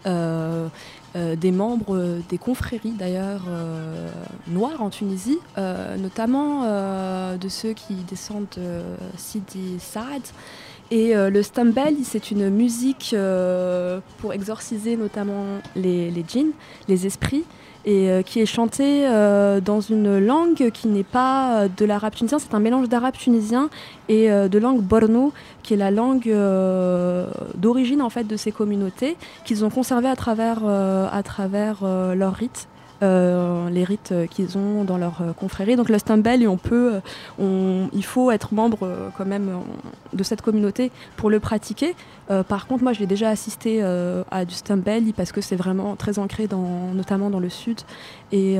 euh, 0.07 0.67
des 1.15 1.53
membres 1.53 2.19
des 2.29 2.37
confréries 2.37 2.97
d'ailleurs 2.99 3.43
noires 4.49 4.83
en 4.83 4.91
Tunisie, 4.91 5.39
notamment 5.57 6.65
de 7.37 7.49
ceux 7.49 7.75
qui 7.75 7.95
descendent 7.95 8.49
de 8.57 8.81
Sidi 9.17 9.79
Saad. 9.79 10.23
Et 10.91 11.15
le 11.15 11.43
stambali, 11.45 12.03
c'est 12.03 12.33
une 12.33 12.51
musique 12.51 13.15
pour 14.19 14.33
exorciser 14.33 14.97
notamment 14.97 15.45
les 15.77 16.25
djinns, 16.27 16.51
les 16.89 17.07
esprits, 17.07 17.45
et 17.85 18.11
euh, 18.11 18.23
qui 18.23 18.41
est 18.41 18.47
chantée 18.47 19.07
euh, 19.07 19.61
dans 19.61 19.81
une 19.81 20.19
langue 20.19 20.71
qui 20.73 20.89
n'est 20.89 21.05
pas 21.05 21.65
euh, 21.65 21.69
de 21.75 21.85
l'arabe 21.85 22.15
tunisien, 22.15 22.39
c'est 22.39 22.55
un 22.55 22.61
mélange 22.61 22.89
d'arabe 22.89 23.15
tunisien 23.15 23.69
et 24.09 24.29
de 24.29 24.59
langue 24.59 24.83
borno, 24.83 25.33
qui 25.63 25.73
est 25.73 25.79
la 25.79 25.91
langue 25.91 26.31
d'origine 27.55 28.03
en 28.03 28.11
fait 28.11 28.25
de 28.25 28.37
ces 28.37 28.53
communautés, 28.53 29.17
qu'ils 29.47 29.65
ont 29.65 29.71
conservé 29.71 30.09
à 30.09 30.17
travers, 30.17 30.63
à 30.67 31.23
travers 31.23 31.79
leurs 32.15 32.35
rites. 32.35 32.69
Euh, 33.03 33.69
les 33.71 33.83
rites 33.83 34.15
qu'ils 34.31 34.57
ont 34.57 34.85
dans 34.85 34.97
leur 34.97 35.21
euh, 35.21 35.33
confrérie. 35.33 35.75
Donc 35.75 35.89
le 35.89 35.99
Stambel, 35.99 36.47
on 36.47 36.57
peut, 36.57 37.01
euh, 37.41 37.87
il 37.93 38.05
faut 38.05 38.31
être 38.31 38.55
membre 38.55 39.11
quand 39.19 39.27
même 39.27 39.51
de 40.13 40.23
cette 40.23 40.43
communauté 40.43 40.93
pour 41.17 41.31
le 41.31 41.41
pratiquer. 41.41 41.95
Par 42.49 42.67
contre, 42.67 42.83
moi, 42.83 42.93
j'ai 42.95 43.07
déjà 43.07 43.29
assisté 43.29 43.83
à 43.83 44.45
du 44.45 44.55
Stambel 44.55 45.13
parce 45.15 45.31
que 45.31 45.41
c'est 45.41 45.57
vraiment 45.57 45.95
très 45.95 46.19
ancré, 46.19 46.47
dans, 46.47 46.93
notamment 46.95 47.29
dans 47.29 47.41
le 47.41 47.51
sud 47.51 47.81
et 48.33 48.59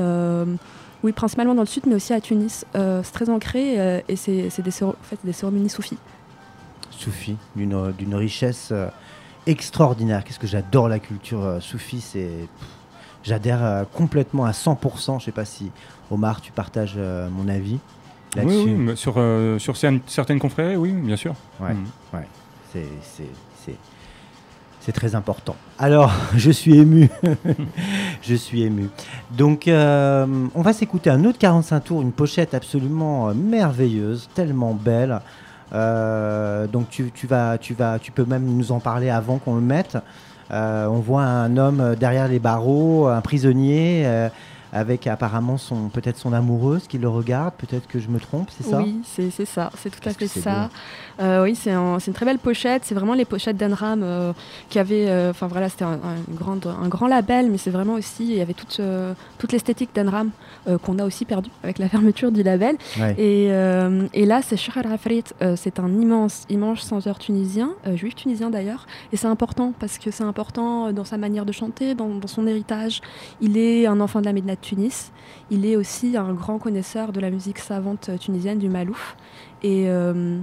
oui, 1.03 1.11
principalement 1.11 1.55
dans 1.55 1.63
le 1.63 1.67
sud, 1.67 1.83
mais 1.87 1.95
aussi 1.95 2.13
à 2.13 2.21
Tunis. 2.21 2.65
C'est 2.73 3.11
très 3.11 3.29
ancré 3.29 4.03
et 4.07 4.15
c'est 4.15 4.61
des, 4.61 4.83
en 4.83 4.93
fait, 5.01 5.17
des 5.23 5.33
cérémonies 5.33 5.69
soufis. 5.69 5.97
Soufis, 6.91 7.37
d'une 7.55 8.15
richesse 8.15 8.71
extraordinaire. 9.47 10.23
Qu'est-ce 10.23 10.39
que 10.39 10.47
j'adore 10.47 10.87
la 10.87 10.99
culture 10.99 11.57
soufie, 11.59 12.01
c'est 12.01 12.47
j'adhère 13.25 13.63
euh, 13.63 13.83
complètement 13.93 14.45
à 14.45 14.51
100%. 14.51 15.19
Je 15.19 15.25
sais 15.25 15.31
pas 15.31 15.43
si 15.45 15.71
Omar, 16.11 16.39
tu 16.39 16.51
partages 16.53 16.93
euh, 16.97 17.27
mon 17.29 17.49
avis 17.49 17.79
là-dessus. 18.35 18.75
oui, 18.77 18.95
sur, 18.97 19.15
euh, 19.17 19.59
sur 19.59 19.75
certaines 19.75 20.39
confréries, 20.39 20.77
oui, 20.77 20.91
bien 20.91 21.17
sûr. 21.17 21.33
Ouais, 21.59 21.73
Mm. 21.73 21.85
ouais. 22.17 22.27
C'est, 22.71 22.85
c'est, 23.01 23.29
c'est, 23.65 23.75
c'est 24.81 24.91
très 24.91 25.15
important. 25.15 25.55
Alors, 25.79 26.11
je 26.35 26.51
suis 26.51 26.77
ému. 26.77 27.09
je 28.21 28.35
suis 28.35 28.61
ému. 28.63 28.89
Donc, 29.31 29.67
euh, 29.67 30.27
on 30.53 30.61
va 30.61 30.73
s'écouter 30.73 31.09
un 31.09 31.23
autre 31.25 31.37
45 31.39 31.79
tours, 31.81 32.01
une 32.01 32.11
pochette 32.11 32.53
absolument 32.53 33.33
merveilleuse, 33.33 34.29
tellement 34.35 34.73
belle. 34.73 35.19
Euh, 35.73 36.67
donc, 36.67 36.89
tu, 36.89 37.11
tu 37.13 37.25
vas, 37.27 37.57
tu 37.57 37.73
vas, 37.73 37.97
tu 37.99 38.11
peux 38.11 38.25
même 38.25 38.45
nous 38.45 38.71
en 38.71 38.79
parler 38.79 39.09
avant 39.09 39.37
qu'on 39.39 39.55
le 39.55 39.61
mette. 39.61 39.97
Euh, 40.51 40.87
on 40.87 40.99
voit 40.99 41.23
un 41.23 41.57
homme 41.57 41.79
euh, 41.79 41.95
derrière 41.95 42.27
les 42.27 42.39
barreaux, 42.39 43.07
un 43.07 43.21
prisonnier. 43.21 44.03
euh, 44.05 44.29
avec 44.75 45.07
apparemment 45.07 45.57
son 45.57 45.87
peut-être 45.87 46.17
son 46.17 46.33
amoureuse 46.33 46.87
qui 46.87 46.97
le 46.97 47.07
regarde, 47.07 47.53
peut-être 47.57 47.87
que 47.87 47.97
je 47.97 48.09
me 48.09 48.19
trompe, 48.19 48.49
c'est 48.55 48.69
ça? 48.69 48.79
Oui, 48.79 48.99
c'est 49.05 49.31
c'est 49.31 49.45
ça, 49.45 49.71
c'est 49.77 49.89
tout 49.89 50.07
à 50.07 50.11
fait 50.11 50.27
ça. 50.27 50.69
Euh, 51.19 51.43
oui, 51.43 51.55
c'est 51.55 51.71
un- 51.71 51.97
c'est 51.99 52.07
une 52.11 52.13
très 52.15 52.25
belle 52.25 52.39
pochette. 52.39 52.83
C'est 52.85 52.95
vraiment 52.95 53.13
les 53.13 53.25
pochettes 53.25 53.57
d'Enram 53.57 54.01
euh, 54.03 54.33
qui 54.69 54.79
avait, 54.79 55.07
euh, 55.09 55.29
enfin 55.31 55.47
voilà, 55.47 55.69
c'était 55.69 55.85
un, 55.85 55.93
un, 55.93 56.33
grande- 56.35 56.67
un 56.81 56.87
grand 56.89 57.07
label, 57.07 57.49
mais 57.49 57.57
c'est 57.57 57.69
vraiment 57.71 57.93
aussi, 57.93 58.25
il 58.25 58.35
y 58.35 58.41
avait 58.41 58.53
toute, 58.53 58.77
euh, 58.79 59.13
toute 59.37 59.51
l'esthétique 59.53 59.91
d'Enram 59.95 60.31
euh, 60.67 60.77
qu'on 60.77 60.99
a 60.99 61.05
aussi 61.05 61.23
perdu 61.25 61.49
avec 61.63 61.79
la 61.79 61.87
fermeture 61.89 62.31
du 62.31 62.43
label. 62.43 62.75
Ouais. 62.99 63.15
Et, 63.17 63.45
et 64.13 64.25
là, 64.25 64.41
c'est 64.41 64.57
Shahar 64.57 64.91
Afrit, 64.91 65.23
c'est 65.55 65.79
un 65.79 65.89
immense, 65.89 66.43
immense 66.49 66.87
chanteur 66.89 67.17
tunisien, 67.19 67.71
juif 67.95 68.15
tunisien 68.15 68.49
d'ailleurs. 68.49 68.85
Et 69.13 69.17
c'est 69.17 69.27
important 69.27 69.73
parce 69.79 69.97
que 69.97 70.11
c'est 70.11 70.23
important 70.23 70.91
dans 70.91 71.05
sa 71.05 71.17
manière 71.17 71.45
de 71.45 71.51
chanter, 71.51 71.95
dans, 71.95 72.09
dans 72.09 72.27
son 72.27 72.45
héritage. 72.47 73.01
Il 73.41 73.57
est 73.57 73.85
un 73.87 73.99
enfant 74.01 74.19
de 74.19 74.25
la 74.25 74.33
Médina 74.33 74.55
de 74.55 74.59
Tunis. 74.61 75.11
Il 75.51 75.65
est 75.65 75.75
aussi 75.75 76.17
un 76.17 76.33
grand 76.33 76.57
connaisseur 76.59 77.11
de 77.11 77.19
la 77.19 77.29
musique 77.29 77.59
savante 77.59 78.09
tunisienne, 78.19 78.57
du 78.59 78.69
malouf. 78.69 79.15
Et, 79.63 79.85
euh, 79.87 80.39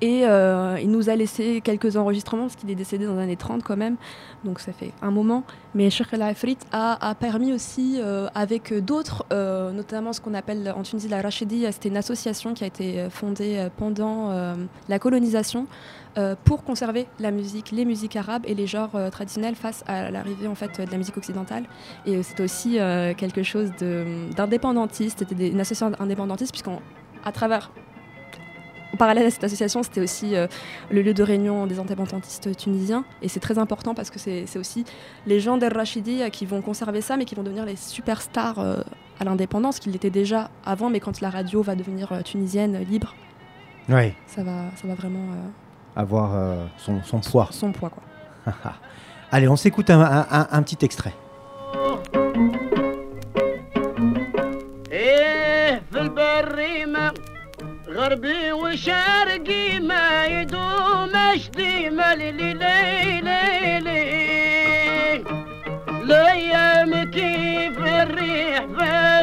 et 0.00 0.24
euh, 0.24 0.78
il 0.80 0.90
nous 0.90 1.10
a 1.10 1.16
laissé 1.16 1.60
quelques 1.60 1.96
enregistrements 1.96 2.44
parce 2.44 2.56
qu'il 2.56 2.70
est 2.70 2.76
décédé 2.76 3.06
dans 3.06 3.14
les 3.14 3.22
années 3.22 3.36
30 3.36 3.64
quand 3.64 3.76
même, 3.76 3.96
donc 4.44 4.60
ça 4.60 4.72
fait 4.72 4.92
un 5.02 5.10
moment. 5.10 5.42
Mais 5.74 5.90
Sheikh 5.90 6.12
El 6.12 6.22
Afrit 6.22 6.58
a, 6.70 7.14
permis 7.18 7.52
aussi, 7.52 7.98
euh, 7.98 8.28
avec 8.34 8.72
d'autres, 8.84 9.26
euh, 9.32 9.72
notamment 9.72 10.12
ce 10.12 10.20
qu'on 10.20 10.34
appelle 10.34 10.72
en 10.76 10.82
Tunisie 10.82 11.08
la 11.08 11.20
Rachidi, 11.20 11.66
c'était 11.72 11.88
une 11.88 11.96
association 11.96 12.54
qui 12.54 12.64
a 12.64 12.68
été 12.68 13.08
fondée 13.10 13.68
pendant 13.76 14.32
la 14.88 14.98
colonisation 14.98 15.66
pour 16.44 16.64
conserver 16.64 17.06
la 17.20 17.30
musique, 17.30 17.70
les 17.70 17.84
musiques 17.84 18.16
arabes 18.16 18.42
et 18.46 18.54
les 18.54 18.66
genres 18.66 18.90
traditionnels 19.10 19.54
face 19.54 19.84
à 19.86 20.10
l'arrivée 20.10 20.48
en 20.48 20.54
fait 20.54 20.80
de 20.84 20.90
la 20.90 20.96
musique 20.96 21.16
occidentale. 21.16 21.64
Et 22.06 22.22
c'était 22.22 22.42
aussi 22.42 22.78
quelque 23.16 23.42
chose 23.42 23.70
d'indépendantiste, 24.36 25.20
c'était 25.20 25.48
une 25.48 25.60
association 25.60 25.92
indépendantiste 26.00 26.52
puisqu'à 26.52 27.32
travers 27.32 27.70
en 28.92 28.96
parallèle 28.96 29.26
à 29.26 29.30
cette 29.30 29.44
association, 29.44 29.82
c'était 29.82 30.00
aussi 30.00 30.34
euh, 30.34 30.46
le 30.90 31.02
lieu 31.02 31.12
de 31.14 31.22
réunion 31.22 31.66
des 31.66 31.78
indépendantistes 31.78 32.56
tunisiens. 32.56 33.04
Et 33.22 33.28
c'est 33.28 33.40
très 33.40 33.58
important 33.58 33.94
parce 33.94 34.10
que 34.10 34.18
c'est 34.18 34.58
aussi 34.58 34.84
les 35.26 35.40
gens 35.40 35.58
d'El 35.58 35.74
Rachidi 35.76 36.22
euh, 36.22 36.28
qui 36.30 36.46
vont 36.46 36.62
conserver 36.62 37.00
ça, 37.00 37.16
mais 37.16 37.24
qui 37.26 37.34
vont 37.34 37.42
devenir 37.42 37.64
les 37.66 37.76
superstars 37.76 38.58
euh, 38.58 38.76
à 39.20 39.24
l'indépendance, 39.24 39.78
qu'ils 39.78 39.92
l'étaient 39.92 40.10
déjà 40.10 40.50
avant, 40.64 40.88
mais 40.90 41.00
quand 41.00 41.20
la 41.20 41.28
radio 41.30 41.60
va 41.62 41.74
devenir 41.74 42.12
euh, 42.12 42.22
tunisienne, 42.22 42.76
euh, 42.76 42.84
libre, 42.84 43.14
Oui, 43.90 44.12
ça 44.26 44.42
va, 44.42 44.64
ça 44.76 44.86
va 44.88 44.94
vraiment 44.94 45.32
euh, 45.32 45.48
avoir 46.00 46.34
euh, 46.34 46.64
son, 46.78 47.02
son 47.02 47.20
poids. 47.20 47.48
son 47.50 47.72
poids. 47.72 47.90
Quoi. 47.90 48.54
Allez, 49.32 49.48
on 49.48 49.56
s'écoute 49.56 49.90
un, 49.90 50.00
un- 50.00 50.26
un- 50.30 50.48
un 50.50 50.62
petit 50.62 50.82
extrait. 50.84 51.12
غربي 57.98 58.52
وشرقي 58.52 59.80
ما 59.80 60.26
يدوم 60.26 61.16
اشدي 61.16 61.90
ملي 61.90 62.32
ليلي. 62.32 63.20
ليلي 63.20 64.04
ليامك 66.02 67.14
في 67.74 68.02
الريح 68.02 68.64
فيه 68.78 69.17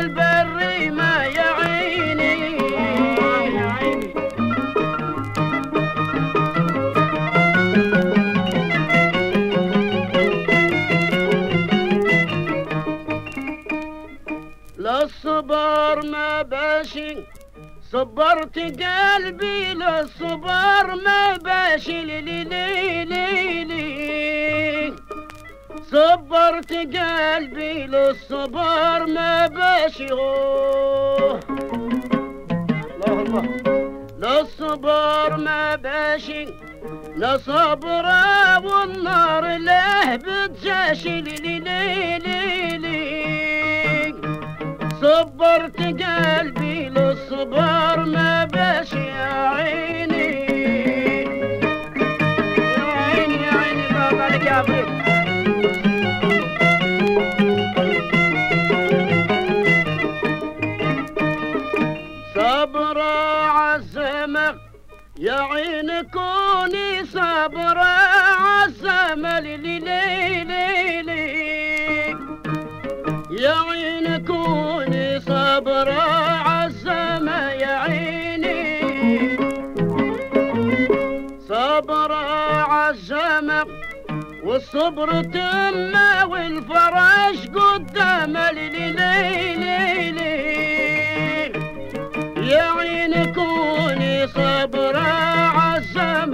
صبرت 17.96 18.58
قلبي 18.60 19.74
للصبر 19.74 20.96
ما 21.06 21.38
باش 21.46 21.88
ليلي 21.88 23.06
صبرت 25.91 26.74
قلبي 26.74 27.74
للصبر 27.88 29.06
ما 29.06 29.48
باش 29.48 30.02
الله 30.02 31.39
الله 33.08 33.43
للصبر 34.20 35.38
ما 35.38 35.76
باش 35.76 36.32
لا 37.16 37.38
صبر 37.38 38.06
والنار 38.66 39.58
له 39.58 40.16
بتجاش 40.16 41.06
ليلي 41.06 41.60
صبرت 45.06 45.78
قلبي 46.03 46.89
للصبر 46.89 48.06
ما 48.06 48.45
باش 48.45 48.93
يا 48.93 49.34
عيني. 49.56 50.32
يا 52.78 52.84
عيني 52.97 53.36
يا 53.45 53.51
عيني 53.58 53.88
بابا 53.93 54.28
صبرة 62.36 63.49
عزمة 63.49 64.56
يا 65.20 65.34
عين 65.41 66.01
كوني 66.01 67.06
لي 70.43 71.01
لي 71.01 71.64
صبر 75.66 75.89
عزم 76.45 77.28
يا 77.59 77.76
عيني. 77.86 79.38
صبر 81.49 82.11
عزم 82.70 83.49
والصبر 84.43 85.22
تم 85.24 85.93
والفرج 86.32 87.57
قدام 87.57 88.38
ليلي. 88.38 88.95
يا 92.38 92.63
عيني 92.78 93.34
كوني 93.34 94.28
صبر 94.28 94.95
عزم 95.57 96.34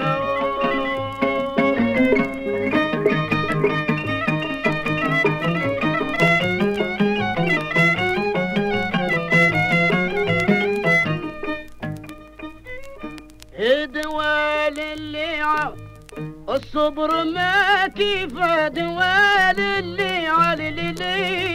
الصبر 16.50 17.24
ما 17.24 17.88
كيف 17.88 18.34
دوال 18.76 19.60
اللي 19.60 20.28
على 20.28 20.70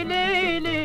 ليلي 0.03 0.77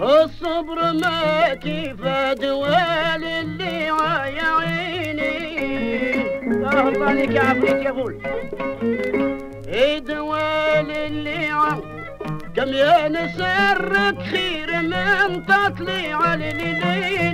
الصبر 0.00 0.92
ما 0.92 1.54
كيف 1.54 2.02
دوال 2.40 3.24
اللي 3.24 3.90
يا 4.26 4.44
عيني. 4.58 5.32
الله 6.46 6.88
يا 7.34 7.40
عفريت 7.40 7.86
يا 7.86 7.90
غول 7.90 8.16
دوال 9.98 10.90
اللي 10.90 11.52
كم 12.56 12.68
يا 12.68 13.08
نسرك 13.08 14.22
خير 14.22 14.82
من 14.82 15.46
تطلع 15.46 16.34
ليلي 16.34 17.32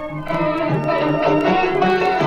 Thank 0.00 0.28
you. 2.04 2.19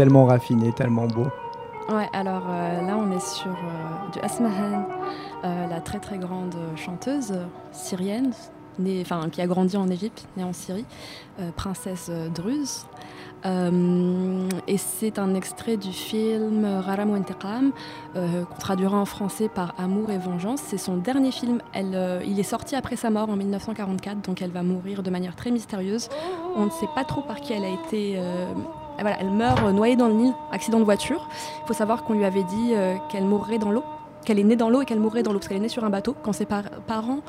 Tellement 0.00 0.24
raffiné, 0.24 0.72
tellement 0.72 1.06
beau. 1.06 1.26
Ouais, 1.90 2.08
alors 2.14 2.44
euh, 2.48 2.86
là 2.86 2.96
on 2.96 3.14
est 3.14 3.20
sur 3.20 3.50
euh, 3.50 4.10
du 4.14 4.18
Asmahan, 4.20 4.86
euh, 5.44 5.66
la 5.66 5.80
très 5.82 5.98
très 5.98 6.16
grande 6.16 6.54
chanteuse 6.74 7.34
syrienne, 7.70 8.32
née, 8.78 9.02
enfin, 9.02 9.28
qui 9.28 9.42
a 9.42 9.46
grandi 9.46 9.76
en 9.76 9.88
Égypte, 9.88 10.26
née 10.38 10.44
en 10.44 10.54
Syrie, 10.54 10.86
princesse 11.54 12.10
druze. 12.34 12.86
Et 13.44 14.78
c'est 14.78 15.18
un 15.18 15.34
extrait 15.34 15.76
du 15.76 15.92
film 15.92 16.64
Raram 16.64 17.10
euh, 18.16 18.44
qu'on 18.44 18.58
traduira 18.58 18.96
en 18.96 19.04
français 19.04 19.50
par 19.50 19.74
Amour 19.78 20.10
et 20.10 20.18
Vengeance. 20.18 20.60
C'est 20.64 20.78
son 20.78 20.96
dernier 20.96 21.30
film. 21.30 21.60
Elle, 21.74 22.22
il 22.26 22.40
est 22.40 22.50
sorti 22.54 22.74
après 22.74 22.96
sa 22.96 23.10
mort 23.10 23.28
en 23.28 23.36
1944, 23.36 24.22
donc 24.22 24.40
elle 24.40 24.50
va 24.50 24.62
mourir 24.62 25.02
de 25.02 25.10
manière 25.10 25.36
très 25.36 25.50
mystérieuse. 25.50 26.08
On 26.56 26.64
ne 26.64 26.70
sait 26.70 26.88
pas 26.94 27.04
trop 27.04 27.20
par 27.20 27.42
qui 27.42 27.52
elle 27.52 27.64
a 27.64 27.68
été. 27.68 28.18
Elle 28.98 29.30
meurt 29.30 29.62
euh, 29.62 29.72
noyée 29.72 29.96
dans 29.96 30.08
le 30.08 30.14
Nil, 30.14 30.32
accident 30.52 30.78
de 30.78 30.84
voiture. 30.84 31.28
Il 31.62 31.66
faut 31.66 31.72
savoir 31.72 32.04
qu'on 32.04 32.14
lui 32.14 32.24
avait 32.24 32.42
dit 32.42 32.72
euh, 32.72 32.96
qu'elle 33.10 33.24
mourrait 33.24 33.58
dans 33.58 33.70
l'eau, 33.70 33.84
qu'elle 34.24 34.38
est 34.38 34.44
née 34.44 34.56
dans 34.56 34.70
l'eau 34.70 34.82
et 34.82 34.84
qu'elle 34.84 35.00
mourrait 35.00 35.22
dans 35.22 35.32
l'eau, 35.32 35.38
parce 35.38 35.48
qu'elle 35.48 35.58
est 35.58 35.60
née 35.60 35.68
sur 35.68 35.84
un 35.84 35.90
bateau 35.90 36.14
quand 36.22 36.32
ses 36.32 36.46
par- 36.46 36.70
parents 36.86 37.20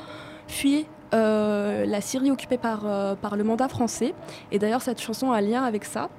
fuyaient 0.48 0.86
euh, 1.14 1.86
la 1.86 2.02
Syrie 2.02 2.32
occupée 2.32 2.58
par, 2.58 2.82
le 2.84 3.44
mandat 3.44 3.68
français. 3.68 4.14
Et 4.52 4.60
d'ailleurs, 4.60 4.82
cette 4.82 5.02
chanson 5.02 5.32
a 5.32 5.38
un 5.38 5.42
lien 5.42 5.64
avec 5.64 5.86
ça. 5.86 6.10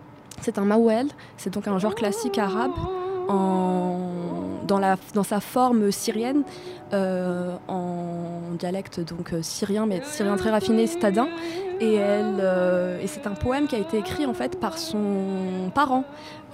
C'est 0.40 0.58
un 0.58 0.64
mawel, 0.64 1.08
c'est 1.36 1.52
donc 1.52 1.68
un 1.68 1.78
genre 1.78 1.94
classique 1.94 2.38
arabe 2.38 2.72
dans, 3.28 5.22
sa 5.22 5.40
forme 5.40 5.92
syrienne, 5.92 6.42
en 6.92 8.54
dialecte 8.58 9.00
donc 9.00 9.32
syrien, 9.42 9.86
mais 9.86 10.02
syrien 10.02 10.36
très 10.36 10.50
raffiné, 10.50 10.86
citadin. 10.86 11.28
Et, 11.82 11.94
elle, 11.94 12.36
euh, 12.38 13.00
et 13.00 13.08
c'est 13.08 13.26
un 13.26 13.32
poème 13.32 13.66
qui 13.66 13.74
a 13.74 13.78
été 13.78 13.98
écrit 13.98 14.24
en 14.24 14.34
fait 14.34 14.60
par 14.60 14.78
son 14.78 15.72
parent, 15.74 16.04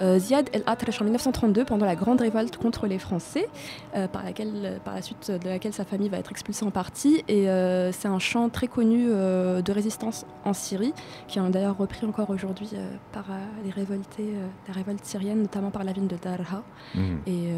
euh, 0.01 0.17
Ziad 0.17 0.49
El 0.53 0.63
Atrash, 0.65 0.99
en 1.01 1.03
1932, 1.03 1.65
pendant 1.65 1.85
la 1.85 1.95
grande 1.95 2.21
révolte 2.21 2.57
contre 2.57 2.87
les 2.87 2.97
Français, 2.97 3.47
euh, 3.95 4.07
par, 4.07 4.23
laquelle, 4.23 4.79
par 4.83 4.95
la 4.95 5.03
suite 5.03 5.29
de 5.29 5.49
laquelle 5.49 5.73
sa 5.73 5.85
famille 5.85 6.09
va 6.09 6.17
être 6.17 6.31
expulsée 6.31 6.65
en 6.65 6.71
partie. 6.71 7.23
Et 7.27 7.45
c'est 7.91 8.07
un 8.07 8.17
chant 8.17 8.49
très 8.49 8.67
connu 8.67 9.05
de 9.07 9.71
résistance 9.71 10.25
en 10.45 10.53
Syrie, 10.53 10.93
qui 11.27 11.37
est 11.37 11.49
d'ailleurs 11.49 11.77
repris 11.77 12.07
encore 12.07 12.29
aujourd'hui 12.31 12.69
par 13.11 13.25
les 13.63 13.71
révoltés, 13.71 14.33
les 14.67 14.73
révoltes 14.73 15.05
syriennes, 15.05 15.41
notamment 15.41 15.69
par 15.69 15.83
la 15.83 15.91
ville 15.91 16.07
de 16.07 16.15
Darha. 16.15 16.63
Mhm. 16.95 17.19
Et, 17.27 17.49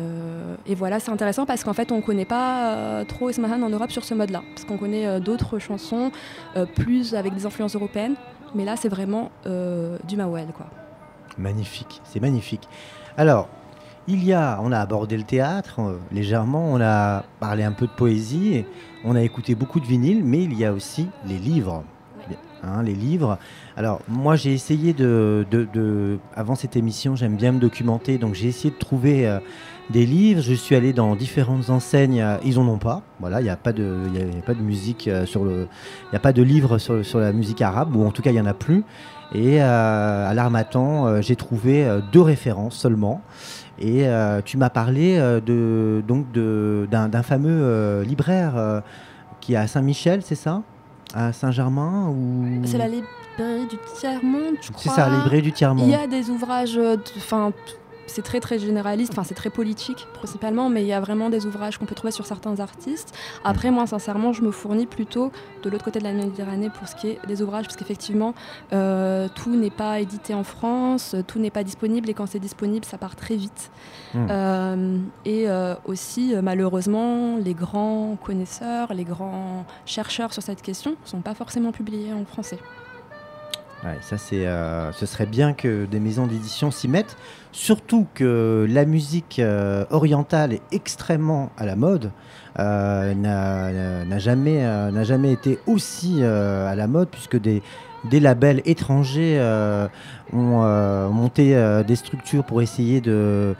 et 0.71 0.75
voilà, 0.75 0.99
c'est 0.99 1.11
intéressant 1.11 1.45
parce 1.45 1.63
qu'en 1.63 1.73
fait, 1.73 1.91
on 1.91 1.97
ne 1.97 2.01
connaît 2.01 2.25
pas 2.25 3.05
trop 3.07 3.29
Ismahan 3.29 3.61
en 3.61 3.69
Europe 3.69 3.91
sur 3.91 4.03
ce 4.03 4.13
mode-là. 4.13 4.41
Parce 4.53 4.65
qu'on 4.65 4.77
connaît 4.77 5.19
d'autres 5.21 5.59
chansons, 5.59 6.11
plus 6.75 7.15
avec 7.15 7.33
des 7.33 7.45
influences 7.45 7.60
européennes. 7.67 8.15
Mais 8.55 8.65
là, 8.65 8.75
c'est 8.75 8.89
vraiment 8.89 9.31
euh, 9.45 9.97
du 10.07 10.17
Mawel, 10.17 10.47
quoi. 10.55 10.67
Magnifique, 11.38 12.01
c'est 12.03 12.19
magnifique. 12.19 12.67
Alors, 13.17 13.47
il 14.07 14.23
y 14.23 14.33
a, 14.33 14.59
on 14.61 14.71
a 14.71 14.79
abordé 14.79 15.15
le 15.15 15.23
théâtre 15.23 15.79
euh, 15.79 15.97
légèrement, 16.11 16.65
on 16.73 16.81
a 16.81 17.23
parlé 17.39 17.63
un 17.63 17.71
peu 17.71 17.88
de 17.88 17.91
poésie, 17.91 18.55
et 18.55 18.65
on 19.05 19.15
a 19.15 19.21
écouté 19.21 19.55
beaucoup 19.55 19.79
de 19.79 19.85
vinyle, 19.85 20.23
mais 20.25 20.43
il 20.43 20.53
y 20.57 20.65
a 20.65 20.73
aussi 20.73 21.07
les 21.25 21.38
livres. 21.38 21.83
Hein, 22.63 22.83
les 22.83 22.93
livres. 22.93 23.39
Alors, 23.75 24.01
moi, 24.07 24.35
j'ai 24.35 24.53
essayé 24.53 24.93
de, 24.93 25.47
de- 25.49 25.67
de- 25.73 26.19
Avant 26.35 26.53
cette 26.53 26.75
émission, 26.75 27.15
j'aime 27.15 27.35
bien 27.35 27.53
me 27.53 27.59
documenter, 27.59 28.19
donc 28.19 28.35
j'ai 28.35 28.49
essayé 28.49 28.69
de 28.69 28.77
trouver 28.77 29.27
euh, 29.27 29.39
des 29.91 30.05
livres. 30.05 30.41
Je 30.41 30.53
suis 30.53 30.76
allé 30.76 30.93
dans 30.93 31.15
différentes 31.15 31.69
enseignes, 31.69 32.26
ils 32.43 32.57
en 32.59 32.68
ont 32.68 32.77
pas. 32.77 33.01
Voilà, 33.19 33.39
il 33.41 33.43
n'y 33.43 33.49
a, 33.49 33.55
pas 33.57 33.73
de- 33.73 33.97
il 34.13 34.19
y 34.19 34.23
a- 34.23 34.26
y 34.26 34.41
pas 34.41 34.53
de 34.53 34.61
musique 34.61 35.07
euh, 35.07 35.26
sur 35.26 35.43
le. 35.43 35.68
Il 36.05 36.11
n'y 36.11 36.15
a 36.18 36.19
pas 36.19 36.34
de 36.34 36.41
livre 36.41 36.77
sur, 36.77 37.05
sur 37.05 37.19
la 37.19 37.31
musique 37.34 37.61
arabe, 37.61 37.95
ou 37.95 38.05
en 38.05 38.11
tout 38.11 38.22
cas, 38.22 38.31
il 38.31 38.34
n'y 38.34 38.41
en 38.41 38.45
a 38.45 38.53
plus. 38.53 38.84
Et 39.34 39.61
euh, 39.61 40.30
à 40.30 40.34
l'Armatan, 40.34 41.05
euh, 41.07 41.22
j'ai 41.22 41.35
trouvé 41.35 41.85
euh, 41.85 41.99
deux 42.11 42.22
références 42.22 42.76
seulement. 42.76 43.22
Et 43.80 44.05
tu 44.45 44.57
m'as 44.57 44.69
parlé 44.69 45.18
de, 45.43 46.03
donc 46.07 46.31
de, 46.31 46.88
d'un, 46.91 47.23
fameux 47.23 48.03
libraire 48.03 48.84
qui 49.39 49.53
est 49.53 49.55
à 49.55 49.65
Saint-Michel, 49.65 50.22
c'est 50.23 50.35
ça? 50.35 50.61
À 51.15 51.34
Saint-Germain 51.34 52.07
ou... 52.09 52.61
C'est 52.63 52.77
la 52.77 52.88
librairie 52.88 53.68
du 53.72 53.77
Tiers-Monde, 53.99 54.55
je 54.61 54.72
crois. 54.72 54.81
C'est 54.84 54.89
ça, 54.89 55.09
la 55.09 55.15
librairie 55.18 55.41
du 55.41 55.51
Tiers-Monde. 55.51 55.88
Il 55.88 55.91
y 55.91 55.95
a 55.95 56.05
des 56.05 56.30
ouvrages, 56.30 56.76
de- 56.76 56.99
enfin, 57.18 57.51
t- 57.65 57.73
c'est 58.11 58.21
très 58.21 58.39
très 58.39 58.59
généraliste, 58.59 59.13
enfin 59.13 59.23
c'est 59.23 59.35
très 59.35 59.49
politique 59.49 60.07
principalement, 60.13 60.69
mais 60.69 60.81
il 60.83 60.88
y 60.88 60.93
a 60.93 60.99
vraiment 60.99 61.29
des 61.29 61.45
ouvrages 61.45 61.77
qu'on 61.77 61.85
peut 61.85 61.95
trouver 61.95 62.11
sur 62.11 62.25
certains 62.25 62.59
artistes. 62.59 63.13
Après, 63.43 63.71
moi, 63.71 63.88
sincèrement, 63.88 64.33
je 64.33 64.41
me 64.41 64.51
fournis 64.51 64.85
plutôt 64.85 65.31
de 65.63 65.69
l'autre 65.69 65.85
côté 65.85 65.99
de 65.99 66.03
la 66.03 66.13
Méditerranée 66.13 66.69
pour 66.69 66.88
ce 66.88 66.95
qui 66.95 67.09
est 67.09 67.19
des 67.27 67.41
ouvrages, 67.41 67.65
parce 67.65 67.77
qu'effectivement, 67.77 68.33
euh, 68.73 69.27
tout 69.33 69.55
n'est 69.55 69.71
pas 69.71 69.99
édité 69.99 70.33
en 70.33 70.43
France, 70.43 71.15
tout 71.27 71.39
n'est 71.39 71.49
pas 71.49 71.63
disponible, 71.63 72.09
et 72.09 72.13
quand 72.13 72.25
c'est 72.25 72.39
disponible, 72.39 72.85
ça 72.85 72.97
part 72.97 73.15
très 73.15 73.35
vite. 73.35 73.71
Hmm. 74.13 74.27
Euh, 74.29 74.97
et 75.25 75.49
euh, 75.49 75.75
aussi, 75.85 76.33
malheureusement, 76.41 77.38
les 77.38 77.53
grands 77.53 78.17
connaisseurs, 78.23 78.93
les 78.93 79.05
grands 79.05 79.65
chercheurs 79.85 80.33
sur 80.33 80.43
cette 80.43 80.61
question 80.61 80.91
ne 80.91 81.07
sont 81.07 81.21
pas 81.21 81.33
forcément 81.33 81.71
publiés 81.71 82.13
en 82.13 82.25
français. 82.25 82.59
Ça 84.01 84.17
c'est, 84.17 84.45
euh, 84.45 84.91
ce 84.91 85.05
serait 85.07 85.25
bien 85.25 85.53
que 85.53 85.85
des 85.85 85.99
maisons 85.99 86.27
d'édition 86.27 86.69
s'y 86.69 86.87
mettent, 86.87 87.17
surtout 87.51 88.05
que 88.13 88.67
la 88.69 88.85
musique 88.85 89.39
euh, 89.39 89.85
orientale 89.89 90.53
est 90.53 90.61
extrêmement 90.71 91.51
à 91.57 91.65
la 91.65 91.75
mode, 91.75 92.11
euh, 92.59 93.15
n'a 93.15 94.05
n'a 94.05 94.19
jamais, 94.19 94.63
euh, 94.63 94.91
n'a 94.91 95.03
jamais 95.03 95.31
été 95.31 95.57
aussi 95.65 96.19
euh, 96.21 96.71
à 96.71 96.75
la 96.75 96.85
mode 96.85 97.09
puisque 97.09 97.41
des, 97.41 97.63
des 98.09 98.19
labels 98.19 98.61
étrangers 98.65 99.37
euh, 99.39 99.87
ont 100.31 100.61
euh, 100.63 101.09
monté 101.09 101.55
euh, 101.55 101.81
des 101.81 101.95
structures 101.95 102.43
pour 102.43 102.61
essayer 102.61 103.01
de 103.01 103.55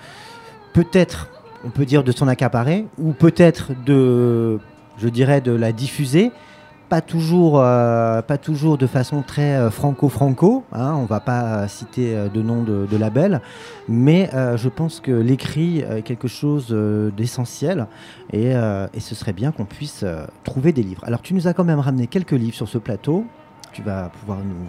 peut-être, 0.74 1.30
on 1.64 1.70
peut 1.72 1.86
dire 1.86 2.04
de 2.04 2.12
s'en 2.12 2.28
accaparer, 2.28 2.86
ou 3.00 3.14
peut-être 3.14 3.72
de, 3.86 4.60
je 5.00 5.10
dirais, 5.10 5.42
de 5.42 5.52
la 5.52 5.72
diffuser. 5.72 6.32
Pas 6.92 7.00
toujours, 7.00 7.62
euh, 7.62 8.22
pas 8.22 8.38
toujours 8.38 8.78
de 8.78 8.86
façon 8.86 9.22
très 9.22 9.56
euh, 9.56 9.70
franco-franco. 9.70 10.66
Hein, 10.74 10.94
on 10.98 11.06
va 11.06 11.22
pas 11.22 11.44
euh, 11.44 11.68
citer 11.70 12.28
de 12.28 12.42
nom 12.42 12.64
de, 12.64 12.98
label, 12.98 13.40
mais 13.88 14.30
je 14.58 14.68
pense 14.68 15.00
que 15.00 15.12
l'écrit 15.14 15.80
est 15.80 16.02
quelque 16.02 16.28
chose 16.28 16.76
d'essentiel 17.16 17.88
et, 18.34 18.50
et 18.50 19.00
ce 19.00 19.16
serait 19.16 19.32
bien 19.32 19.54
qu'on 19.54 19.64
puisse 19.64 20.04
trouver 20.44 20.74
des 20.74 20.84
livres. 20.84 21.04
Alors 21.06 21.22
tu 21.22 21.34
nous 21.34 21.48
as 21.48 21.54
quand 21.54 21.64
même 21.64 21.80
ramené 21.80 22.08
quelques 22.08 22.34
livres 22.34 22.56
sur 22.56 22.68
ce 22.68 22.78
plateau. 22.78 23.26
Tu 23.72 23.82
vas 23.82 24.10
pouvoir 24.10 24.40
nous, 24.40 24.68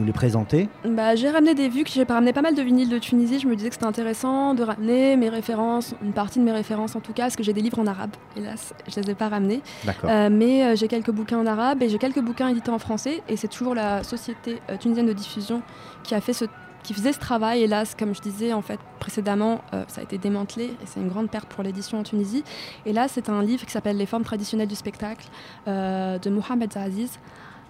nous 0.00 0.06
les 0.06 0.12
présenter. 0.12 0.68
Bah, 0.84 1.14
j'ai 1.14 1.30
ramené 1.30 1.54
des 1.54 1.68
vues, 1.68 1.84
j'ai 1.86 2.02
ramené 2.04 2.32
pas 2.32 2.42
mal 2.42 2.54
de 2.54 2.62
vinyles 2.62 2.88
de 2.88 2.98
Tunisie. 2.98 3.38
Je 3.38 3.46
me 3.46 3.54
disais 3.54 3.68
que 3.68 3.74
c'était 3.74 3.86
intéressant 3.86 4.54
de 4.54 4.62
ramener 4.62 5.16
mes 5.16 5.28
références, 5.28 5.94
une 6.02 6.12
partie 6.12 6.38
de 6.38 6.44
mes 6.44 6.52
références 6.52 6.96
en 6.96 7.00
tout 7.00 7.12
cas, 7.12 7.24
parce 7.24 7.36
que 7.36 7.42
j'ai 7.42 7.52
des 7.52 7.60
livres 7.60 7.78
en 7.78 7.86
arabe. 7.86 8.10
Hélas, 8.36 8.74
je 8.88 9.00
les 9.00 9.10
ai 9.10 9.14
pas 9.14 9.28
ramenés. 9.28 9.62
Euh, 10.04 10.28
mais 10.30 10.64
euh, 10.64 10.76
j'ai 10.76 10.88
quelques 10.88 11.10
bouquins 11.10 11.38
en 11.38 11.46
arabe 11.46 11.82
et 11.82 11.88
j'ai 11.88 11.98
quelques 11.98 12.20
bouquins 12.20 12.48
édités 12.48 12.70
en 12.70 12.78
français. 12.78 13.22
Et 13.28 13.36
c'est 13.36 13.48
toujours 13.48 13.74
la 13.74 14.02
société 14.02 14.60
euh, 14.70 14.76
tunisienne 14.76 15.06
de 15.06 15.12
diffusion 15.12 15.62
qui 16.02 16.14
a 16.14 16.20
fait 16.20 16.32
ce 16.32 16.46
qui 16.82 16.94
faisait 16.94 17.12
ce 17.12 17.18
travail. 17.18 17.62
Hélas, 17.62 17.94
comme 17.98 18.14
je 18.14 18.20
disais 18.20 18.52
en 18.52 18.62
fait 18.62 18.80
précédemment, 18.98 19.60
euh, 19.72 19.84
ça 19.88 20.00
a 20.00 20.04
été 20.04 20.18
démantelé 20.18 20.64
et 20.64 20.86
c'est 20.86 21.00
une 21.00 21.08
grande 21.08 21.30
perte 21.30 21.48
pour 21.48 21.62
l'édition 21.62 21.98
en 21.98 22.02
Tunisie. 22.02 22.44
Et 22.86 22.92
là, 22.92 23.08
c'est 23.08 23.28
un 23.28 23.42
livre 23.42 23.64
qui 23.64 23.72
s'appelle 23.72 23.96
Les 23.96 24.06
formes 24.06 24.24
traditionnelles 24.24 24.68
du 24.68 24.74
spectacle 24.74 25.26
euh, 25.68 26.18
de 26.18 26.30
Mohamed 26.30 26.76
Aziz 26.76 27.18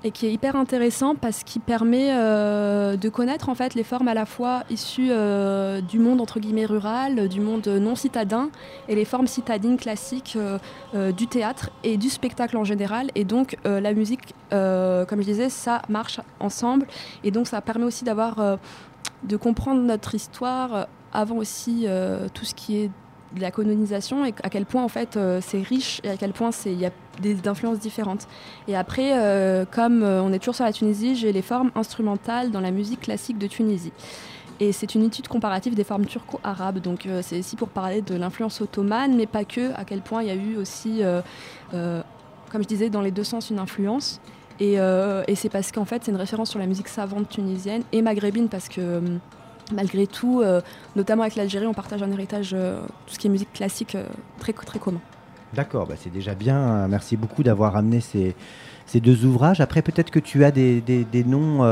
et 0.02 0.10
qui 0.10 0.26
est 0.26 0.32
hyper 0.32 0.56
intéressant 0.56 1.14
parce 1.14 1.44
qu'il 1.44 1.60
permet 1.60 2.08
euh, 2.10 2.96
de 2.96 3.08
connaître 3.08 3.48
en 3.48 3.54
fait 3.54 3.74
les 3.74 3.84
formes 3.84 4.08
à 4.08 4.14
la 4.14 4.26
fois 4.26 4.64
issues 4.70 5.08
euh, 5.10 5.80
du 5.80 5.98
monde 5.98 6.20
entre 6.20 6.40
guillemets 6.40 6.64
rural, 6.64 7.28
du 7.28 7.40
monde 7.40 7.66
non 7.66 7.94
citadin 7.94 8.50
et 8.88 8.94
les 8.94 9.04
formes 9.04 9.26
citadines 9.26 9.76
classiques 9.76 10.38
euh, 10.94 11.12
du 11.12 11.26
théâtre 11.26 11.70
et 11.84 11.96
du 11.96 12.08
spectacle 12.08 12.56
en 12.56 12.64
général. 12.64 13.10
Et 13.14 13.24
donc 13.24 13.56
la 13.64 13.92
musique, 13.92 14.34
comme 14.50 15.18
je 15.18 15.24
disais, 15.24 15.48
ça 15.48 15.82
marche 15.88 16.20
ensemble 16.38 16.86
et 17.24 17.30
donc 17.30 17.46
ça 17.46 17.60
permet 17.60 17.84
aussi 17.84 18.04
d'avoir 18.04 18.58
de 19.22 19.36
comprendre 19.36 19.80
notre 19.80 20.14
histoire 20.14 20.86
avant 21.12 21.36
aussi 21.36 21.86
tout 22.34 22.44
ce 22.44 22.54
qui 22.54 22.82
est 22.82 22.90
de 23.34 23.40
la 23.40 23.50
colonisation 23.50 24.24
et 24.24 24.34
à 24.42 24.50
quel 24.50 24.66
point 24.66 24.82
en 24.82 24.88
fait 24.88 25.16
euh, 25.16 25.40
c'est 25.40 25.62
riche 25.62 26.00
et 26.04 26.10
à 26.10 26.16
quel 26.16 26.32
point 26.32 26.50
il 26.66 26.80
y 26.80 26.86
a 26.86 26.90
des 27.20 27.46
influences 27.46 27.78
différentes. 27.78 28.26
Et 28.66 28.76
après, 28.76 29.12
euh, 29.14 29.64
comme 29.70 30.02
euh, 30.02 30.22
on 30.22 30.32
est 30.32 30.38
toujours 30.38 30.54
sur 30.54 30.64
la 30.64 30.72
Tunisie, 30.72 31.16
j'ai 31.16 31.32
les 31.32 31.42
formes 31.42 31.70
instrumentales 31.74 32.50
dans 32.50 32.60
la 32.60 32.70
musique 32.70 33.00
classique 33.00 33.38
de 33.38 33.46
Tunisie. 33.46 33.92
Et 34.58 34.72
c'est 34.72 34.94
une 34.94 35.04
étude 35.04 35.28
comparative 35.28 35.74
des 35.74 35.84
formes 35.84 36.04
turco-arabes. 36.04 36.80
Donc 36.80 37.08
c'est 37.22 37.38
ici 37.38 37.56
pour 37.56 37.70
parler 37.70 38.02
de 38.02 38.14
l'influence 38.14 38.60
ottomane, 38.60 39.16
mais 39.16 39.24
pas 39.24 39.44
que, 39.46 39.72
à 39.74 39.86
quel 39.86 40.02
point 40.02 40.22
il 40.22 40.28
y 40.28 40.30
a 40.30 40.34
eu 40.34 40.58
aussi, 40.58 41.00
comme 41.72 42.62
je 42.62 42.68
disais, 42.68 42.90
dans 42.90 43.00
les 43.00 43.10
deux 43.10 43.24
sens, 43.24 43.48
une 43.48 43.58
influence. 43.58 44.20
Et, 44.58 44.74
et 44.74 45.34
c'est 45.34 45.48
parce 45.48 45.72
qu'en 45.72 45.86
fait, 45.86 46.04
c'est 46.04 46.10
une 46.10 46.18
référence 46.18 46.50
sur 46.50 46.58
la 46.58 46.66
musique 46.66 46.88
savante 46.88 47.30
tunisienne 47.30 47.84
et 47.92 48.02
maghrébine, 48.02 48.50
parce 48.50 48.68
que 48.68 49.00
malgré 49.72 50.06
tout, 50.06 50.40
euh, 50.42 50.60
notamment 50.96 51.22
avec 51.22 51.36
l'Algérie, 51.36 51.66
on 51.66 51.74
partage 51.74 52.02
un 52.02 52.10
héritage, 52.10 52.50
euh, 52.54 52.80
tout 53.06 53.14
ce 53.14 53.18
qui 53.18 53.26
est 53.26 53.30
musique 53.30 53.52
classique, 53.52 53.94
euh, 53.94 54.04
très, 54.38 54.52
très 54.52 54.78
commun. 54.78 55.00
D'accord, 55.54 55.86
bah 55.86 55.94
c'est 55.98 56.12
déjà 56.12 56.34
bien. 56.34 56.86
Merci 56.88 57.16
beaucoup 57.16 57.42
d'avoir 57.42 57.76
amené 57.76 58.00
ces, 58.00 58.36
ces 58.86 59.00
deux 59.00 59.24
ouvrages. 59.24 59.60
Après, 59.60 59.82
peut-être 59.82 60.10
que 60.12 60.20
tu 60.20 60.44
as 60.44 60.52
des, 60.52 60.80
des- 60.80 61.04
des 61.04 61.24
noms 61.24 61.64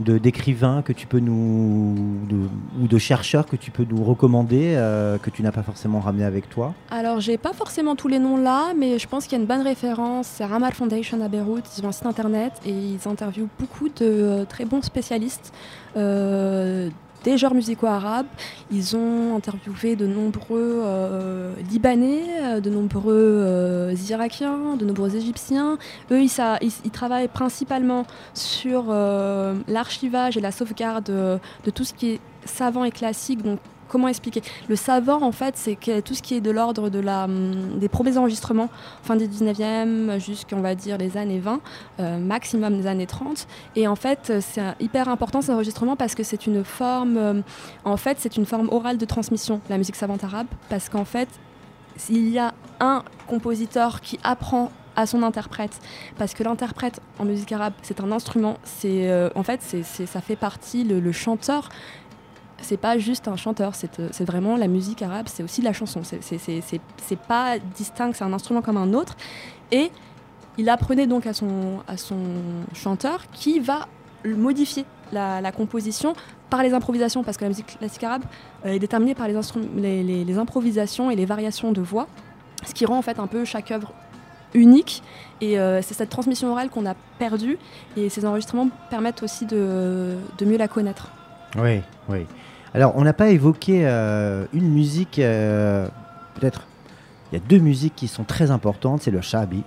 de- 0.00 0.18
d'écrivains 0.18 0.82
que 0.82 0.92
tu 0.92 1.08
peux 1.08 1.18
nous 1.18 1.96
de- 2.28 2.48
ou 2.80 2.86
de 2.86 2.98
chercheurs 2.98 3.46
que 3.46 3.56
tu 3.56 3.72
peux 3.72 3.84
nous 3.90 4.04
recommander 4.04 4.74
que 5.20 5.30
tu 5.30 5.42
n'as 5.42 5.50
pas 5.50 5.64
forcément 5.64 5.98
ramené 5.98 6.24
avec 6.24 6.48
toi? 6.48 6.74
Alors, 6.92 7.18
j'ai 7.20 7.38
pas 7.38 7.52
forcément 7.52 7.96
tous 7.96 8.06
les 8.06 8.20
noms 8.20 8.36
là, 8.36 8.72
mais 8.78 9.00
je 9.00 9.08
pense 9.08 9.24
qu'il 9.24 9.32
y 9.36 9.40
a 9.40 9.42
une 9.42 9.48
bonne 9.48 9.62
référence. 9.62 10.28
C'est 10.28 10.44
Ramal 10.44 10.72
Foundation 10.72 11.20
à 11.22 11.28
Beyrouth. 11.28 11.64
Ils 11.78 11.84
ont 11.84 11.88
un 11.88 11.92
site 11.92 12.06
internet 12.06 12.52
et 12.64 12.70
ils 12.70 13.08
interviewent 13.08 13.48
beaucoup 13.58 13.88
de 13.88 14.44
très 14.48 14.64
bons 14.64 14.82
spécialistes 14.82 15.52
des 17.24 17.38
genres 17.38 17.54
musicaux 17.54 17.86
arabes. 17.86 18.26
Ils 18.70 18.96
ont 18.96 19.36
interviewé 19.36 19.96
de 19.96 20.06
nombreux 20.06 20.80
euh, 20.82 21.54
Libanais, 21.70 22.24
euh, 22.42 22.60
de 22.60 22.70
nombreux 22.70 23.14
euh, 23.16 23.94
Irakiens, 24.08 24.76
de 24.76 24.84
nombreux 24.84 25.14
Égyptiens. 25.16 25.78
Eux, 26.10 26.22
ils, 26.22 26.90
travaillent 26.90 27.28
principalement 27.28 28.04
sur 28.34 28.92
l'archivage 29.68 30.36
et 30.36 30.40
la 30.40 30.52
sauvegarde 30.52 31.04
de 31.04 31.70
tout 31.70 31.84
ce 31.84 31.94
qui 31.94 32.10
est 32.12 32.20
savant 32.44 32.84
et 32.84 32.90
classique. 32.90 33.40
Comment 33.92 34.08
expliquer 34.08 34.42
Le 34.68 34.74
savant, 34.74 35.22
en 35.22 35.32
fait, 35.32 35.56
c'est 35.56 35.76
tout 36.02 36.14
ce 36.14 36.22
qui 36.22 36.34
est 36.34 36.40
de 36.40 36.50
l'ordre 36.50 36.90
hum, 36.90 37.78
des 37.78 37.88
premiers 37.88 38.16
enregistrements, 38.16 38.70
fin 39.02 39.16
du 39.16 39.26
19e 39.26 40.18
jusqu'on 40.18 40.60
va 40.60 40.74
dire 40.74 40.96
les 40.96 41.16
années 41.16 41.38
20, 41.38 41.60
euh, 42.00 42.18
maximum 42.18 42.80
des 42.80 42.86
années 42.86 43.06
30. 43.06 43.46
Et 43.76 43.86
en 43.86 43.96
fait, 43.96 44.30
euh, 44.30 44.40
c'est 44.40 44.62
hyper 44.80 45.08
important 45.08 45.42
ces 45.42 45.52
enregistrements 45.52 45.96
parce 45.96 46.14
que 46.14 46.22
c'est 46.22 46.46
une 46.46 46.64
forme, 46.64 47.16
euh, 47.18 47.42
en 47.84 47.98
fait, 47.98 48.16
c'est 48.18 48.36
une 48.36 48.46
forme 48.46 48.70
orale 48.70 48.96
de 48.96 49.04
transmission, 49.04 49.60
la 49.68 49.76
musique 49.76 49.96
savante 49.96 50.24
arabe, 50.24 50.46
parce 50.70 50.88
qu'en 50.88 51.04
fait, 51.04 51.28
s'il 51.96 52.28
y 52.30 52.38
a 52.38 52.54
un 52.80 53.02
compositeur 53.26 54.00
qui 54.00 54.18
apprend 54.24 54.70
à 54.96 55.06
son 55.06 55.22
interprète, 55.22 55.80
parce 56.18 56.34
que 56.34 56.42
l'interprète 56.42 57.00
en 57.18 57.24
musique 57.24 57.52
arabe, 57.52 57.72
c'est 57.82 58.00
un 58.00 58.12
instrument, 58.12 58.58
c'est 58.64 59.10
en 59.34 59.42
fait, 59.42 59.60
c'est, 59.62 59.82
ça 59.82 60.20
fait 60.20 60.36
partie, 60.36 60.84
le 60.84 61.12
chanteur, 61.12 61.70
c'est 62.62 62.76
pas 62.76 62.98
juste 62.98 63.28
un 63.28 63.36
chanteur, 63.36 63.74
c'est, 63.74 64.00
euh, 64.00 64.08
c'est 64.12 64.24
vraiment 64.24 64.56
la 64.56 64.68
musique 64.68 65.02
arabe, 65.02 65.26
c'est 65.28 65.42
aussi 65.42 65.60
de 65.60 65.66
la 65.66 65.72
chanson, 65.72 66.02
c'est, 66.04 67.20
pas 67.28 67.58
distinct, 67.74 68.12
c'est 68.14 68.24
un 68.24 68.32
instrument 68.32 68.62
comme 68.62 68.76
un 68.76 68.92
autre, 68.94 69.16
et 69.70 69.90
il 70.58 70.68
apprenait 70.68 71.06
donc 71.06 71.26
à 71.26 71.32
son, 71.32 71.82
chanteur 72.74 73.30
qui 73.32 73.60
va 73.60 73.88
modifier 74.24 74.84
la, 75.12 75.52
composition 75.52 76.14
par 76.50 76.62
les 76.62 76.72
improvisations, 76.74 77.22
parce 77.22 77.36
que 77.36 77.44
la 77.44 77.48
musique 77.48 77.78
classique 77.78 78.04
arabe 78.04 78.24
euh, 78.64 78.72
est 78.72 78.78
déterminée 78.78 79.14
par 79.14 79.28
les, 79.28 80.38
improvisations 80.38 81.10
et 81.10 81.16
les 81.16 81.26
variations 81.26 81.72
de 81.72 81.80
voix, 81.80 82.06
ce 82.66 82.74
qui 82.74 82.86
rend 82.86 82.98
en 82.98 83.02
fait 83.02 83.18
un 83.18 83.26
peu 83.26 83.44
chaque 83.44 83.70
œuvre 83.70 83.92
unique. 84.54 85.02
Et 85.40 85.58
euh, 85.58 85.80
c'est 85.82 85.94
cette 85.94 86.10
transmission 86.10 86.52
orale 86.52 86.68
qu'on 86.70 86.86
a 86.86 86.94
perdue, 87.18 87.58
et 87.96 88.08
ces 88.08 88.24
enregistrements 88.24 88.68
permettent 88.90 89.22
aussi 89.22 89.46
de 89.46 90.16
mieux 90.42 90.58
la 90.58 90.68
connaître. 90.68 91.10
Oui, 91.56 91.82
oui. 92.08 92.26
Alors, 92.74 92.94
on 92.96 93.02
n'a 93.02 93.12
pas 93.12 93.28
évoqué 93.28 93.82
euh, 93.84 94.46
une 94.54 94.70
musique, 94.70 95.18
euh, 95.18 95.86
peut-être, 96.34 96.62
il 97.30 97.38
y 97.38 97.42
a 97.42 97.44
deux 97.46 97.58
musiques 97.58 97.94
qui 97.94 98.08
sont 98.08 98.24
très 98.24 98.50
importantes, 98.50 99.02
c'est 99.02 99.10
le 99.10 99.20
shabi, 99.20 99.62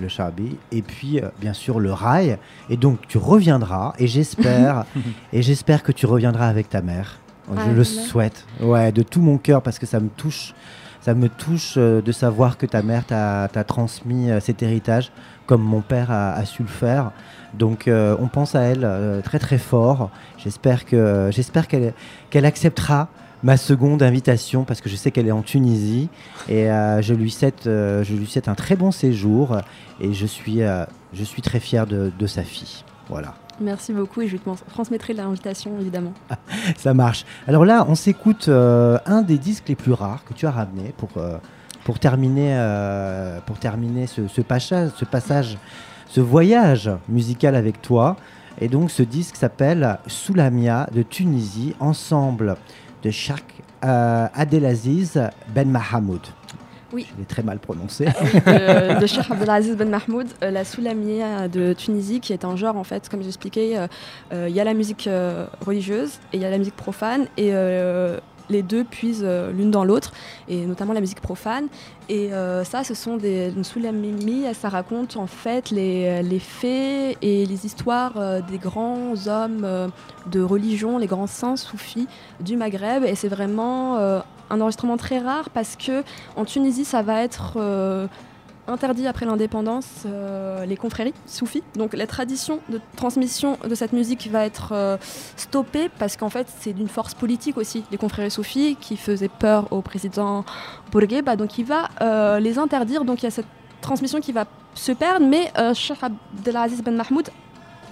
le 0.00 0.08
shabi, 0.08 0.56
et 0.72 0.80
puis, 0.80 1.20
euh, 1.20 1.28
bien 1.40 1.52
sûr, 1.52 1.78
le 1.78 1.92
rail. 1.92 2.38
Et 2.70 2.78
donc, 2.78 3.06
tu 3.06 3.18
reviendras, 3.18 3.92
et 3.98 4.06
j'espère, 4.06 4.86
et 5.32 5.42
j'espère 5.42 5.82
que 5.82 5.92
tu 5.92 6.06
reviendras 6.06 6.48
avec 6.48 6.70
ta 6.70 6.80
mère. 6.80 7.18
Ah, 7.50 7.60
Je 7.66 7.70
le 7.72 7.78
ouais. 7.78 7.84
souhaite, 7.84 8.46
ouais, 8.60 8.92
de 8.92 9.02
tout 9.02 9.20
mon 9.20 9.36
cœur, 9.36 9.60
parce 9.62 9.78
que 9.78 9.86
ça 9.86 10.00
me 10.00 10.08
touche, 10.08 10.54
ça 11.02 11.14
me 11.14 11.28
touche 11.28 11.76
de 11.76 12.12
savoir 12.12 12.56
que 12.56 12.66
ta 12.66 12.82
mère 12.82 13.04
t'a 13.06 13.64
transmis 13.64 14.28
cet 14.40 14.62
héritage, 14.62 15.12
comme 15.46 15.62
mon 15.62 15.80
père 15.80 16.10
a, 16.10 16.32
a 16.32 16.44
su 16.44 16.62
le 16.62 16.68
faire. 16.68 17.12
Donc, 17.54 17.88
euh, 17.88 18.16
on 18.20 18.28
pense 18.28 18.54
à 18.54 18.62
elle 18.62 18.84
euh, 18.84 19.20
très 19.20 19.38
très 19.38 19.58
fort. 19.58 20.10
J'espère 20.36 20.84
que 20.84 21.30
j'espère 21.32 21.68
qu'elle 21.68 21.94
qu'elle 22.30 22.44
acceptera 22.44 23.08
ma 23.42 23.56
seconde 23.56 24.02
invitation 24.02 24.64
parce 24.64 24.80
que 24.80 24.88
je 24.88 24.96
sais 24.96 25.10
qu'elle 25.10 25.28
est 25.28 25.32
en 25.32 25.42
Tunisie 25.42 26.08
et 26.48 26.70
euh, 26.70 27.00
je 27.02 27.14
lui 27.14 27.30
souhaite 27.30 27.62
je 27.64 28.14
lui 28.14 28.26
souhaite 28.26 28.48
un 28.48 28.54
très 28.54 28.76
bon 28.76 28.90
séjour 28.90 29.56
et 30.00 30.12
je 30.12 30.26
suis 30.26 30.60
je 31.12 31.24
suis 31.24 31.42
très 31.42 31.60
fier 31.60 31.86
de, 31.86 32.12
de 32.16 32.26
sa 32.26 32.42
fille. 32.42 32.84
Voilà. 33.08 33.34
Merci 33.60 33.92
beaucoup, 33.92 34.20
et 34.20 34.28
je 34.28 34.36
te 34.36 34.48
transmettrai 34.70 35.14
l'invitation 35.14 35.72
évidemment. 35.80 36.12
Ça 36.76 36.94
marche. 36.94 37.24
Alors 37.48 37.64
là, 37.64 37.84
on 37.88 37.96
s'écoute 37.96 38.48
un 38.48 39.22
des 39.22 39.38
disques 39.38 39.68
les 39.68 39.74
plus 39.74 39.92
rares 39.92 40.22
que 40.24 40.32
tu 40.32 40.46
as 40.46 40.52
ramené 40.52 40.94
pour, 40.96 41.08
pour 41.88 41.98
terminer, 41.98 42.50
euh, 42.52 43.38
pour 43.46 43.58
terminer 43.58 44.06
ce, 44.06 44.28
ce 44.28 44.42
passage, 44.42 44.90
ce 44.96 45.06
passage, 45.06 45.56
ce 46.08 46.20
voyage 46.20 46.90
musical 47.08 47.54
avec 47.54 47.80
toi. 47.82 48.16
Et 48.60 48.68
donc, 48.68 48.90
ce 48.90 49.02
disque 49.02 49.36
s'appelle 49.36 49.98
Soulamia 50.06 50.88
de 50.92 51.02
Tunisie, 51.02 51.74
ensemble 51.78 52.56
de 53.02 53.10
Shak 53.10 53.44
euh, 53.84 54.26
Abdelaziz 54.34 55.20
Ben 55.54 55.70
Mahamoud. 55.70 56.20
Oui. 56.92 57.06
Je 57.12 57.20
l'ai 57.20 57.26
très 57.26 57.42
mal 57.42 57.58
prononcé. 57.58 58.06
de, 58.46 59.00
de 59.00 59.06
Cheikh 59.06 59.30
Abdelaziz 59.30 59.76
Ben 59.76 59.90
Mahmoud, 59.90 60.26
euh, 60.42 60.50
la 60.50 60.64
soulamia 60.64 61.46
de 61.48 61.74
Tunisie, 61.74 62.20
qui 62.20 62.32
est 62.32 62.44
un 62.44 62.56
genre, 62.56 62.76
en 62.76 62.84
fait, 62.84 63.08
comme 63.08 63.22
j'expliquais, 63.22 63.76
euh, 63.76 63.86
euh, 64.32 64.46
il 64.48 64.56
y 64.56 64.60
a 64.60 64.64
la 64.64 64.74
musique 64.74 65.06
euh, 65.06 65.46
religieuse 65.64 66.12
et 66.32 66.38
il 66.38 66.42
y 66.42 66.46
a 66.46 66.50
la 66.50 66.58
musique 66.58 66.76
profane, 66.76 67.26
et 67.36 67.50
euh, 67.52 68.18
les 68.48 68.62
deux 68.62 68.84
puisent 68.84 69.24
euh, 69.24 69.52
l'une 69.52 69.70
dans 69.70 69.84
l'autre, 69.84 70.12
et 70.48 70.66
notamment 70.66 70.92
la 70.92 71.00
musique 71.00 71.20
profane. 71.20 71.68
Et 72.08 72.32
euh, 72.32 72.64
ça, 72.64 72.84
ce 72.84 72.94
sont 72.94 73.16
des 73.16 73.52
une 73.54 73.64
soulamimi, 73.64 74.44
ça 74.54 74.68
raconte 74.68 75.16
en 75.16 75.26
fait 75.26 75.70
les, 75.70 76.22
les 76.22 76.38
faits 76.38 77.18
et 77.20 77.44
les 77.44 77.66
histoires 77.66 78.14
euh, 78.16 78.40
des 78.40 78.58
grands 78.58 79.14
hommes 79.26 79.62
euh, 79.64 79.88
de 80.26 80.40
religion, 80.40 80.98
les 80.98 81.06
grands 81.06 81.26
saints 81.26 81.56
soufis 81.56 82.06
du 82.40 82.56
Maghreb, 82.56 83.04
et 83.04 83.14
c'est 83.14 83.28
vraiment 83.28 83.96
euh, 83.98 84.20
un 84.50 84.60
enregistrement 84.60 84.96
très 84.96 85.18
rare 85.18 85.50
parce 85.50 85.76
que 85.76 86.02
en 86.36 86.44
Tunisie, 86.44 86.84
ça 86.84 87.02
va 87.02 87.22
être 87.22 87.54
euh, 87.56 88.06
interdit 88.68 89.06
après 89.06 89.26
l'indépendance 89.26 90.04
euh, 90.06 90.64
les 90.64 90.76
confréries 90.76 91.14
soufis. 91.26 91.62
Donc 91.74 91.94
la 91.94 92.06
tradition 92.06 92.60
de 92.68 92.80
transmission 92.96 93.58
de 93.68 93.74
cette 93.74 93.92
musique 93.92 94.28
va 94.30 94.44
être 94.44 94.72
euh, 94.72 94.96
stoppée 95.36 95.88
parce 95.98 96.16
qu'en 96.16 96.28
fait 96.28 96.46
c'est 96.60 96.72
d'une 96.72 96.88
force 96.88 97.14
politique 97.14 97.56
aussi, 97.56 97.84
les 97.90 97.98
confréries 97.98 98.30
soufis 98.30 98.76
qui 98.80 98.96
faisaient 98.96 99.30
peur 99.30 99.72
au 99.72 99.80
président 99.80 100.44
Bourguiba. 100.92 101.36
Donc 101.36 101.58
il 101.58 101.64
va 101.64 101.88
euh, 102.00 102.38
les 102.38 102.58
interdire. 102.58 103.04
Donc 103.04 103.22
il 103.22 103.24
y 103.24 103.28
a 103.28 103.32
cette 103.32 103.46
transmission 103.80 104.20
qui 104.20 104.32
va 104.32 104.44
se 104.74 104.92
perdre, 104.92 105.26
mais 105.26 105.52
Cheikh 105.74 105.98
Abdelaziz 106.02 106.82
Ben 106.82 106.94
Mahmoud 106.94 107.30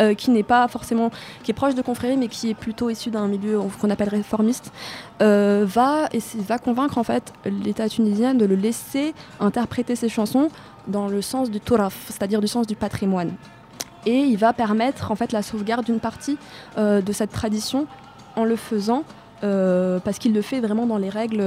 euh, 0.01 0.15
qui 0.15 0.31
n'est 0.31 0.43
pas 0.43 0.69
forcément, 0.69 1.11
qui 1.43 1.51
est 1.51 1.55
proche 1.55 1.75
de 1.75 1.83
confrérie, 1.83 2.17
mais 2.17 2.29
qui 2.29 2.51
est 2.51 2.55
plutôt 2.55 2.91
issu 2.91 3.11
d'un 3.11 3.29
milieu 3.29 3.61
qu'on 3.81 3.91
appelle 3.91 4.09
réformiste, 4.09 4.73
euh, 5.23 5.65
va, 5.67 6.09
et 6.13 6.21
va 6.43 6.59
convaincre 6.59 6.99
en 6.99 7.05
fait 7.05 7.33
l'État 7.45 7.89
tunisien 7.89 8.35
de 8.35 8.45
le 8.45 8.55
laisser 8.57 9.15
interpréter 9.41 9.97
ses 9.97 10.09
chansons 10.09 10.49
dans 10.87 11.09
le 11.09 11.23
sens 11.23 11.51
du 11.51 11.61
Toraf, 11.61 11.97
c'est-à-dire 12.09 12.41
du 12.41 12.49
sens 12.49 12.67
du 12.67 12.77
patrimoine. 12.77 13.33
Et 14.05 14.19
il 14.19 14.37
va 14.37 14.53
permettre 14.53 15.11
en 15.11 15.17
fait 15.17 15.33
la 15.33 15.43
sauvegarde 15.43 15.85
d'une 15.85 16.01
partie 16.01 16.39
euh, 16.79 17.01
de 17.01 17.13
cette 17.13 17.31
tradition 17.31 17.87
en 18.37 18.45
le 18.45 18.57
faisant, 18.57 19.05
parce 19.41 20.19
qu'il 20.19 20.35
le 20.35 20.43
fait 20.43 20.61
vraiment 20.61 20.87
dans 20.87 20.99
les 20.99 21.09
règles 21.09 21.45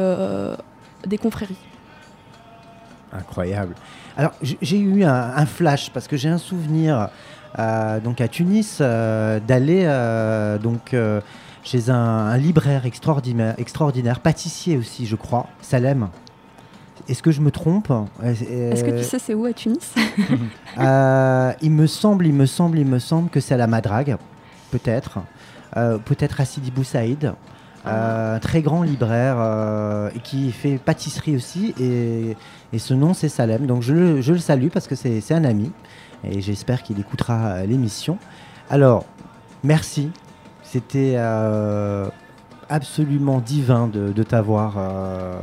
des 1.05 1.17
confréries. 1.17 1.57
Incroyable. 3.11 3.75
Alors 4.17 4.33
j'ai 4.41 4.79
eu 4.79 5.03
un, 5.03 5.45
flash 5.45 5.89
parce 5.91 6.07
que 6.07 6.17
j'ai 6.17 6.29
un 6.29 6.37
souvenir 6.37 7.09
donc 7.57 8.21
à 8.21 8.27
Tunis 8.27 8.77
euh, 8.81 9.39
d'aller 9.39 9.83
euh, 9.85 10.57
donc 10.57 10.93
euh, 10.93 11.19
chez 11.63 11.89
un, 11.89 11.95
un 11.95 12.37
libraire 12.37 12.85
extraordinaire, 12.85 13.55
extraordinaire, 13.57 14.19
pâtissier 14.19 14.77
aussi 14.77 15.05
je 15.05 15.15
crois, 15.15 15.47
Salem. 15.61 16.07
Est-ce 17.07 17.23
que 17.23 17.31
je 17.31 17.41
me 17.41 17.49
trompe? 17.49 17.91
Est-ce 18.23 18.83
que 18.83 18.97
tu 18.97 19.03
sais 19.03 19.17
c'est 19.19 19.33
où 19.33 19.45
à 19.45 19.53
Tunis? 19.53 19.93
Euh, 20.79 21.51
il 21.61 21.71
me 21.71 21.87
semble, 21.87 22.25
il 22.27 22.33
me 22.33 22.45
semble, 22.45 22.77
il 22.79 22.85
me 22.85 22.99
semble 22.99 23.29
que 23.29 23.39
c'est 23.39 23.55
à 23.55 23.57
la 23.57 23.67
Madrague, 23.67 24.15
peut-être. 24.71 25.19
Euh, 25.75 25.97
peut-être 25.97 26.39
à 26.39 26.45
Sidi 26.45 26.71
Bou 26.71 26.83
Saïd. 26.83 27.33
Euh, 27.87 28.35
un 28.35 28.39
très 28.39 28.61
grand 28.61 28.83
libraire 28.83 29.35
euh, 29.39 30.09
qui 30.23 30.51
fait 30.51 30.77
pâtisserie 30.77 31.35
aussi. 31.35 31.73
Et, 31.81 32.35
et 32.71 32.79
ce 32.79 32.93
nom, 32.93 33.13
c'est 33.13 33.29
Salem. 33.29 33.65
Donc 33.65 33.81
je, 33.81 33.93
le- 33.93 34.21
je 34.21 34.31
le 34.33 34.39
salue 34.39 34.67
parce 34.67 34.87
que 34.87 34.95
c'est 34.95 35.19
c'est 35.21 35.33
un 35.33 35.43
ami. 35.43 35.71
Et 36.23 36.41
j'espère 36.41 36.83
qu'il 36.83 36.99
écoutera 36.99 37.47
euh, 37.47 37.65
l'émission. 37.65 38.17
Alors, 38.69 39.05
merci. 39.63 40.11
C'était 40.63 41.13
euh, 41.17 42.07
absolument 42.69 43.39
divin 43.39 43.87
de, 43.87 44.11
de 44.11 44.23
t'avoir 44.23 44.75
euh, 44.77 45.39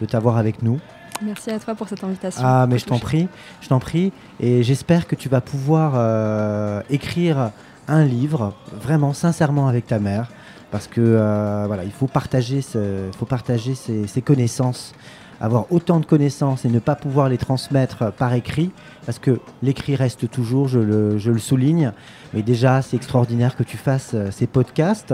de 0.00 0.06
t'avoir 0.06 0.36
avec 0.36 0.62
nous. 0.62 0.78
Merci 1.22 1.50
à 1.50 1.58
toi 1.58 1.74
pour 1.74 1.88
cette 1.88 2.02
invitation. 2.04 2.40
Ah, 2.44 2.66
mais 2.68 2.78
je 2.78 2.86
t'en 2.86 2.98
prie, 2.98 3.28
je 3.60 3.68
t'en 3.68 3.78
prie. 3.80 4.12
Et 4.38 4.62
j'espère 4.62 5.06
que 5.06 5.14
tu 5.14 5.28
vas 5.28 5.40
pouvoir 5.42 5.92
euh, 5.96 6.80
écrire 6.88 7.50
un 7.88 8.04
livre, 8.04 8.54
vraiment, 8.72 9.12
sincèrement, 9.12 9.68
avec 9.68 9.86
ta 9.86 9.98
mère. 9.98 10.28
Parce 10.70 10.86
que 10.86 11.00
euh, 11.02 11.64
voilà, 11.66 11.84
il 11.84 11.90
faut 11.90 12.06
partager, 12.06 12.62
ce- 12.62 13.10
faut 13.18 13.26
partager 13.26 13.74
ses, 13.74 14.06
ses 14.06 14.22
connaissances, 14.22 14.94
avoir 15.40 15.70
autant 15.72 15.98
de 16.00 16.06
connaissances 16.06 16.64
et 16.64 16.68
ne 16.68 16.78
pas 16.78 16.94
pouvoir 16.94 17.28
les 17.28 17.38
transmettre 17.38 18.12
par 18.12 18.32
écrit. 18.34 18.70
Parce 19.10 19.18
que 19.18 19.40
l'écrit 19.60 19.96
reste 19.96 20.30
toujours, 20.30 20.68
je 20.68 20.78
le, 20.78 21.18
je 21.18 21.32
le 21.32 21.40
souligne. 21.40 21.90
Mais 22.32 22.42
déjà, 22.42 22.80
c'est 22.80 22.96
extraordinaire 22.96 23.56
que 23.56 23.64
tu 23.64 23.76
fasses 23.76 24.12
euh, 24.14 24.30
ces 24.30 24.46
podcasts. 24.46 25.12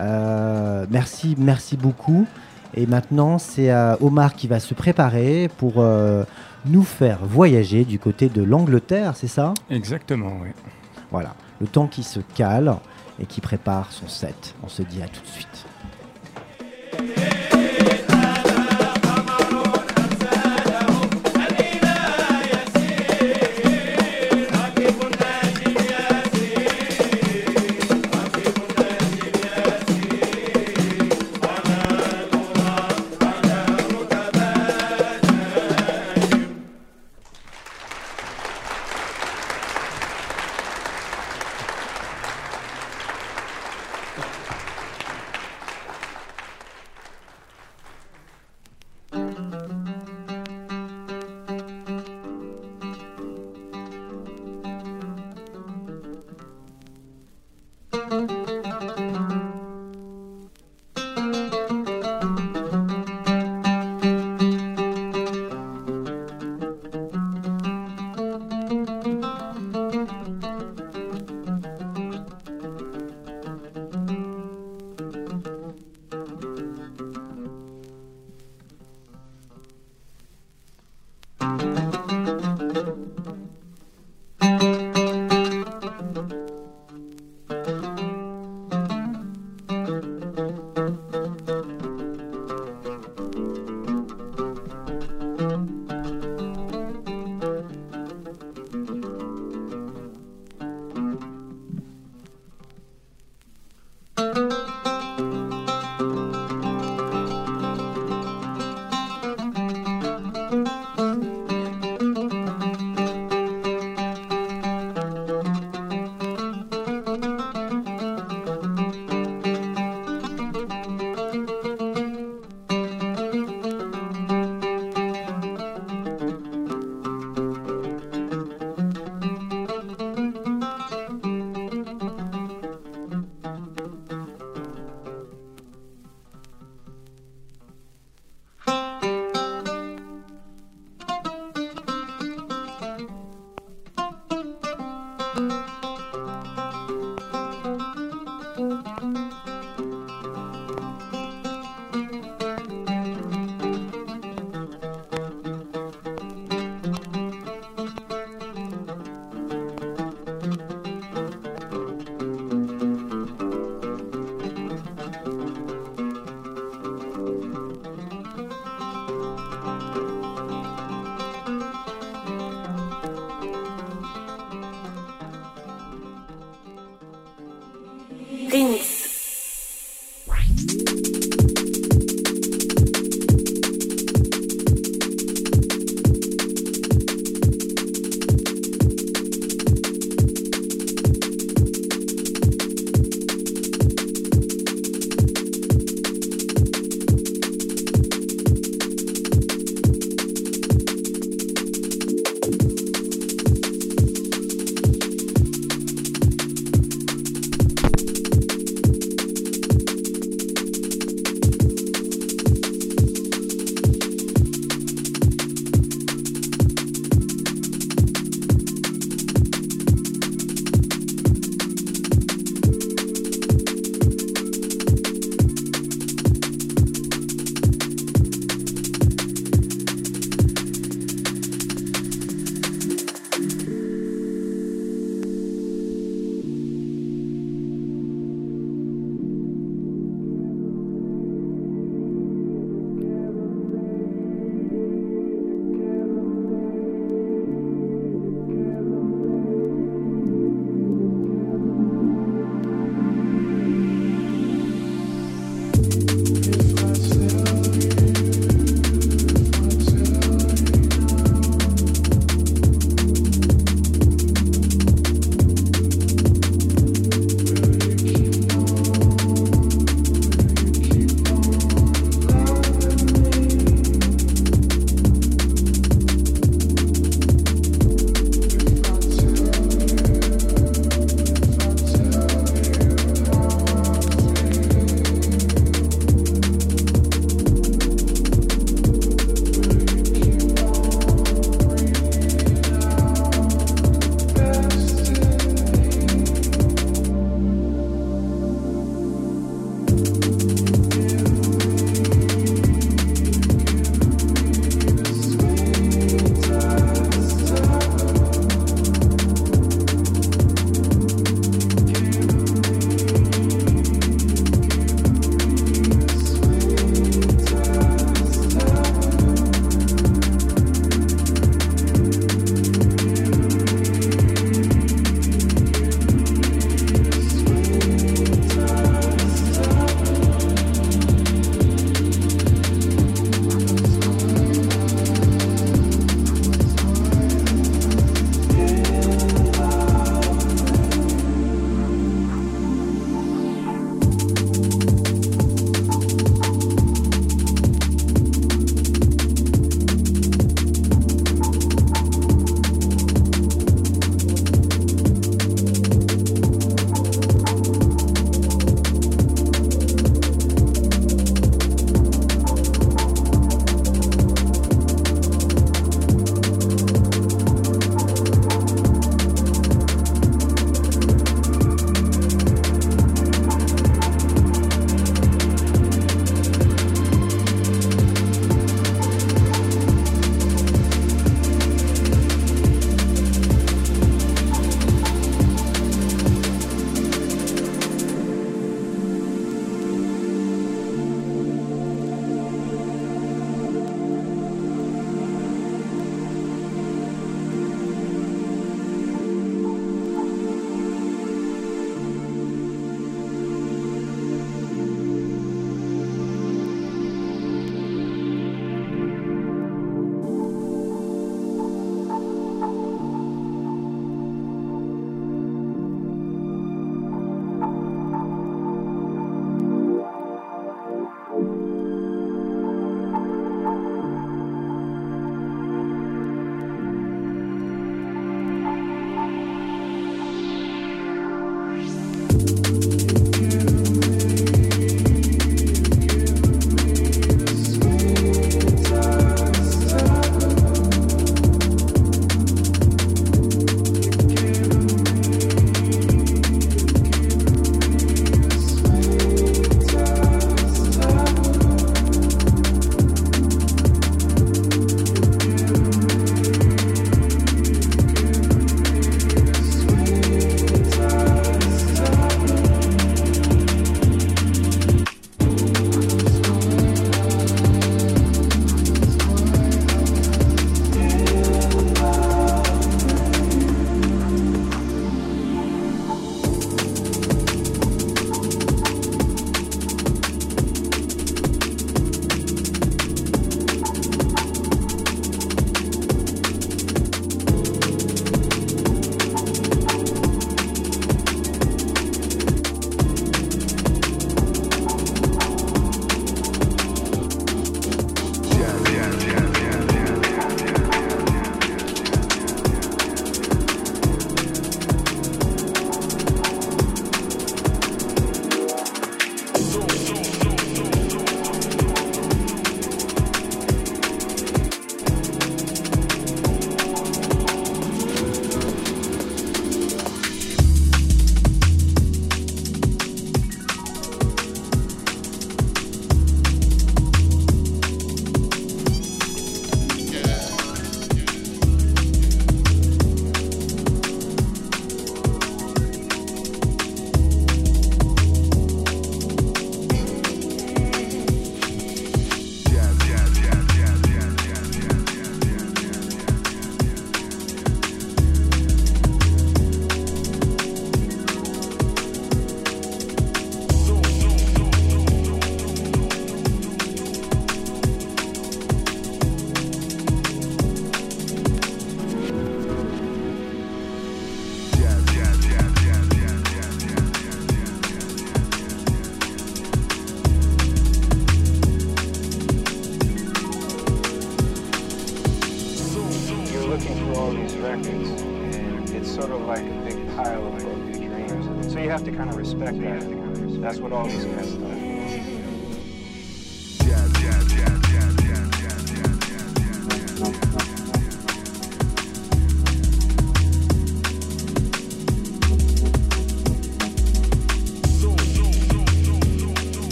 Euh, 0.00 0.86
merci, 0.90 1.36
merci 1.38 1.76
beaucoup. 1.76 2.26
Et 2.74 2.88
maintenant, 2.88 3.38
c'est 3.38 3.70
euh, 3.70 3.94
Omar 4.00 4.34
qui 4.34 4.48
va 4.48 4.58
se 4.58 4.74
préparer 4.74 5.48
pour 5.56 5.74
euh, 5.76 6.24
nous 6.66 6.82
faire 6.82 7.20
voyager 7.22 7.84
du 7.84 8.00
côté 8.00 8.28
de 8.28 8.42
l'Angleterre, 8.42 9.14
c'est 9.14 9.28
ça? 9.28 9.54
Exactement, 9.70 10.32
oui. 10.42 10.48
Voilà, 11.12 11.36
le 11.60 11.68
temps 11.68 11.86
qui 11.86 12.02
se 12.02 12.18
cale 12.34 12.74
et 13.20 13.26
qui 13.26 13.40
prépare 13.40 13.92
son 13.92 14.08
set. 14.08 14.56
On 14.64 14.68
se 14.68 14.82
dit 14.82 15.00
à 15.00 15.06
tout 15.06 15.22
de 15.22 15.28
suite. 15.28 15.57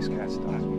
These 0.00 0.08
cats 0.16 0.36
do. 0.38 0.69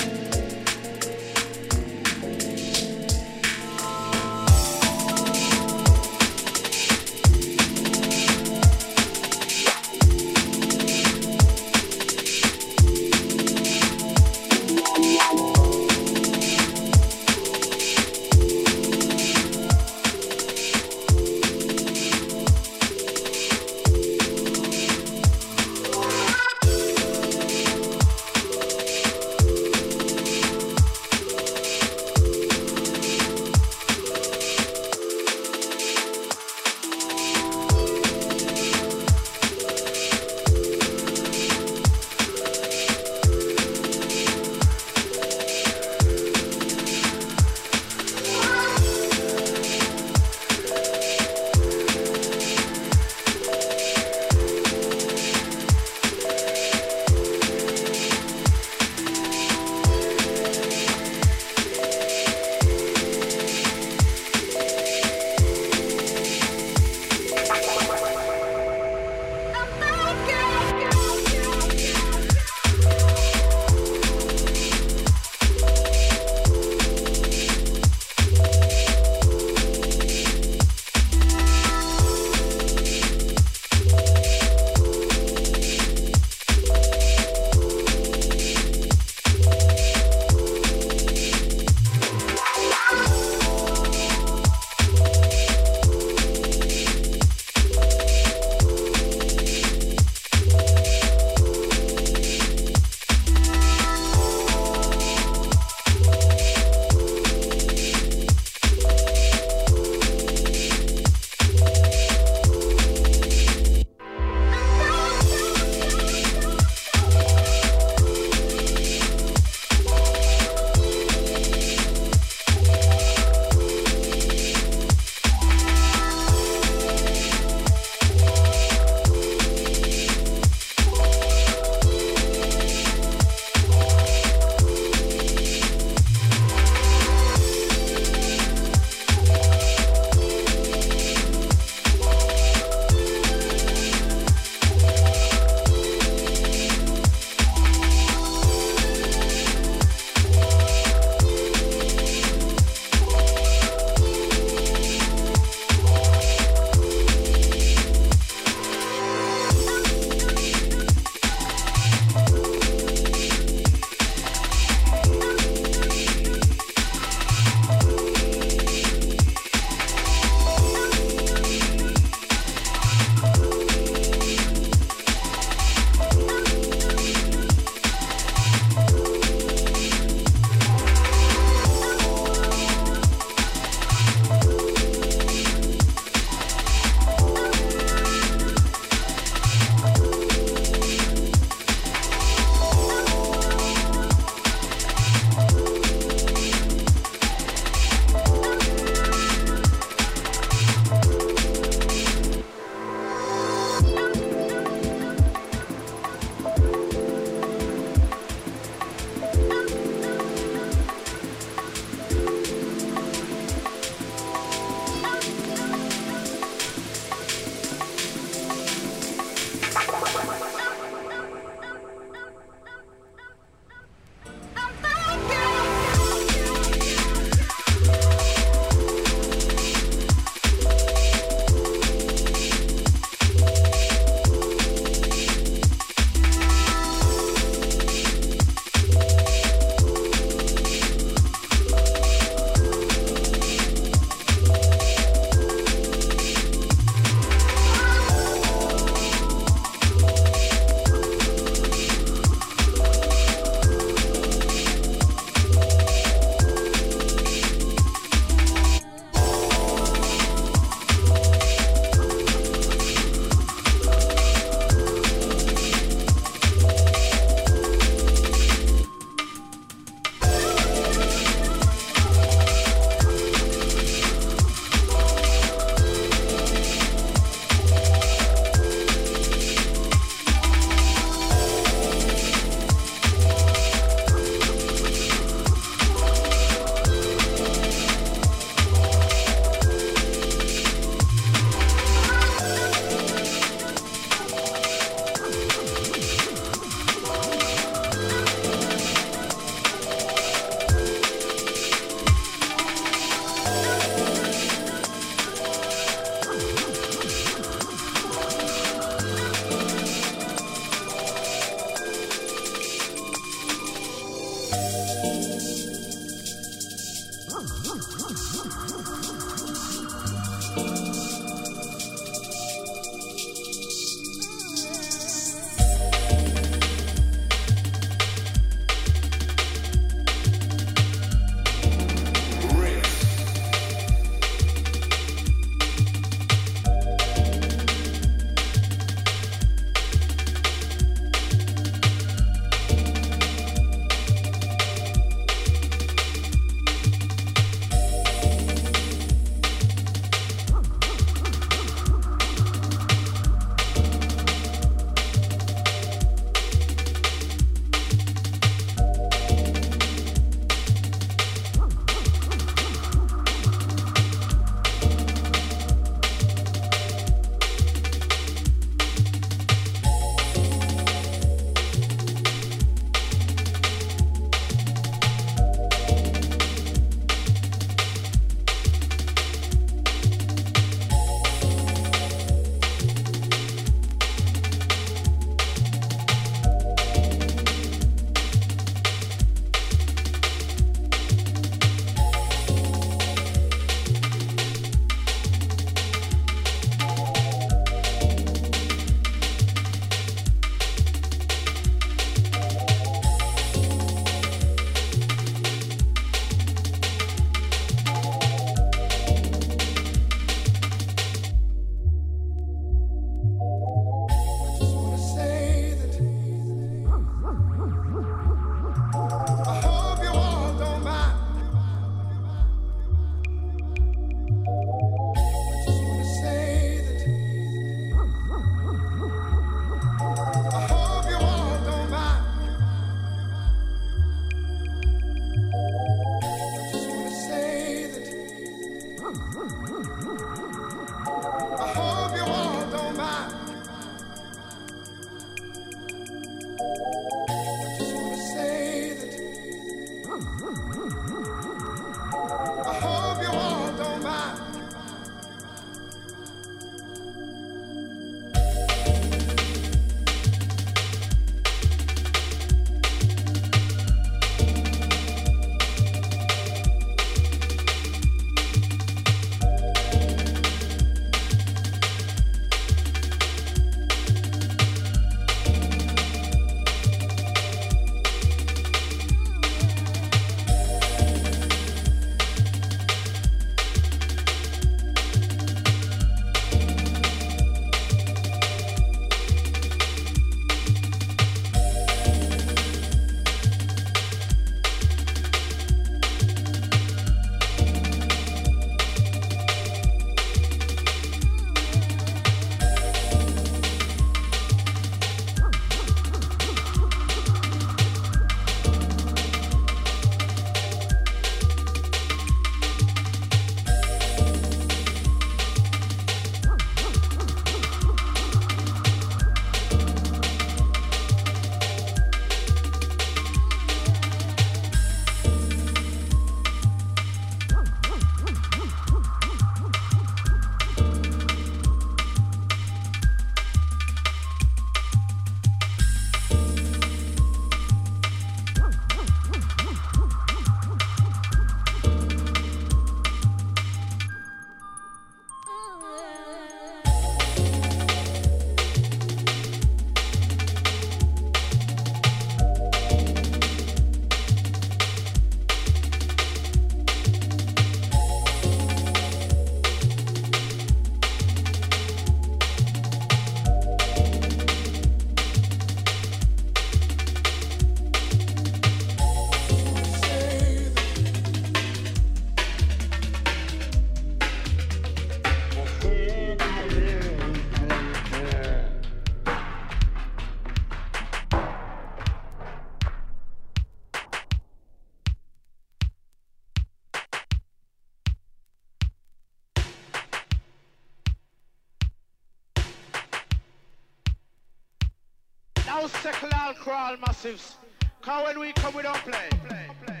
Crawl 596.61 596.95
massives. 596.97 597.55
Cause 598.01 598.27
when 598.27 598.39
we 598.39 598.51
come 598.53 598.75
we 598.75 598.83
don't 598.83 598.95
play. 598.97 600.00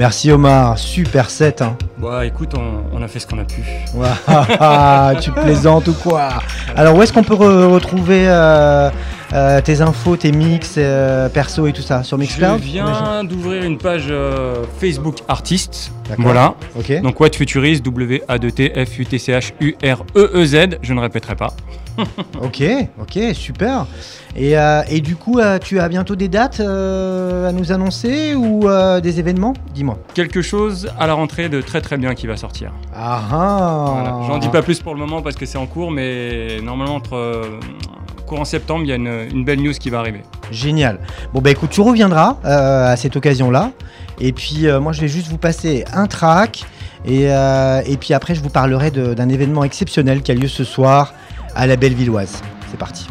Merci 0.00 0.32
Omar, 0.32 0.78
super 0.78 1.28
set. 1.28 1.60
Hein. 1.60 1.76
Bah 1.98 2.24
écoute, 2.24 2.52
on, 2.56 2.84
on 2.96 3.02
a 3.02 3.08
fait 3.08 3.18
ce 3.18 3.26
qu'on 3.26 3.38
a 3.38 3.44
pu. 3.44 3.60
Tu 5.20 5.30
plaisantes 5.30 5.88
ou 5.88 5.92
quoi? 5.92 6.30
Alors 6.74 6.96
où 6.96 7.02
est-ce 7.02 7.12
qu'on 7.12 7.22
peut 7.22 7.34
re- 7.34 7.66
retrouver 7.66 8.26
euh, 8.26 8.88
euh, 9.34 9.60
tes 9.60 9.82
infos, 9.82 10.16
tes 10.16 10.32
mix, 10.32 10.76
euh, 10.78 11.28
perso 11.28 11.66
et 11.66 11.74
tout 11.74 11.82
ça? 11.82 12.02
Sur 12.02 12.16
Je 12.16 12.22
Mixcloud 12.22 12.60
viens 12.62 13.24
d'ouvrir 13.24 13.62
une 13.64 13.76
page 13.76 14.10
Facebook 14.78 15.16
artiste. 15.28 15.92
Voilà. 16.16 16.54
Ok. 16.78 17.02
Donc 17.02 17.20
What 17.20 17.32
Futurist, 17.36 17.84
W-A-2-T-F-U-T-C-H-U-R-E-E-Z. 17.84 20.54
E 20.56 20.78
Je 20.80 20.94
ne 20.94 21.00
répéterai 21.02 21.36
pas. 21.36 21.52
Ok, 22.42 22.62
ok, 23.00 23.18
super. 23.34 23.86
Et, 24.36 24.56
euh, 24.56 24.82
et 24.88 25.00
du 25.00 25.16
coup, 25.16 25.38
euh, 25.38 25.58
tu 25.58 25.80
as 25.80 25.88
bientôt 25.88 26.16
des 26.16 26.28
dates 26.28 26.60
euh, 26.60 27.48
à 27.48 27.52
nous 27.52 27.72
annoncer 27.72 28.34
ou 28.34 28.68
des 29.02 29.18
événements? 29.18 29.54
Dis-moi. 29.74 29.98
Quelque 30.14 30.42
chose 30.42 30.90
à 30.98 31.06
la 31.06 31.14
rentrée 31.14 31.48
de 31.48 31.60
très 31.60 31.80
très 31.80 31.96
bien 31.96 32.14
qui 32.14 32.26
va 32.26 32.36
sortir. 32.36 32.72
Ah 32.94 33.22
ah 33.32 33.84
Voilà. 33.92 34.16
J'en 34.26 34.38
dis 34.38 34.48
pas 34.48 34.62
plus 34.62 34.80
pour 34.80 34.94
le 34.94 35.00
moment 35.00 35.22
parce 35.22 35.36
que 35.36 35.46
c'est 35.46 35.58
en 35.58 35.66
cours, 35.66 35.90
mais 35.90 36.60
normalement 36.62 36.94
entre 36.94 37.44
courant 38.30 38.44
septembre, 38.44 38.84
il 38.84 38.88
y 38.88 38.92
a 38.92 38.94
une, 38.94 39.26
une 39.32 39.44
belle 39.44 39.60
news 39.60 39.72
qui 39.72 39.90
va 39.90 39.98
arriver. 39.98 40.22
Génial. 40.52 41.00
Bon 41.34 41.40
bah 41.40 41.50
écoute, 41.50 41.70
tu 41.70 41.80
reviendras 41.80 42.36
euh, 42.44 42.92
à 42.92 42.96
cette 42.96 43.16
occasion-là. 43.16 43.72
Et 44.20 44.32
puis 44.32 44.68
euh, 44.68 44.78
moi 44.78 44.92
je 44.92 45.00
vais 45.00 45.08
juste 45.08 45.26
vous 45.26 45.36
passer 45.36 45.84
un 45.92 46.06
track. 46.06 46.62
Et, 47.04 47.32
euh, 47.32 47.82
et 47.86 47.96
puis 47.96 48.14
après 48.14 48.36
je 48.36 48.40
vous 48.40 48.48
parlerai 48.48 48.92
d'un 48.92 49.28
événement 49.28 49.64
exceptionnel 49.64 50.22
qui 50.22 50.30
a 50.30 50.34
lieu 50.34 50.46
ce 50.46 50.62
soir 50.62 51.12
à 51.54 51.66
la 51.66 51.76
Bellevilloise. 51.76 52.40
C'est 52.70 52.78
parti. 52.78 53.06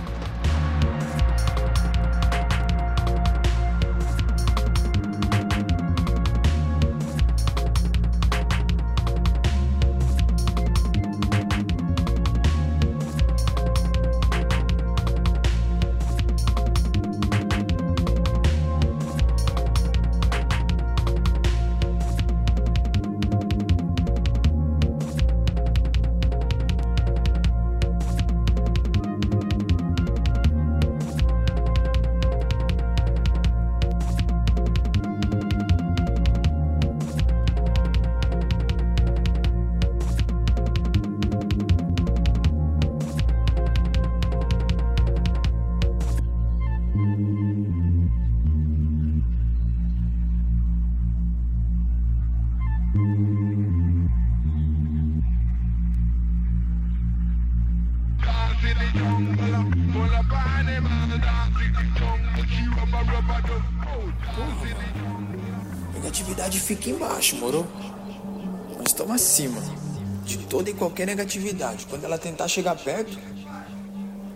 Qualquer 70.99 71.05
negatividade. 71.05 71.85
Quando 71.89 72.03
ela 72.03 72.17
tentar 72.17 72.47
chegar 72.47 72.75
perto, 72.75 73.17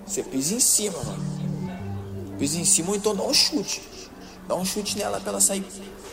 você 0.05 0.23
pisa 0.23 0.55
em 0.55 0.59
cima, 0.59 0.97
mano. 1.03 2.37
Pisa 2.39 2.57
em 2.59 2.65
cima 2.65 2.89
ou 2.89 2.95
então 2.95 3.15
dá 3.15 3.23
um 3.23 3.33
chute. 3.33 3.81
Dá 4.47 4.55
um 4.55 4.65
chute 4.65 4.97
nela 4.97 5.19
pra 5.19 5.31
ela 5.31 5.41
sair 5.41 5.65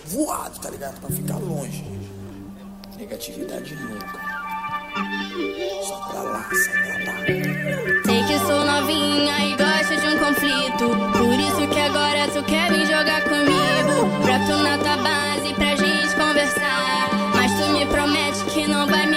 voado, 0.06 0.58
tá 0.58 0.70
ligado? 0.70 1.00
Pra 1.00 1.10
ficar 1.10 1.36
longe. 1.36 1.84
Negatividade 2.96 3.74
nunca. 3.76 4.20
Só 5.86 5.96
pra 6.10 6.22
lá, 6.22 6.50
só 6.52 6.70
pra 6.72 7.12
lá. 7.12 7.26
Sei 8.04 8.24
que 8.24 8.38
sou 8.40 8.64
novinha 8.64 9.38
e 9.46 9.56
gosto 9.56 9.96
de 10.00 10.06
um 10.08 10.18
conflito. 10.18 10.88
Por 11.16 11.38
isso 11.38 11.68
que 11.68 11.80
agora 11.80 12.28
tu 12.28 12.42
quer 12.44 12.72
vir 12.72 12.86
jogar 12.86 13.22
comigo. 13.22 14.22
Broto 14.22 14.62
na 14.62 14.78
tua 14.78 14.96
base 14.96 15.54
pra 15.54 15.76
gente 15.76 16.14
conversar. 16.16 17.08
Mas 17.34 17.52
tu 17.52 17.72
me 17.72 17.86
promete 17.86 18.44
que 18.52 18.66
não 18.66 18.86
vai 18.86 19.06
me 19.06 19.09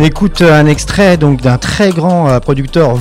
On 0.00 0.02
écoute 0.02 0.40
un 0.40 0.64
extrait 0.64 1.18
donc 1.18 1.42
d'un 1.42 1.58
très 1.58 1.90
grand 1.90 2.30
euh, 2.30 2.40
producteur 2.40 2.98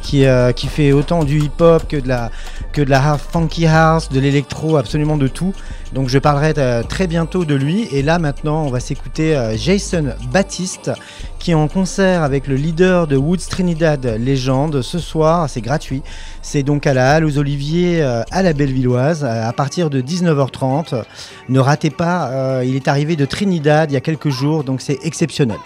qui, 0.00 0.24
euh, 0.24 0.52
qui 0.52 0.68
fait 0.68 0.90
autant 0.90 1.22
du 1.22 1.38
hip-hop 1.38 1.86
que 1.86 1.98
de 1.98 2.88
la 2.88 3.18
funky 3.18 3.66
house, 3.66 4.08
de 4.08 4.18
l'électro, 4.20 4.78
absolument 4.78 5.18
de 5.18 5.28
tout. 5.28 5.52
Donc 5.92 6.08
je 6.08 6.18
parlerai 6.18 6.54
euh, 6.56 6.82
très 6.82 7.06
bientôt 7.06 7.44
de 7.44 7.54
lui. 7.54 7.88
Et 7.92 8.00
là 8.00 8.18
maintenant, 8.18 8.64
on 8.64 8.70
va 8.70 8.80
s'écouter 8.80 9.38
Jason 9.58 10.14
Baptiste 10.32 10.90
qui 11.38 11.50
est 11.50 11.54
en 11.54 11.68
concert 11.68 12.22
avec 12.22 12.46
le 12.46 12.54
leader 12.54 13.06
de 13.06 13.18
Woods 13.18 13.46
Trinidad 13.50 14.06
Légende 14.06 14.80
ce 14.80 14.98
soir. 14.98 15.46
C'est 15.50 15.60
gratuit. 15.60 16.02
C'est 16.40 16.62
donc 16.62 16.86
à 16.86 16.94
la 16.94 17.12
Halle 17.12 17.26
aux 17.26 17.36
Oliviers 17.36 18.00
à 18.02 18.42
la 18.42 18.54
Bellevilloise 18.54 19.26
à 19.26 19.52
partir 19.52 19.90
de 19.90 20.00
19h30. 20.00 21.02
Ne 21.50 21.60
ratez 21.60 21.90
pas, 21.90 22.62
il 22.64 22.76
est 22.76 22.88
arrivé 22.88 23.14
de 23.14 23.26
Trinidad 23.26 23.90
il 23.90 23.94
y 23.94 23.98
a 23.98 24.00
quelques 24.00 24.30
jours, 24.30 24.64
donc 24.64 24.80
c'est 24.80 25.00
exceptionnel. 25.02 25.58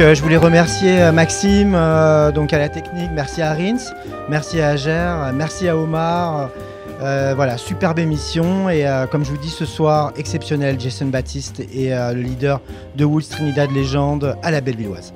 Euh, 0.00 0.14
je 0.14 0.22
voulais 0.22 0.36
remercier 0.36 1.02
euh, 1.02 1.10
Maxime, 1.10 1.74
euh, 1.74 2.30
donc 2.30 2.52
à 2.52 2.58
la 2.58 2.68
technique, 2.68 3.10
merci 3.14 3.42
à 3.42 3.52
Rins, 3.52 3.78
merci 4.28 4.60
à 4.60 4.68
Ager, 4.68 5.32
merci 5.34 5.68
à 5.68 5.76
Omar. 5.76 6.50
Voilà, 7.00 7.56
superbe 7.56 7.98
émission 7.98 8.68
et 8.68 8.84
comme 9.12 9.24
je 9.24 9.30
vous 9.30 9.38
dis 9.38 9.50
ce 9.50 9.64
soir, 9.64 10.12
exceptionnel 10.16 10.80
Jason 10.80 11.06
Baptiste 11.06 11.60
et 11.72 11.90
le 11.90 12.20
leader 12.20 12.60
de 12.96 13.04
Wolves 13.04 13.28
Trinidad 13.28 13.70
Légende 13.70 14.36
à 14.42 14.50
la 14.50 14.60
Bellevilloise. 14.60 15.12